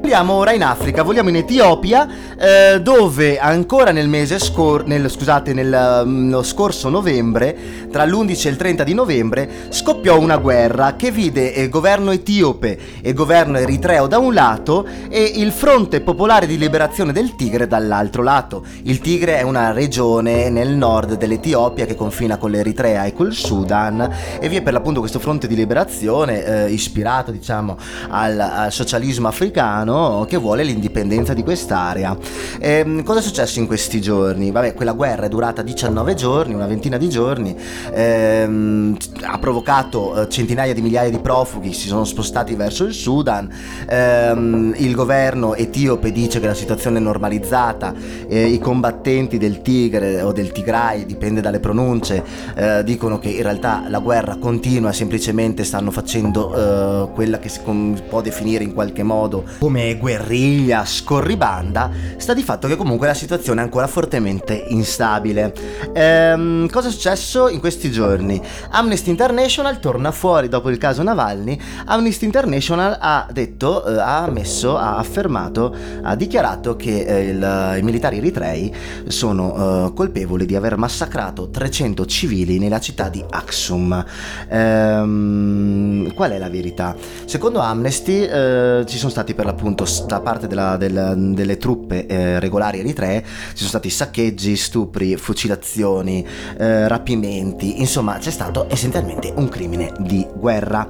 Vogliamo 0.00 0.32
ora 0.32 0.52
in 0.52 0.64
Africa, 0.64 1.02
vogliamo 1.02 1.28
in 1.28 1.36
Etiopia, 1.36 2.08
eh, 2.36 2.80
dove 2.80 3.38
ancora 3.38 3.92
nel 3.92 4.08
mese 4.08 4.38
scor- 4.38 4.86
nel, 4.86 5.10
scusate, 5.10 5.52
nello 5.52 6.04
mm, 6.06 6.40
scorso 6.40 6.88
novembre, 6.88 7.86
tra 7.92 8.06
l'11 8.06 8.46
e 8.46 8.50
il 8.50 8.56
30 8.56 8.82
di 8.82 8.94
novembre, 8.94 9.50
scoppiò 9.68 10.18
una 10.18 10.38
guerra 10.38 10.96
che 10.96 11.10
vide 11.10 11.46
il 11.48 11.68
governo 11.68 12.12
etiope 12.12 12.78
e 13.02 13.10
il 13.10 13.14
governo 13.14 13.58
eritreo 13.58 14.06
da 14.06 14.18
un 14.18 14.32
lato 14.32 14.86
e 15.10 15.22
il 15.36 15.52
Fronte 15.52 16.00
Popolare 16.00 16.46
di 16.46 16.56
Liberazione 16.56 17.12
del 17.12 17.36
Tigre 17.36 17.68
dall'altro 17.68 18.22
lato. 18.22 18.64
Il 18.84 19.00
Tigre 19.00 19.36
è 19.36 19.42
una 19.42 19.70
regione 19.70 20.48
nel 20.48 20.70
nord 20.70 21.18
dell'Etiopia 21.18 21.84
che 21.84 21.94
confina 21.94 22.38
con 22.38 22.50
l'Eritrea 22.50 23.04
e 23.04 23.12
col 23.12 23.34
Sudan 23.34 24.10
e 24.40 24.48
vi 24.48 24.56
è 24.56 24.62
per 24.62 24.72
l'appunto 24.72 25.00
questo 25.00 25.18
fronte 25.18 25.46
di 25.46 25.54
liberazione 25.54 26.42
eh, 26.42 26.70
ispirato 26.70 27.30
diciamo 27.30 27.76
al, 28.08 28.40
al 28.40 28.72
socialismo 28.72 29.28
africano 29.28 29.89
americano 29.90 30.24
che 30.28 30.36
vuole 30.36 30.62
l'indipendenza 30.62 31.34
di 31.34 31.42
quest'area. 31.42 32.16
E, 32.58 32.70
ehm, 32.70 33.02
cosa 33.02 33.18
è 33.18 33.22
successo 33.22 33.58
in 33.58 33.66
questi 33.66 34.00
giorni? 34.00 34.50
Vabbè, 34.50 34.74
quella 34.74 34.92
guerra 34.92 35.26
è 35.26 35.28
durata 35.28 35.62
19 35.62 36.14
giorni, 36.14 36.54
una 36.54 36.66
ventina 36.66 36.96
di 36.96 37.08
giorni, 37.08 37.56
ehm, 37.92 38.96
ha 39.22 39.38
provocato 39.38 40.22
eh, 40.22 40.28
centinaia 40.28 40.72
di 40.72 40.80
migliaia 40.80 41.10
di 41.10 41.18
profughi, 41.18 41.72
si 41.72 41.88
sono 41.88 42.04
spostati 42.04 42.54
verso 42.54 42.84
il 42.84 42.94
Sudan, 42.94 43.50
ehm, 43.88 44.74
il 44.76 44.94
governo 44.94 45.54
etiope 45.54 46.12
dice 46.12 46.40
che 46.40 46.46
la 46.46 46.54
situazione 46.54 46.98
è 46.98 47.00
normalizzata, 47.00 47.94
eh, 48.28 48.46
i 48.46 48.58
combattenti 48.58 49.38
del 49.38 49.62
Tigre 49.62 50.22
o 50.22 50.32
del 50.32 50.52
Tigray, 50.52 51.04
dipende 51.06 51.40
dalle 51.40 51.60
pronunce, 51.60 52.22
eh, 52.54 52.84
dicono 52.84 53.18
che 53.18 53.28
in 53.28 53.42
realtà 53.42 53.84
la 53.88 53.98
guerra 53.98 54.36
continua, 54.36 54.92
semplicemente 54.92 55.64
stanno 55.64 55.90
facendo 55.90 56.54
eh, 56.54 57.10
quella 57.14 57.38
che 57.38 57.48
si 57.48 57.60
può 58.08 58.20
definire 58.20 58.64
in 58.64 58.72
qualche 58.72 59.02
modo 59.02 59.44
come 59.58 59.79
come 59.80 59.96
guerriglia 59.96 60.84
scorribanda, 60.84 61.90
sta 62.18 62.34
di 62.34 62.42
fatto 62.42 62.68
che 62.68 62.76
comunque 62.76 63.06
la 63.06 63.14
situazione 63.14 63.60
è 63.60 63.64
ancora 63.64 63.86
fortemente 63.86 64.66
instabile. 64.68 65.54
Ehm, 65.94 66.68
cosa 66.68 66.88
è 66.88 66.90
successo 66.90 67.48
in 67.48 67.60
questi 67.60 67.90
giorni? 67.90 68.40
Amnesty 68.70 69.08
International 69.10 69.78
torna 69.80 70.10
fuori 70.10 70.48
dopo 70.48 70.68
il 70.68 70.76
caso 70.76 71.02
Navalny. 71.02 71.58
Amnesty 71.86 72.26
International 72.26 72.96
ha 73.00 73.26
detto, 73.32 73.86
eh, 73.86 73.98
ha 73.98 74.24
ammesso, 74.24 74.76
ha 74.76 74.96
affermato, 74.96 75.74
ha 76.02 76.14
dichiarato 76.14 76.76
che 76.76 77.04
eh, 77.06 77.28
il, 77.28 77.76
i 77.78 77.82
militari 77.82 78.18
eritrei 78.18 78.74
sono 79.06 79.86
eh, 79.86 79.94
colpevoli 79.94 80.44
di 80.44 80.56
aver 80.56 80.76
massacrato 80.76 81.48
300 81.48 82.04
civili 82.04 82.58
nella 82.58 82.80
città 82.80 83.08
di 83.08 83.24
Aksum. 83.28 84.04
Ehm, 84.48 86.12
qual 86.12 86.32
è 86.32 86.38
la 86.38 86.50
verità? 86.50 86.94
Secondo 87.24 87.60
Amnesty 87.60 88.22
eh, 88.22 88.84
ci 88.86 88.98
sono 88.98 89.10
stati 89.10 89.34
per 89.34 89.46
l'appunto 89.46 89.68
da 90.06 90.20
parte 90.20 90.46
della, 90.46 90.76
della, 90.76 91.14
delle 91.14 91.56
truppe 91.56 92.06
eh, 92.06 92.38
regolari 92.40 92.80
eritree, 92.80 93.22
ci 93.22 93.56
sono 93.56 93.68
stati 93.68 93.90
saccheggi, 93.90 94.56
stupri, 94.56 95.16
fucilazioni, 95.16 96.26
eh, 96.58 96.88
rapimenti, 96.88 97.80
insomma 97.80 98.18
c'è 98.18 98.30
stato 98.30 98.66
essenzialmente 98.68 99.32
un 99.34 99.48
crimine 99.48 99.92
di 99.98 100.26
guerra. 100.34 100.88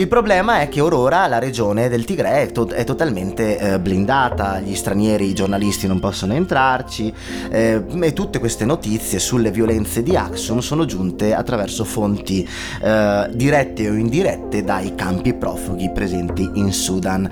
Il 0.00 0.08
problema 0.08 0.60
è 0.60 0.70
che 0.70 0.80
Aurora, 0.80 1.26
la 1.26 1.38
regione 1.38 1.90
del 1.90 2.06
Tigre, 2.06 2.42
è, 2.42 2.52
to- 2.52 2.68
è 2.68 2.84
totalmente 2.84 3.58
eh, 3.58 3.78
blindata, 3.78 4.58
gli 4.58 4.74
stranieri, 4.74 5.28
i 5.28 5.34
giornalisti 5.34 5.86
non 5.86 6.00
possono 6.00 6.32
entrarci 6.32 7.12
eh, 7.50 7.84
e 8.00 8.12
tutte 8.14 8.38
queste 8.38 8.64
notizie 8.64 9.18
sulle 9.18 9.50
violenze 9.50 10.02
di 10.02 10.16
Axum 10.16 10.60
sono 10.60 10.86
giunte 10.86 11.34
attraverso 11.34 11.84
fonti 11.84 12.48
eh, 12.82 13.28
dirette 13.34 13.90
o 13.90 13.94
indirette 13.94 14.64
dai 14.64 14.94
campi 14.94 15.34
profughi 15.34 15.90
presenti 15.90 16.48
in 16.54 16.72
Sudan. 16.72 17.30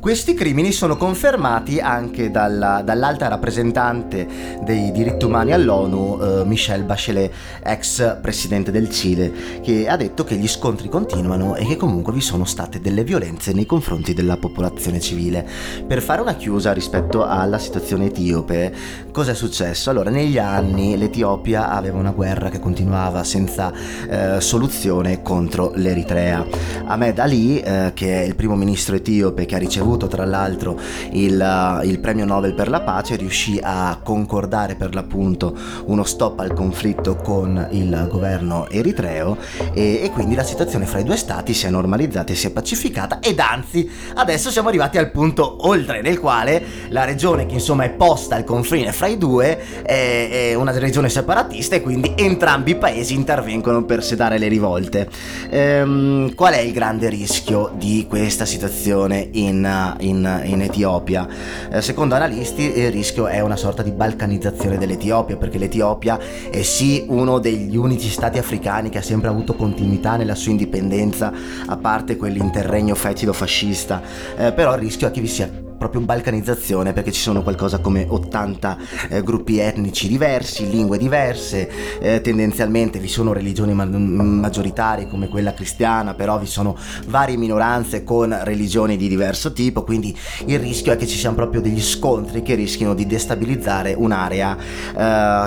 Questi 0.00 0.32
crimini 0.32 0.72
sono 0.72 0.96
confermati 0.96 1.78
anche 1.78 2.30
dalla, 2.30 2.80
dall'alta 2.82 3.28
rappresentante 3.28 4.26
dei 4.64 4.92
diritti 4.92 5.26
umani 5.26 5.52
all'ONU, 5.52 6.18
eh, 6.22 6.44
Michelle 6.46 6.84
Bachelet, 6.84 7.30
ex 7.62 8.18
presidente 8.22 8.70
del 8.70 8.88
Cile, 8.88 9.60
che 9.60 9.86
ha 9.88 9.98
detto 9.98 10.24
che 10.24 10.36
gli 10.36 10.48
scontri 10.48 10.88
continuano 10.88 11.54
e 11.54 11.66
che 11.66 11.76
comunque 11.76 12.14
vi 12.14 12.22
sono 12.22 12.46
state 12.46 12.80
delle 12.80 13.04
violenze 13.04 13.52
nei 13.52 13.66
confronti 13.66 14.14
della 14.14 14.38
popolazione 14.38 15.00
civile. 15.00 15.46
Per 15.86 16.00
fare 16.00 16.22
una 16.22 16.34
chiusa 16.34 16.72
rispetto 16.72 17.26
alla 17.26 17.58
situazione 17.58 18.06
etiope, 18.06 18.72
cosa 19.12 19.32
è 19.32 19.34
successo? 19.34 19.90
Allora, 19.90 20.08
negli 20.08 20.38
anni 20.38 20.96
l'Etiopia 20.96 21.68
aveva 21.68 21.98
una 21.98 22.12
guerra 22.12 22.48
che 22.48 22.58
continuava 22.58 23.22
senza 23.22 23.70
eh, 24.08 24.40
soluzione 24.40 25.20
contro 25.20 25.72
l'Eritrea. 25.74 26.46
Ahmed 26.86 27.18
Ali, 27.18 27.60
eh, 27.60 27.90
che 27.92 28.22
è 28.22 28.24
il 28.24 28.34
primo 28.34 28.56
ministro 28.56 28.96
etiope 28.96 29.44
che 29.44 29.56
ha 29.56 29.58
ricevuto 29.58 29.88
ricevuto 29.90 30.06
tra 30.06 30.24
l'altro 30.24 30.78
il, 31.12 31.80
il, 31.84 31.98
premio 31.98 32.24
Nobel 32.24 32.54
per 32.54 32.68
la 32.68 32.80
pace, 32.80 33.16
riuscì 33.16 33.58
a 33.60 33.98
concordare 34.02 34.76
per 34.76 34.94
l'appunto 34.94 35.56
uno 35.86 36.04
stop 36.04 36.40
al 36.40 36.52
conflitto 36.52 37.16
con 37.16 37.68
il 37.70 38.06
governo 38.08 38.68
eritreo 38.68 39.36
e, 39.72 40.00
e 40.02 40.10
quindi 40.10 40.34
la 40.34 40.44
situazione 40.44 40.86
fra 40.86 41.00
i 41.00 41.04
due 41.04 41.16
stati 41.16 41.54
si 41.54 41.66
è 41.66 41.70
normalizzata 41.70 42.32
e 42.32 42.36
si 42.36 42.46
è 42.46 42.50
pacificata 42.50 43.18
ed 43.20 43.38
anzi 43.40 43.88
adesso 44.14 44.50
siamo 44.50 44.68
arrivati 44.68 44.98
al 44.98 45.10
punto 45.10 45.66
oltre 45.68 46.02
nel 46.02 46.18
quale 46.20 46.62
la 46.88 47.04
regione 47.04 47.46
che 47.46 47.54
insomma 47.54 47.84
è 47.84 47.90
posta 47.90 48.36
al 48.36 48.44
confine 48.44 48.92
fra 48.92 49.08
i 49.08 49.18
due 49.18 49.82
è, 49.82 50.50
è 50.50 50.54
una 50.54 50.76
regione 50.78 51.08
separatista 51.08 51.76
e 51.76 51.82
quindi 51.82 52.14
entrambi 52.16 52.72
i 52.72 52.76
paesi 52.76 53.14
intervengono 53.14 53.84
per 53.84 54.04
sedare 54.04 54.38
le 54.38 54.48
rivolte. 54.48 55.08
Ehm, 55.50 56.34
qual 56.34 56.54
è 56.54 56.58
il 56.58 56.72
grande 56.72 57.08
rischio 57.08 57.72
di 57.76 58.06
questa 58.08 58.44
situazione 58.44 59.28
in, 59.32 59.64
in, 60.00 60.42
in 60.44 60.62
Etiopia. 60.62 61.26
Eh, 61.70 61.82
secondo 61.82 62.14
analisti 62.14 62.78
il 62.78 62.90
rischio 62.90 63.26
è 63.26 63.40
una 63.40 63.56
sorta 63.56 63.82
di 63.82 63.90
balcanizzazione 63.90 64.78
dell'Etiopia 64.78 65.36
perché 65.36 65.58
l'Etiopia 65.58 66.18
è 66.50 66.62
sì 66.62 67.04
uno 67.08 67.38
degli 67.38 67.76
unici 67.76 68.08
stati 68.08 68.38
africani 68.38 68.88
che 68.88 68.98
ha 68.98 69.02
sempre 69.02 69.28
avuto 69.28 69.54
continuità 69.54 70.16
nella 70.16 70.34
sua 70.34 70.50
indipendenza 70.50 71.32
a 71.66 71.76
parte 71.76 72.16
quell'interregno 72.16 72.94
fetido 72.94 73.32
fascista, 73.32 74.02
eh, 74.36 74.52
però 74.52 74.74
il 74.74 74.80
rischio 74.80 75.08
è 75.08 75.10
che 75.10 75.20
vi 75.20 75.28
sia 75.28 75.68
proprio 75.80 76.02
balcanizzazione 76.02 76.92
perché 76.92 77.10
ci 77.10 77.22
sono 77.22 77.42
qualcosa 77.42 77.78
come 77.78 78.04
80 78.06 78.78
eh, 79.08 79.22
gruppi 79.22 79.60
etnici 79.60 80.08
diversi, 80.08 80.68
lingue 80.68 80.98
diverse, 80.98 81.98
eh, 82.00 82.20
tendenzialmente 82.20 82.98
vi 82.98 83.08
sono 83.08 83.32
religioni 83.32 83.72
ma- 83.72 83.86
maggioritarie 83.86 85.08
come 85.08 85.28
quella 85.28 85.54
cristiana, 85.54 86.12
però 86.12 86.38
vi 86.38 86.44
sono 86.44 86.76
varie 87.06 87.38
minoranze 87.38 88.04
con 88.04 88.38
religioni 88.42 88.98
di 88.98 89.08
diverso 89.08 89.54
tipo, 89.54 89.82
quindi 89.82 90.14
il 90.44 90.58
rischio 90.58 90.92
è 90.92 90.96
che 90.96 91.06
ci 91.06 91.16
siano 91.16 91.34
proprio 91.34 91.62
degli 91.62 91.80
scontri 91.80 92.42
che 92.42 92.54
rischiano 92.56 92.92
di 92.92 93.06
destabilizzare 93.06 93.94
un'area 93.94 94.58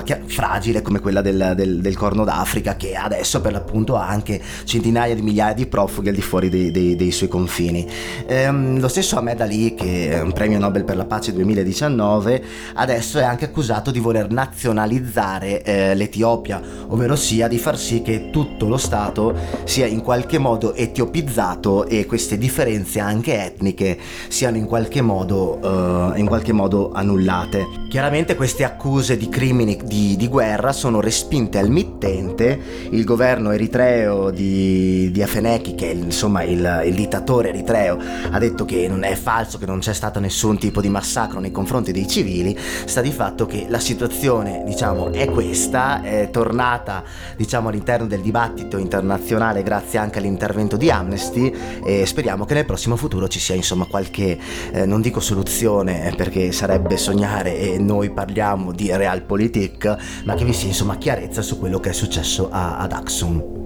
eh, 0.02 0.22
fragile 0.26 0.82
come 0.82 0.98
quella 0.98 1.22
del, 1.22 1.52
del, 1.54 1.80
del, 1.80 1.96
Corno 1.96 2.24
d'Africa 2.24 2.74
che 2.74 2.96
adesso 2.96 3.40
per 3.40 3.52
l'appunto 3.52 3.94
ha 3.94 4.08
anche 4.08 4.42
centinaia 4.64 5.14
di 5.14 5.22
migliaia 5.22 5.54
di 5.54 5.66
profughi 5.66 6.08
al 6.08 6.16
di 6.16 6.22
fuori 6.22 6.48
dei, 6.48 6.72
dei, 6.72 6.96
dei 6.96 7.12
suoi 7.12 7.28
confini. 7.28 7.88
Ehm, 8.26 8.80
lo 8.80 8.88
stesso 8.88 9.16
Ahmed 9.16 9.40
Ali 9.40 9.74
che 9.74 10.22
un 10.24 10.32
premio 10.32 10.58
Nobel 10.58 10.84
per 10.84 10.96
la 10.96 11.04
pace 11.04 11.32
2019, 11.32 12.42
adesso 12.74 13.18
è 13.18 13.22
anche 13.22 13.44
accusato 13.44 13.90
di 13.90 14.00
voler 14.00 14.30
nazionalizzare 14.30 15.62
eh, 15.62 15.94
l'Etiopia, 15.94 16.60
ovvero 16.88 17.14
sia 17.16 17.48
di 17.48 17.58
far 17.58 17.78
sì 17.78 18.02
che 18.02 18.30
tutto 18.30 18.68
lo 18.68 18.76
Stato 18.76 19.36
sia 19.64 19.86
in 19.86 20.00
qualche 20.00 20.38
modo 20.38 20.74
etiopizzato 20.74 21.86
e 21.86 22.06
queste 22.06 22.38
differenze 22.38 23.00
anche 23.00 23.42
etniche 23.44 23.98
siano 24.28 24.56
in 24.56 24.66
qualche 24.66 25.00
modo, 25.00 26.12
eh, 26.14 26.18
in 26.18 26.26
qualche 26.26 26.52
modo 26.52 26.90
annullate. 26.92 27.82
Chiaramente 27.88 28.34
queste 28.34 28.64
accuse 28.64 29.16
di 29.16 29.28
crimini 29.28 29.78
di, 29.84 30.16
di, 30.16 30.26
guerra 30.26 30.72
sono 30.72 31.00
respinte 31.00 31.58
al 31.58 31.70
mittente, 31.70 32.58
il 32.90 33.04
governo 33.04 33.52
eritreo 33.52 34.30
di, 34.30 35.10
di 35.12 35.22
Afeneki, 35.22 35.74
che 35.76 35.92
è 35.92 35.94
insomma 35.94 36.42
il, 36.42 36.82
il 36.86 36.94
dittatore 36.94 37.50
eritreo, 37.50 37.98
ha 38.30 38.38
detto 38.38 38.64
che 38.64 38.88
non 38.88 39.04
è 39.04 39.14
falso, 39.14 39.58
che 39.58 39.66
non 39.66 39.78
c'è 39.78 39.94
stato 39.94 40.13
stato 40.14 40.20
nessun 40.20 40.58
tipo 40.58 40.80
di 40.80 40.88
massacro 40.88 41.40
nei 41.40 41.50
confronti 41.50 41.90
dei 41.90 42.06
civili, 42.06 42.56
sta 42.84 43.00
di 43.00 43.10
fatto 43.10 43.46
che 43.46 43.66
la 43.68 43.80
situazione, 43.80 44.62
diciamo, 44.64 45.12
è 45.12 45.28
questa, 45.28 46.02
è 46.02 46.30
tornata, 46.30 47.02
diciamo, 47.36 47.68
all'interno 47.68 48.06
del 48.06 48.20
dibattito 48.20 48.76
internazionale 48.76 49.62
grazie 49.62 49.98
anche 49.98 50.18
all'intervento 50.18 50.76
di 50.76 50.90
Amnesty 50.90 51.52
e 51.84 52.06
speriamo 52.06 52.44
che 52.44 52.54
nel 52.54 52.64
prossimo 52.64 52.96
futuro 52.96 53.26
ci 53.28 53.40
sia, 53.40 53.54
insomma, 53.54 53.86
qualche, 53.86 54.38
eh, 54.72 54.86
non 54.86 55.00
dico 55.00 55.20
soluzione 55.20 56.10
eh, 56.10 56.14
perché 56.14 56.52
sarebbe 56.52 56.96
sognare 56.96 57.58
e 57.58 57.78
noi 57.78 58.10
parliamo 58.10 58.72
di 58.72 58.94
realpolitik, 58.94 60.22
ma 60.24 60.34
che 60.34 60.44
vi 60.44 60.52
sia, 60.52 60.68
insomma, 60.68 60.96
chiarezza 60.96 61.42
su 61.42 61.58
quello 61.58 61.80
che 61.80 61.90
è 61.90 61.94
successo 61.94 62.48
a, 62.50 62.78
ad 62.78 62.92
Axum. 62.92 63.63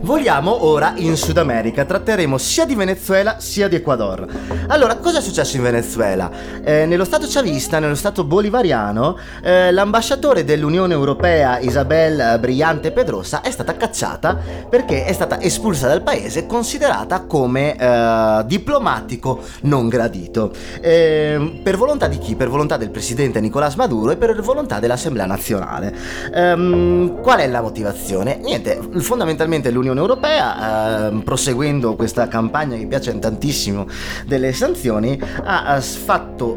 Voliamo 0.00 0.64
ora 0.64 0.92
in 0.96 1.16
Sud 1.16 1.38
America, 1.38 1.84
tratteremo 1.84 2.38
sia 2.38 2.64
di 2.64 2.76
Venezuela 2.76 3.40
sia 3.40 3.66
di 3.66 3.74
Ecuador. 3.74 4.26
Allora, 4.68 4.96
cosa 4.96 5.18
è 5.18 5.20
successo 5.20 5.56
in 5.56 5.64
Venezuela? 5.64 6.30
Eh, 6.62 6.86
nello 6.86 7.04
stato 7.04 7.26
chavista, 7.28 7.80
nello 7.80 7.96
stato 7.96 8.22
bolivariano, 8.22 9.18
eh, 9.42 9.72
l'ambasciatore 9.72 10.44
dell'Unione 10.44 10.94
Europea 10.94 11.58
Isabel 11.58 12.38
Brillante 12.38 12.92
Pedrosa 12.92 13.40
è 13.40 13.50
stata 13.50 13.76
cacciata 13.76 14.38
perché 14.70 15.04
è 15.04 15.12
stata 15.12 15.40
espulsa 15.40 15.88
dal 15.88 16.02
paese 16.02 16.46
considerata 16.46 17.22
come 17.22 17.76
eh, 17.76 18.44
diplomatico 18.46 19.40
non 19.62 19.88
gradito. 19.88 20.52
Ehm, 20.80 21.58
per 21.62 21.76
volontà 21.76 22.06
di 22.06 22.18
chi? 22.18 22.36
Per 22.36 22.48
volontà 22.48 22.76
del 22.76 22.90
presidente 22.90 23.40
Nicolás 23.40 23.74
Maduro 23.74 24.12
e 24.12 24.16
per 24.16 24.40
volontà 24.42 24.78
dell'Assemblea 24.78 25.26
nazionale. 25.26 25.92
Ehm, 26.32 27.20
qual 27.20 27.40
è 27.40 27.48
la 27.48 27.60
motivazione? 27.60 28.38
Niente, 28.40 28.78
fondamentalmente 28.98 29.70
l'Unione 29.70 29.87
l'Unione 29.88 30.00
Europea, 30.00 31.08
eh, 31.08 31.22
proseguendo 31.22 31.94
questa 31.94 32.28
campagna 32.28 32.76
che 32.76 32.86
piace 32.86 33.18
tantissimo 33.18 33.86
delle 34.26 34.52
sanzioni, 34.52 35.18
ha 35.42 35.80
fatto 35.80 36.56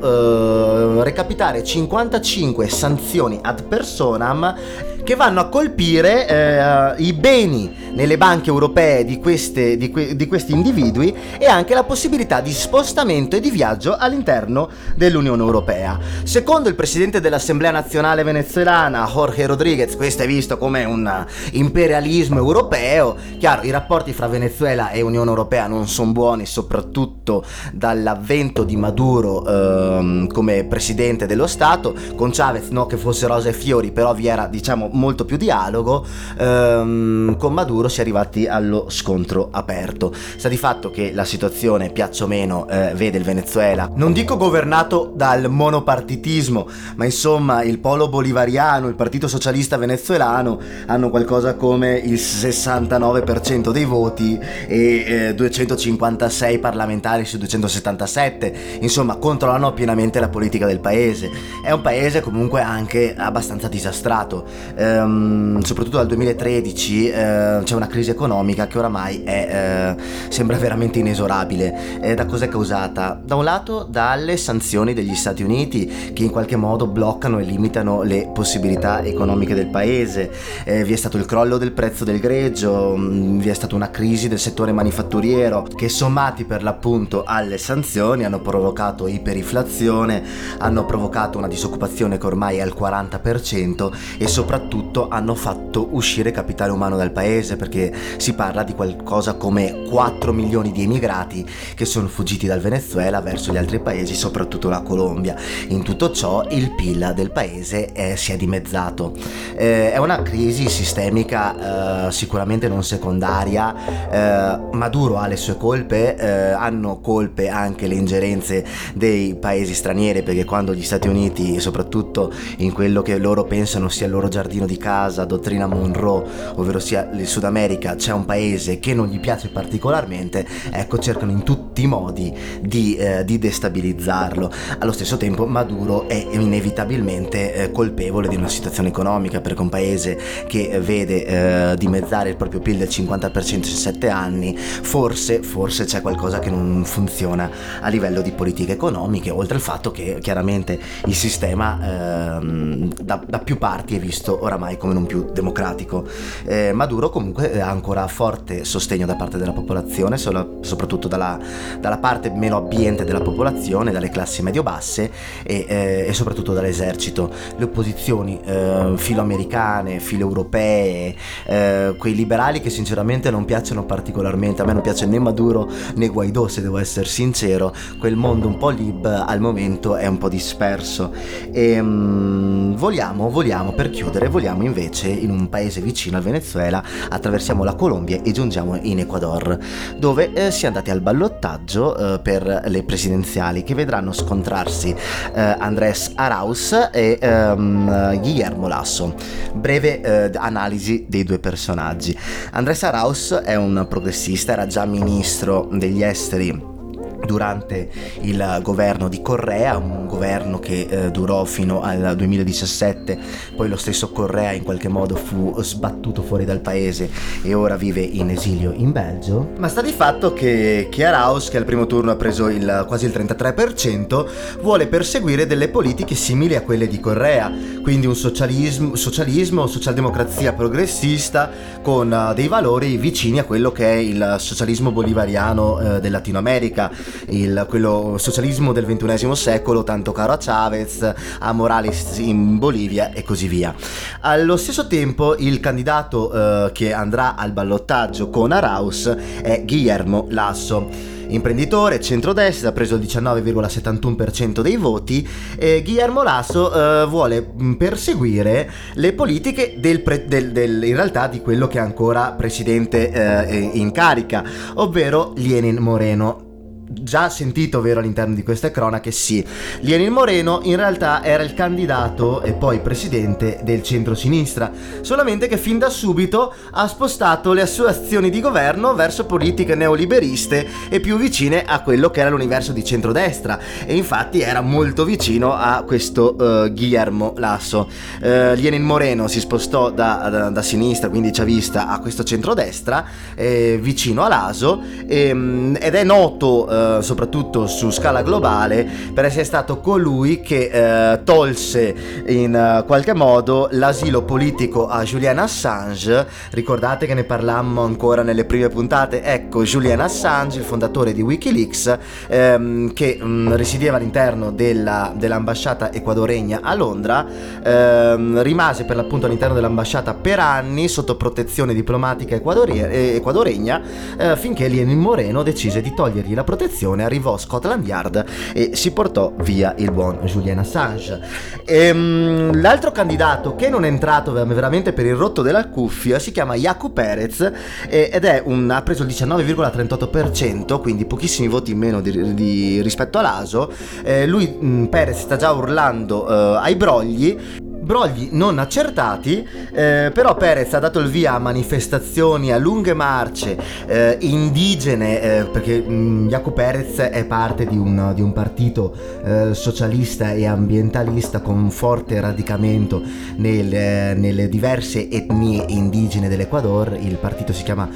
eh, 0.99 1.03
recapitare 1.03 1.63
55 1.63 2.67
sanzioni 2.67 3.39
ad 3.41 3.63
personam 3.63 4.55
che 5.03 5.15
vanno 5.15 5.39
a 5.39 5.47
colpire 5.47 6.27
eh, 6.27 6.93
i 7.03 7.13
beni 7.13 7.89
nelle 7.93 8.17
banche 8.17 8.49
europee 8.49 9.03
di, 9.03 9.17
queste, 9.17 9.77
di, 9.77 9.89
que, 9.89 10.15
di, 10.15 10.27
questi 10.27 10.53
individui 10.53 11.13
e 11.37 11.45
anche 11.45 11.73
la 11.73 11.83
possibilità 11.83 12.39
di 12.41 12.51
spostamento 12.51 13.35
e 13.35 13.39
di 13.39 13.49
viaggio 13.49 13.95
all'interno 13.95 14.69
dell'Unione 14.95 15.41
Europea. 15.41 15.99
Secondo 16.23 16.69
il 16.69 16.75
presidente 16.75 17.19
dell'Assemblea 17.19 17.71
nazionale 17.71 18.23
venezuelana, 18.23 19.09
Jorge 19.11 19.45
Rodriguez, 19.45 19.95
questo 19.95 20.23
è 20.23 20.27
visto 20.27 20.57
come 20.57 20.83
un 20.83 21.25
imperialismo 21.51 22.37
europeo. 22.37 23.15
Chiaro, 23.37 23.63
i 23.63 23.71
rapporti 23.71 24.13
fra 24.13 24.27
Venezuela 24.27 24.91
e 24.91 25.01
Unione 25.01 25.29
Europea 25.29 25.67
non 25.67 25.87
sono 25.87 26.11
buoni, 26.11 26.45
soprattutto 26.45 27.43
dall'avvento 27.73 28.63
di 28.63 28.75
Maduro 28.75 29.45
ehm, 29.45 30.27
come 30.27 30.63
presidente 30.65 31.25
dello 31.25 31.47
Stato. 31.47 31.93
Con 32.15 32.31
Chavez, 32.31 32.69
no 32.69 32.85
che 32.85 32.97
fosse 32.97 33.27
rosa 33.27 33.49
e 33.49 33.53
fiori, 33.53 33.91
però 33.91 34.13
vi 34.13 34.27
era, 34.27 34.47
diciamo, 34.47 34.89
molto 34.91 35.25
più 35.25 35.37
dialogo, 35.37 36.05
ehm, 36.37 37.37
con 37.37 37.53
Maduro 37.53 37.87
si 37.87 37.99
è 37.99 38.01
arrivati 38.01 38.47
allo 38.47 38.85
scontro 38.89 39.49
aperto. 39.51 40.13
Sta 40.13 40.49
di 40.49 40.57
fatto 40.57 40.91
che 40.91 41.11
la 41.13 41.25
situazione, 41.25 41.91
piaccia 41.91 42.25
o 42.25 42.27
meno, 42.27 42.67
eh, 42.67 42.93
vede 42.95 43.17
il 43.17 43.23
Venezuela, 43.23 43.89
non 43.95 44.13
dico 44.13 44.37
governato 44.37 45.11
dal 45.13 45.49
monopartitismo, 45.49 46.67
ma 46.95 47.05
insomma 47.05 47.63
il 47.63 47.79
polo 47.79 48.09
bolivariano, 48.09 48.87
il 48.87 48.95
Partito 48.95 49.27
Socialista 49.27 49.77
Venezuelano 49.77 50.59
hanno 50.85 51.09
qualcosa 51.09 51.55
come 51.55 51.97
il 51.97 52.13
69% 52.13 53.71
dei 53.71 53.85
voti 53.85 54.39
e 54.67 55.29
eh, 55.29 55.35
256 55.35 56.59
parlamentari 56.59 57.25
su 57.25 57.37
277, 57.37 58.79
insomma 58.81 59.15
controllano 59.15 59.73
pienamente 59.73 60.19
la 60.19 60.29
politica 60.29 60.65
del 60.65 60.79
paese. 60.79 61.29
È 61.63 61.71
un 61.71 61.81
paese 61.81 62.21
comunque 62.21 62.61
anche 62.61 63.13
abbastanza 63.15 63.67
disastrato, 63.67 64.45
ehm, 64.81 65.61
soprattutto 65.61 65.97
dal 65.97 66.07
2013 66.07 67.09
eh, 67.09 67.59
c'è 67.63 67.75
una 67.75 67.87
crisi 67.87 68.09
economica 68.09 68.67
che 68.67 68.77
oramai 68.77 69.23
è, 69.23 69.95
eh, 69.97 70.29
sembra 70.29 70.57
veramente 70.57 70.99
inesorabile. 70.99 71.99
Eh, 72.01 72.15
da 72.15 72.25
cosa 72.25 72.45
è 72.45 72.47
causata? 72.47 73.19
Da 73.23 73.35
un 73.35 73.43
lato 73.43 73.83
dalle 73.83 74.37
sanzioni 74.37 74.93
degli 74.93 75.15
Stati 75.15 75.43
Uniti 75.43 76.11
che 76.13 76.23
in 76.23 76.31
qualche 76.31 76.55
modo 76.55 76.87
bloccano 76.87 77.39
e 77.39 77.43
limitano 77.43 78.01
le 78.01 78.29
possibilità 78.33 79.03
economiche 79.03 79.53
del 79.53 79.67
paese, 79.67 80.31
eh, 80.63 80.83
vi 80.83 80.93
è 80.93 80.95
stato 80.95 81.17
il 81.17 81.25
crollo 81.25 81.57
del 81.57 81.71
prezzo 81.71 82.03
del 82.03 82.19
greggio, 82.19 82.95
mh, 82.95 83.01
mm, 83.01 83.39
vi 83.39 83.49
è 83.49 83.53
stata 83.53 83.75
una 83.75 83.91
crisi 83.91 84.27
del 84.27 84.39
settore 84.39 84.71
manifatturiero 84.71 85.67
che 85.75 85.89
sommati 85.89 86.45
per 86.45 86.63
l'appunto 86.63 87.23
alle 87.25 87.57
sanzioni 87.57 88.25
hanno 88.25 88.41
provocato 88.41 89.07
iperinflazione, 89.07 90.23
hanno 90.57 90.85
provocato 90.85 91.37
una 91.37 91.47
disoccupazione 91.47 92.17
che 92.17 92.25
ormai 92.25 92.57
è 92.57 92.61
al 92.61 92.75
40% 92.77 93.91
e 94.17 94.27
soprattutto 94.27 94.70
hanno 95.09 95.35
fatto 95.35 95.89
uscire 95.91 96.31
capitale 96.31 96.71
umano 96.71 96.95
dal 96.95 97.11
paese 97.11 97.57
perché 97.57 97.93
si 98.17 98.33
parla 98.33 98.63
di 98.63 98.73
qualcosa 98.73 99.33
come 99.33 99.83
4 99.89 100.31
milioni 100.31 100.71
di 100.71 100.83
emigrati 100.83 101.45
che 101.75 101.85
sono 101.85 102.07
fuggiti 102.07 102.47
dal 102.47 102.61
Venezuela 102.61 103.19
verso 103.19 103.51
gli 103.51 103.57
altri 103.57 103.79
paesi, 103.79 104.15
soprattutto 104.15 104.69
la 104.69 104.81
Colombia. 104.81 105.35
In 105.69 105.83
tutto 105.83 106.11
ciò 106.11 106.45
il 106.49 106.73
PIL 106.73 107.11
del 107.15 107.31
paese 107.31 107.91
è, 107.91 108.15
si 108.15 108.31
è 108.31 108.37
dimezzato. 108.37 109.13
Eh, 109.55 109.91
è 109.91 109.97
una 109.97 110.21
crisi 110.21 110.69
sistemica 110.69 112.07
eh, 112.07 112.11
sicuramente 112.11 112.67
non 112.67 112.83
secondaria, 112.83 113.75
eh, 114.09 114.59
Maduro 114.71 115.17
ha 115.17 115.27
le 115.27 115.35
sue 115.35 115.57
colpe, 115.57 116.15
eh, 116.15 116.27
hanno 116.51 116.99
colpe 116.99 117.49
anche 117.49 117.87
le 117.87 117.95
ingerenze 117.95 118.65
dei 118.93 119.35
paesi 119.35 119.73
stranieri 119.73 120.23
perché 120.23 120.45
quando 120.45 120.73
gli 120.73 120.83
Stati 120.83 121.07
Uniti, 121.07 121.59
soprattutto 121.59 122.31
in 122.57 122.71
quello 122.71 123.01
che 123.01 123.17
loro 123.17 123.43
pensano 123.43 123.89
sia 123.89 124.05
il 124.05 124.11
loro 124.11 124.27
giardino 124.27 124.60
di 124.65 124.77
casa, 124.77 125.25
dottrina 125.25 125.67
Monroe, 125.67 126.23
ovvero 126.55 126.79
sia 126.79 127.09
il 127.13 127.27
Sud 127.27 127.43
America, 127.43 127.95
c'è 127.95 128.11
un 128.11 128.25
paese 128.25 128.79
che 128.79 128.93
non 128.93 129.07
gli 129.07 129.19
piace 129.19 129.49
particolarmente, 129.49 130.45
ecco 130.71 130.99
cercano 130.99 131.31
in 131.31 131.43
tutti 131.43 131.70
i 131.81 131.87
modi 131.87 132.33
di, 132.61 132.95
eh, 132.95 133.25
di 133.25 133.37
destabilizzarlo. 133.39 134.51
Allo 134.79 134.91
stesso 134.91 135.17
tempo 135.17 135.45
Maduro 135.45 136.07
è 136.07 136.27
inevitabilmente 136.31 137.53
eh, 137.53 137.71
colpevole 137.71 138.27
di 138.27 138.35
una 138.35 138.47
situazione 138.47 138.89
economica 138.89 139.41
perché 139.41 139.61
un 139.61 139.69
paese 139.69 140.19
che 140.47 140.79
vede 140.79 141.25
eh, 141.71 141.75
dimezzare 141.77 142.29
il 142.29 142.35
proprio 142.35 142.59
PIL 142.59 142.77
del 142.77 142.87
50% 142.87 143.55
in 143.55 143.63
7 143.63 144.09
anni, 144.09 144.55
forse, 144.57 145.41
forse 145.41 145.85
c'è 145.85 146.01
qualcosa 146.01 146.39
che 146.39 146.49
non 146.49 146.83
funziona 146.85 147.49
a 147.81 147.87
livello 147.89 148.21
di 148.21 148.31
politiche 148.31 148.73
economiche, 148.73 149.29
oltre 149.29 149.55
al 149.55 149.61
fatto 149.61 149.91
che 149.91 150.19
chiaramente 150.21 150.79
il 151.05 151.15
sistema 151.15 152.37
ehm, 152.37 152.93
da, 153.01 153.21
da, 153.27 153.39
più 153.39 153.57
parti 153.57 153.95
è 153.95 153.99
visto 153.99 154.43
oramai 154.43 154.77
come 154.77 154.93
non 154.93 155.05
più 155.05 155.31
democratico. 155.31 156.05
Eh, 156.45 156.71
Maduro 156.73 157.09
comunque 157.09 157.61
ha 157.61 157.69
ancora 157.69 158.07
forte 158.07 158.63
sostegno 158.65 159.05
da 159.05 159.15
parte 159.15 159.37
della 159.37 159.51
popolazione, 159.51 160.17
soprattutto 160.17 161.07
dalla, 161.07 161.39
dalla, 161.79 161.97
parte 161.97 162.29
meno 162.29 162.57
abbiente 162.57 163.03
della 163.03 163.21
popolazione, 163.21 163.91
dalle 163.91 164.09
classi 164.09 164.41
medio-basse 164.41 165.11
e, 165.43 165.65
eh, 165.67 166.05
e 166.07 166.13
soprattutto 166.13 166.53
dall'esercito. 166.53 167.31
Le 167.57 167.63
opposizioni 167.63 168.39
eh, 168.43 168.93
filoamericane, 168.95 169.99
filoeuropee, 169.99 171.15
eh, 171.45 171.95
quei 171.97 172.15
liberali 172.15 172.59
che 172.61 172.69
sinceramente 172.69 173.29
non 173.29 173.45
piacciono 173.45 173.85
particolarmente, 173.85 174.61
a 174.61 174.65
me 174.65 174.73
non 174.73 174.81
piace 174.81 175.05
né 175.05 175.19
Maduro 175.19 175.69
né 175.95 176.07
Guaidò 176.07 176.47
se 176.47 176.61
devo 176.61 176.77
essere 176.77 177.05
sincero, 177.05 177.73
quel 177.99 178.15
mondo 178.15 178.47
un 178.47 178.57
po' 178.57 178.69
lib 178.69 179.05
al 179.05 179.39
momento 179.39 179.95
è 179.95 180.07
un 180.07 180.17
po' 180.17 180.29
disperso. 180.29 181.13
E 181.51 181.79
um, 181.79 182.75
vogliamo, 182.75 183.29
vogliamo 183.29 183.73
per 183.73 183.89
chiudere, 183.89 184.27
vogliamo 184.27 184.63
invece 184.63 185.07
in 185.09 185.29
un 185.29 185.49
paese 185.49 185.81
vicino 185.81 186.17
al 186.17 186.23
Venezuela, 186.23 186.83
attraversiamo 187.09 187.63
la 187.63 187.75
Colombia 187.75 188.19
e 188.23 188.31
giungiamo 188.31 188.77
in 188.81 188.99
Ecuador, 188.99 189.57
dove 189.97 190.33
eh, 190.33 190.51
si 190.51 190.65
è 190.65 190.67
andati 190.67 190.89
al 190.89 191.01
ballottaggio 191.01 191.50
eh, 191.97 192.19
per 192.21 192.63
le 192.65 192.83
presidenziali 192.83 193.63
che 193.63 193.73
vedranno 193.73 194.11
scontrarsi 194.11 194.95
eh, 195.33 195.55
Andrés 195.59 196.11
Arauz 196.15 196.89
e 196.91 197.17
ehm, 197.19 198.19
Guillermo 198.19 198.67
Lasso. 198.67 199.15
Breve 199.53 200.01
eh, 200.01 200.31
analisi 200.35 201.05
dei 201.07 201.23
due 201.23 201.39
personaggi. 201.39 202.17
Andrés 202.51 202.83
Arauz 202.83 203.33
è 203.33 203.55
un 203.55 203.85
progressista, 203.89 204.53
era 204.53 204.67
già 204.67 204.85
ministro 204.85 205.67
degli 205.71 206.03
esteri 206.03 206.79
durante 207.25 207.89
il 208.21 208.59
governo 208.61 209.07
di 209.07 209.21
Correa, 209.21 209.77
un 209.77 210.07
governo 210.07 210.59
che 210.59 210.87
eh, 210.89 211.11
durò 211.11 211.43
fino 211.45 211.81
al 211.81 212.15
2017, 212.15 213.17
poi 213.55 213.69
lo 213.69 213.77
stesso 213.77 214.11
Correa 214.11 214.51
in 214.51 214.63
qualche 214.63 214.87
modo 214.87 215.15
fu 215.15 215.53
sbattuto 215.61 216.21
fuori 216.21 216.45
dal 216.45 216.59
paese 216.59 217.09
e 217.41 217.53
ora 217.53 217.75
vive 217.75 218.01
in 218.01 218.29
esilio 218.29 218.71
in 218.75 218.91
Belgio. 218.91 219.51
Ma 219.57 219.67
sta 219.67 219.81
di 219.81 219.91
fatto 219.91 220.33
che 220.33 220.87
Chiaraus, 220.89 221.49
che 221.49 221.57
al 221.57 221.65
primo 221.65 221.87
turno 221.87 222.11
ha 222.11 222.15
preso 222.15 222.49
il, 222.49 222.85
quasi 222.87 223.05
il 223.05 223.11
33%, 223.11 224.59
vuole 224.61 224.87
perseguire 224.87 225.47
delle 225.47 225.69
politiche 225.69 226.15
simili 226.15 226.55
a 226.55 226.61
quelle 226.61 226.87
di 226.87 226.99
Correa, 226.99 227.51
quindi 227.81 228.07
un 228.07 228.15
socialismo, 228.15 228.95
socialismo 228.95 229.67
socialdemocrazia 229.67 230.53
progressista 230.53 231.49
con 231.81 232.11
uh, 232.11 232.33
dei 232.33 232.47
valori 232.47 232.97
vicini 232.97 233.39
a 233.39 233.43
quello 233.43 233.71
che 233.71 233.91
è 233.91 233.95
il 233.95 234.35
socialismo 234.39 234.91
bolivariano 234.91 235.73
uh, 235.73 235.99
del 235.99 236.11
Latino 236.11 236.37
America 236.37 236.91
il, 237.29 237.65
quello 237.67 238.15
socialismo 238.17 238.71
del 238.71 238.85
XXI 238.85 239.35
secolo, 239.35 239.83
tanto 239.83 240.11
caro 240.11 240.33
a 240.33 240.37
Chavez, 240.37 241.13
a 241.39 241.51
Morales 241.53 242.17
in 242.17 242.57
Bolivia 242.57 243.11
e 243.11 243.23
così 243.23 243.47
via. 243.47 243.73
Allo 244.21 244.57
stesso 244.57 244.87
tempo 244.87 245.35
il 245.37 245.59
candidato 245.59 246.31
eh, 246.31 246.71
che 246.71 246.93
andrà 246.93 247.35
al 247.35 247.51
ballottaggio 247.51 248.29
con 248.29 248.51
Arauz 248.51 249.07
è 249.41 249.63
Guillermo 249.65 250.27
Lasso 250.29 251.11
imprenditore, 251.31 251.99
centrodestra, 251.99 252.69
ha 252.69 252.71
preso 252.71 252.95
il 252.95 253.01
19,71% 253.01 254.61
dei 254.61 254.75
voti 254.75 255.27
e 255.57 255.81
Guillermo 255.83 256.23
Lasso 256.23 256.73
eh, 256.73 257.05
vuole 257.07 257.53
mm, 257.59 257.73
perseguire 257.73 258.69
le 258.95 259.13
politiche 259.13 259.75
del, 259.77 260.01
pre- 260.01 260.25
del, 260.25 260.51
del, 260.51 260.83
in 260.83 260.95
realtà 260.95 261.27
di 261.27 261.41
quello 261.41 261.67
che 261.67 261.77
è 261.77 261.81
ancora 261.81 262.31
presidente 262.33 263.11
eh, 263.11 263.69
in 263.73 263.91
carica, 263.91 264.43
ovvero 264.75 265.33
Lenin 265.37 265.77
Moreno 265.77 266.50
già 266.93 267.29
sentito 267.29 267.81
vero 267.81 267.99
all'interno 267.99 268.35
di 268.35 268.43
queste 268.43 268.71
cronache, 268.71 269.11
sì. 269.11 269.45
Lenin 269.81 270.11
Moreno 270.11 270.59
in 270.63 270.75
realtà 270.75 271.23
era 271.23 271.43
il 271.43 271.53
candidato 271.53 272.41
e 272.41 272.53
poi 272.53 272.79
presidente 272.79 273.59
del 273.63 273.83
centro-sinistra, 273.83 274.71
solamente 275.01 275.47
che 275.47 275.57
fin 275.57 275.77
da 275.77 275.89
subito 275.89 276.53
ha 276.71 276.87
spostato 276.87 277.53
le 277.53 277.65
sue 277.65 277.89
azioni 277.89 278.29
di 278.29 278.41
governo 278.41 278.93
verso 278.93 279.25
politiche 279.25 279.75
neoliberiste 279.75 280.67
e 280.89 280.99
più 280.99 281.17
vicine 281.17 281.63
a 281.63 281.81
quello 281.81 282.09
che 282.09 282.21
era 282.21 282.29
l'universo 282.29 282.71
di 282.71 282.83
centrodestra 282.83 283.59
e 283.85 283.95
infatti 283.95 284.41
era 284.41 284.61
molto 284.61 285.05
vicino 285.05 285.53
a 285.53 285.83
questo 285.85 286.35
uh, 286.37 286.71
Guillermo 286.71 287.33
Lasso. 287.37 287.89
Uh, 288.21 288.53
Lenin 288.55 288.83
Moreno 288.83 289.27
si 289.27 289.39
spostò 289.39 289.91
da, 289.91 290.27
da, 290.29 290.49
da 290.49 290.61
sinistra, 290.61 291.09
quindi 291.09 291.31
chavista, 291.31 291.87
a 291.87 291.99
questo 291.99 292.23
centrodestra, 292.23 293.05
eh, 293.35 293.79
vicino 293.81 294.23
a 294.23 294.27
Laso 294.27 294.81
e, 295.07 295.31
um, 295.31 295.77
ed 295.79 295.95
è 295.95 296.03
noto 296.03 296.67
uh, 296.67 296.80
eh, 296.81 297.01
soprattutto 297.01 297.67
su 297.67 297.91
scala 297.91 298.21
globale, 298.21 298.87
per 299.13 299.25
essere 299.25 299.43
stato 299.43 299.79
colui 299.79 300.41
che 300.41 300.69
eh, 300.71 301.23
tolse 301.23 302.23
in 302.27 302.79
uh, 302.81 302.85
qualche 302.85 303.13
modo 303.13 303.67
l'asilo 303.71 304.23
politico 304.23 304.87
a 304.87 305.03
Julian 305.03 305.39
Assange. 305.39 306.27
Ricordate 306.51 307.05
che 307.05 307.13
ne 307.13 307.23
parlammo 307.23 307.83
ancora 307.83 308.23
nelle 308.23 308.45
prime 308.45 308.69
puntate? 308.69 309.21
Ecco, 309.23 309.63
Julian 309.63 309.99
Assange, 309.99 310.59
il 310.59 310.65
fondatore 310.65 311.13
di 311.13 311.21
Wikileaks, 311.21 311.97
ehm, 312.27 312.93
che 312.93 313.17
mh, 313.19 313.25
mm, 313.25 313.53
risiedeva 313.53 313.97
all'interno 313.97 314.51
della, 314.51 315.13
dell'ambasciata 315.15 315.91
ecuadoregna 315.91 316.59
a 316.63 316.73
Londra, 316.73 317.25
ehm, 317.63 318.41
rimase 318.41 318.85
per 318.85 318.95
l'appunto 318.95 319.25
all'interno 319.25 319.55
dell'ambasciata 319.55 320.13
per 320.13 320.39
anni 320.39 320.87
sotto 320.87 321.15
protezione 321.15 321.73
diplomatica 321.73 322.35
ecuadore- 322.35 323.15
ecuadoregna, 323.15 323.81
eh, 324.17 324.37
finché 324.37 324.67
Lenin 324.67 324.99
Moreno 324.99 325.43
decise 325.43 325.81
di 325.81 325.93
togliergli 325.93 326.33
la 326.33 326.43
protezione 326.43 326.70
l'elezione 326.71 327.03
arrivò 327.03 327.37
Scotland 327.37 327.85
Yard 327.85 328.25
e 328.53 328.71
si 328.73 328.91
portò 328.91 329.33
via 329.39 329.75
il 329.77 329.91
buon 329.91 330.19
Julian 330.23 330.59
Assange. 330.59 331.19
E, 331.65 331.91
um, 331.91 332.59
l'altro 332.59 332.91
candidato 332.91 333.55
che 333.55 333.69
non 333.69 333.83
è 333.83 333.87
entrato 333.87 334.31
veramente 334.31 334.93
per 334.93 335.05
il 335.05 335.15
rotto 335.15 335.41
della 335.41 335.67
cuffia 335.67 336.17
si 336.17 336.31
chiama 336.31 336.55
Jaco 336.55 336.89
Perez 336.91 337.51
ed 337.89 338.23
è 338.23 338.41
un, 338.45 338.69
ha 338.71 338.81
preso 338.81 339.03
il 339.03 339.09
19,38%, 339.09 340.79
quindi 340.79 341.05
pochissimi 341.05 341.47
voti 341.47 341.71
in 341.71 341.77
meno 341.77 342.01
di, 342.01 342.33
di, 342.33 342.81
rispetto 342.81 343.19
all'Aso. 343.19 343.71
Eh, 344.03 344.25
lui, 344.25 344.47
mh, 344.47 344.85
Perez, 344.85 345.19
sta 345.19 345.35
già 345.35 345.51
urlando 345.51 346.23
uh, 346.23 346.57
ai 346.57 346.75
brogli 346.75 347.69
brogli 347.81 348.29
non 348.31 348.59
accertati, 348.59 349.45
eh, 349.73 350.11
però 350.13 350.35
Perez 350.35 350.73
ha 350.73 350.79
dato 350.79 350.99
il 350.99 351.09
via 351.09 351.33
a 351.33 351.39
manifestazioni, 351.39 352.51
a 352.51 352.57
lunghe 352.57 352.93
marce 352.93 353.57
eh, 353.87 354.17
indigene, 354.21 355.21
eh, 355.21 355.43
perché 355.45 355.79
mh, 355.79 356.29
Jaco 356.29 356.51
Perez 356.51 356.97
è 356.97 357.25
parte 357.25 357.65
di 357.65 357.77
un, 357.77 358.11
di 358.15 358.21
un 358.21 358.31
partito 358.33 358.95
eh, 359.23 359.53
socialista 359.53 360.31
e 360.31 360.45
ambientalista 360.45 361.41
con 361.41 361.69
forte 361.71 362.19
radicamento 362.19 363.01
nel, 363.37 364.17
nelle 364.17 364.47
diverse 364.47 365.09
etnie 365.09 365.65
indigene 365.67 366.29
dell'Ecuador, 366.29 366.97
il 366.99 367.15
partito 367.15 367.53
si 367.53 367.63
chiama 367.63 367.89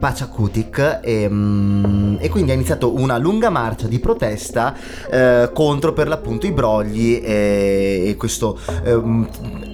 Pachacutic 0.00 1.00
e, 1.02 1.28
mm, 1.28 2.16
e, 2.18 2.28
quindi 2.30 2.50
ha 2.50 2.54
iniziato 2.54 2.94
una 2.94 3.18
lunga 3.18 3.50
marcia 3.50 3.86
di 3.86 3.98
protesta 4.00 4.74
eh, 5.10 5.50
contro 5.52 5.92
per 5.92 6.08
l'appunto 6.08 6.46
i 6.46 6.52
brogli 6.52 7.20
e, 7.22 8.04
e 8.06 8.16
questo 8.16 8.58
eh, 8.82 9.00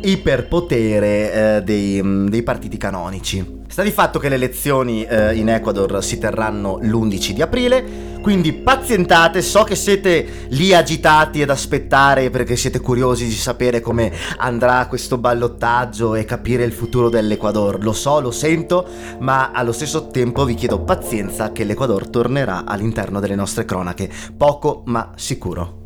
iperpotere 0.03 1.57
eh, 1.57 1.62
dei, 1.62 2.03
mm, 2.03 2.27
dei 2.27 2.43
partiti 2.43 2.77
canonici. 2.77 3.64
Sta 3.77 3.85
di 3.85 3.93
fatto 3.93 4.18
che 4.18 4.31
le 4.31 4.37
elezioni 4.37 5.05
eh, 5.05 5.35
in 5.35 5.51
Ecuador 5.51 6.03
si 6.03 6.16
terranno 6.16 6.79
l'11 6.81 7.33
di 7.33 7.43
aprile, 7.43 7.85
quindi 8.22 8.55
pazientate, 8.55 9.43
so 9.43 9.64
che 9.64 9.74
siete 9.74 10.47
lì 10.49 10.72
agitati 10.72 11.43
ad 11.43 11.51
aspettare 11.51 12.31
perché 12.31 12.57
siete 12.57 12.81
curiosi 12.81 13.27
di 13.27 13.35
sapere 13.35 13.83
come 13.83 14.11
andrà 14.39 14.87
questo 14.87 15.18
ballottaggio 15.18 16.14
e 16.14 16.24
capire 16.24 16.64
il 16.64 16.72
futuro 16.72 17.11
dell'Ecuador. 17.11 17.85
Lo 17.85 17.93
so, 17.93 18.18
lo 18.18 18.31
sento, 18.31 18.89
ma 19.18 19.51
allo 19.53 19.72
stesso 19.72 20.07
tempo 20.07 20.47
vi 20.47 20.55
chiedo 20.55 20.81
pazienza 20.81 21.53
che 21.53 21.64
l'Ecuador 21.64 22.09
tornerà 22.09 22.64
all'interno 22.64 23.20
delle 23.20 23.35
nostre 23.35 23.66
cronache, 23.66 24.11
poco 24.39 24.85
ma 24.87 25.12
sicuro. 25.16 25.86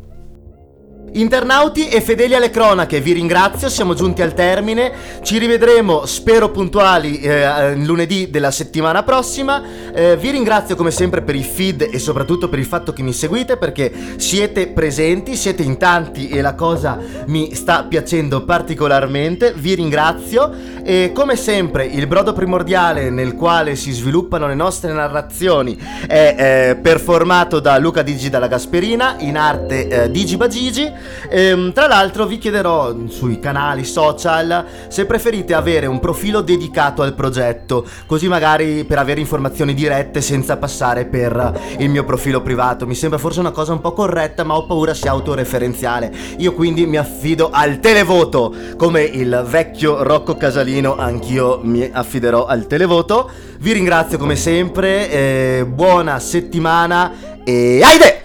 Internauti 1.13 1.89
e 1.89 1.99
fedeli 1.99 2.35
alle 2.35 2.49
cronache, 2.49 3.01
vi 3.01 3.11
ringrazio, 3.11 3.67
siamo 3.67 3.93
giunti 3.93 4.21
al 4.21 4.33
termine, 4.33 4.93
ci 5.23 5.39
rivedremo, 5.39 6.05
spero 6.05 6.51
puntuali, 6.51 7.19
eh, 7.19 7.75
lunedì 7.75 8.29
della 8.29 8.49
settimana 8.49 9.03
prossima, 9.03 9.61
eh, 9.93 10.15
vi 10.15 10.31
ringrazio 10.31 10.77
come 10.77 10.89
sempre 10.89 11.21
per 11.21 11.35
i 11.35 11.43
feed 11.43 11.89
e 11.91 11.99
soprattutto 11.99 12.47
per 12.47 12.59
il 12.59 12.65
fatto 12.65 12.93
che 12.93 13.03
mi 13.03 13.11
seguite 13.11 13.57
perché 13.57 13.91
siete 14.15 14.67
presenti, 14.67 15.35
siete 15.35 15.63
in 15.63 15.75
tanti 15.77 16.29
e 16.29 16.39
la 16.39 16.55
cosa 16.55 16.97
mi 17.25 17.53
sta 17.55 17.83
piacendo 17.83 18.45
particolarmente, 18.45 19.53
vi 19.53 19.75
ringrazio 19.75 20.49
e 20.81 21.11
come 21.13 21.35
sempre 21.35 21.85
il 21.87 22.07
brodo 22.07 22.31
primordiale 22.31 23.09
nel 23.09 23.35
quale 23.35 23.75
si 23.75 23.91
sviluppano 23.91 24.47
le 24.47 24.55
nostre 24.55 24.93
narrazioni 24.93 25.77
è 26.07 26.69
eh, 26.69 26.75
performato 26.77 27.59
da 27.59 27.77
Luca 27.77 28.01
Digi 28.01 28.29
dalla 28.29 28.47
Gasperina, 28.47 29.17
in 29.19 29.35
arte 29.35 29.87
eh, 29.89 30.09
Digi 30.09 30.37
Bagigi 30.37 30.99
Ehm, 31.29 31.73
tra 31.73 31.87
l'altro 31.87 32.25
vi 32.25 32.37
chiederò 32.37 32.93
sui 33.07 33.39
canali 33.39 33.83
social 33.85 34.65
se 34.87 35.05
preferite 35.05 35.53
avere 35.53 35.85
un 35.85 35.99
profilo 35.99 36.41
dedicato 36.41 37.01
al 37.01 37.13
progetto, 37.13 37.85
così 38.05 38.27
magari 38.27 38.83
per 38.85 38.97
avere 38.97 39.19
informazioni 39.19 39.73
dirette 39.73 40.21
senza 40.21 40.57
passare 40.57 41.05
per 41.05 41.59
il 41.77 41.89
mio 41.89 42.03
profilo 42.03 42.41
privato. 42.41 42.85
Mi 42.85 42.95
sembra 42.95 43.19
forse 43.19 43.39
una 43.39 43.51
cosa 43.51 43.73
un 43.73 43.81
po' 43.81 43.93
corretta, 43.93 44.43
ma 44.43 44.55
ho 44.55 44.65
paura 44.65 44.93
sia 44.93 45.11
autoreferenziale. 45.11 46.11
Io 46.37 46.53
quindi 46.53 46.85
mi 46.85 46.97
affido 46.97 47.49
al 47.51 47.79
televoto, 47.79 48.53
come 48.77 49.03
il 49.03 49.45
vecchio 49.47 50.03
Rocco 50.03 50.35
Casalino, 50.35 50.95
anch'io 50.97 51.59
mi 51.63 51.89
affiderò 51.91 52.45
al 52.45 52.67
televoto. 52.67 53.29
Vi 53.59 53.73
ringrazio 53.73 54.17
come 54.17 54.35
sempre, 54.35 55.09
eh, 55.09 55.65
buona 55.67 56.19
settimana 56.19 57.11
e 57.43 57.81
aide! 57.83 58.20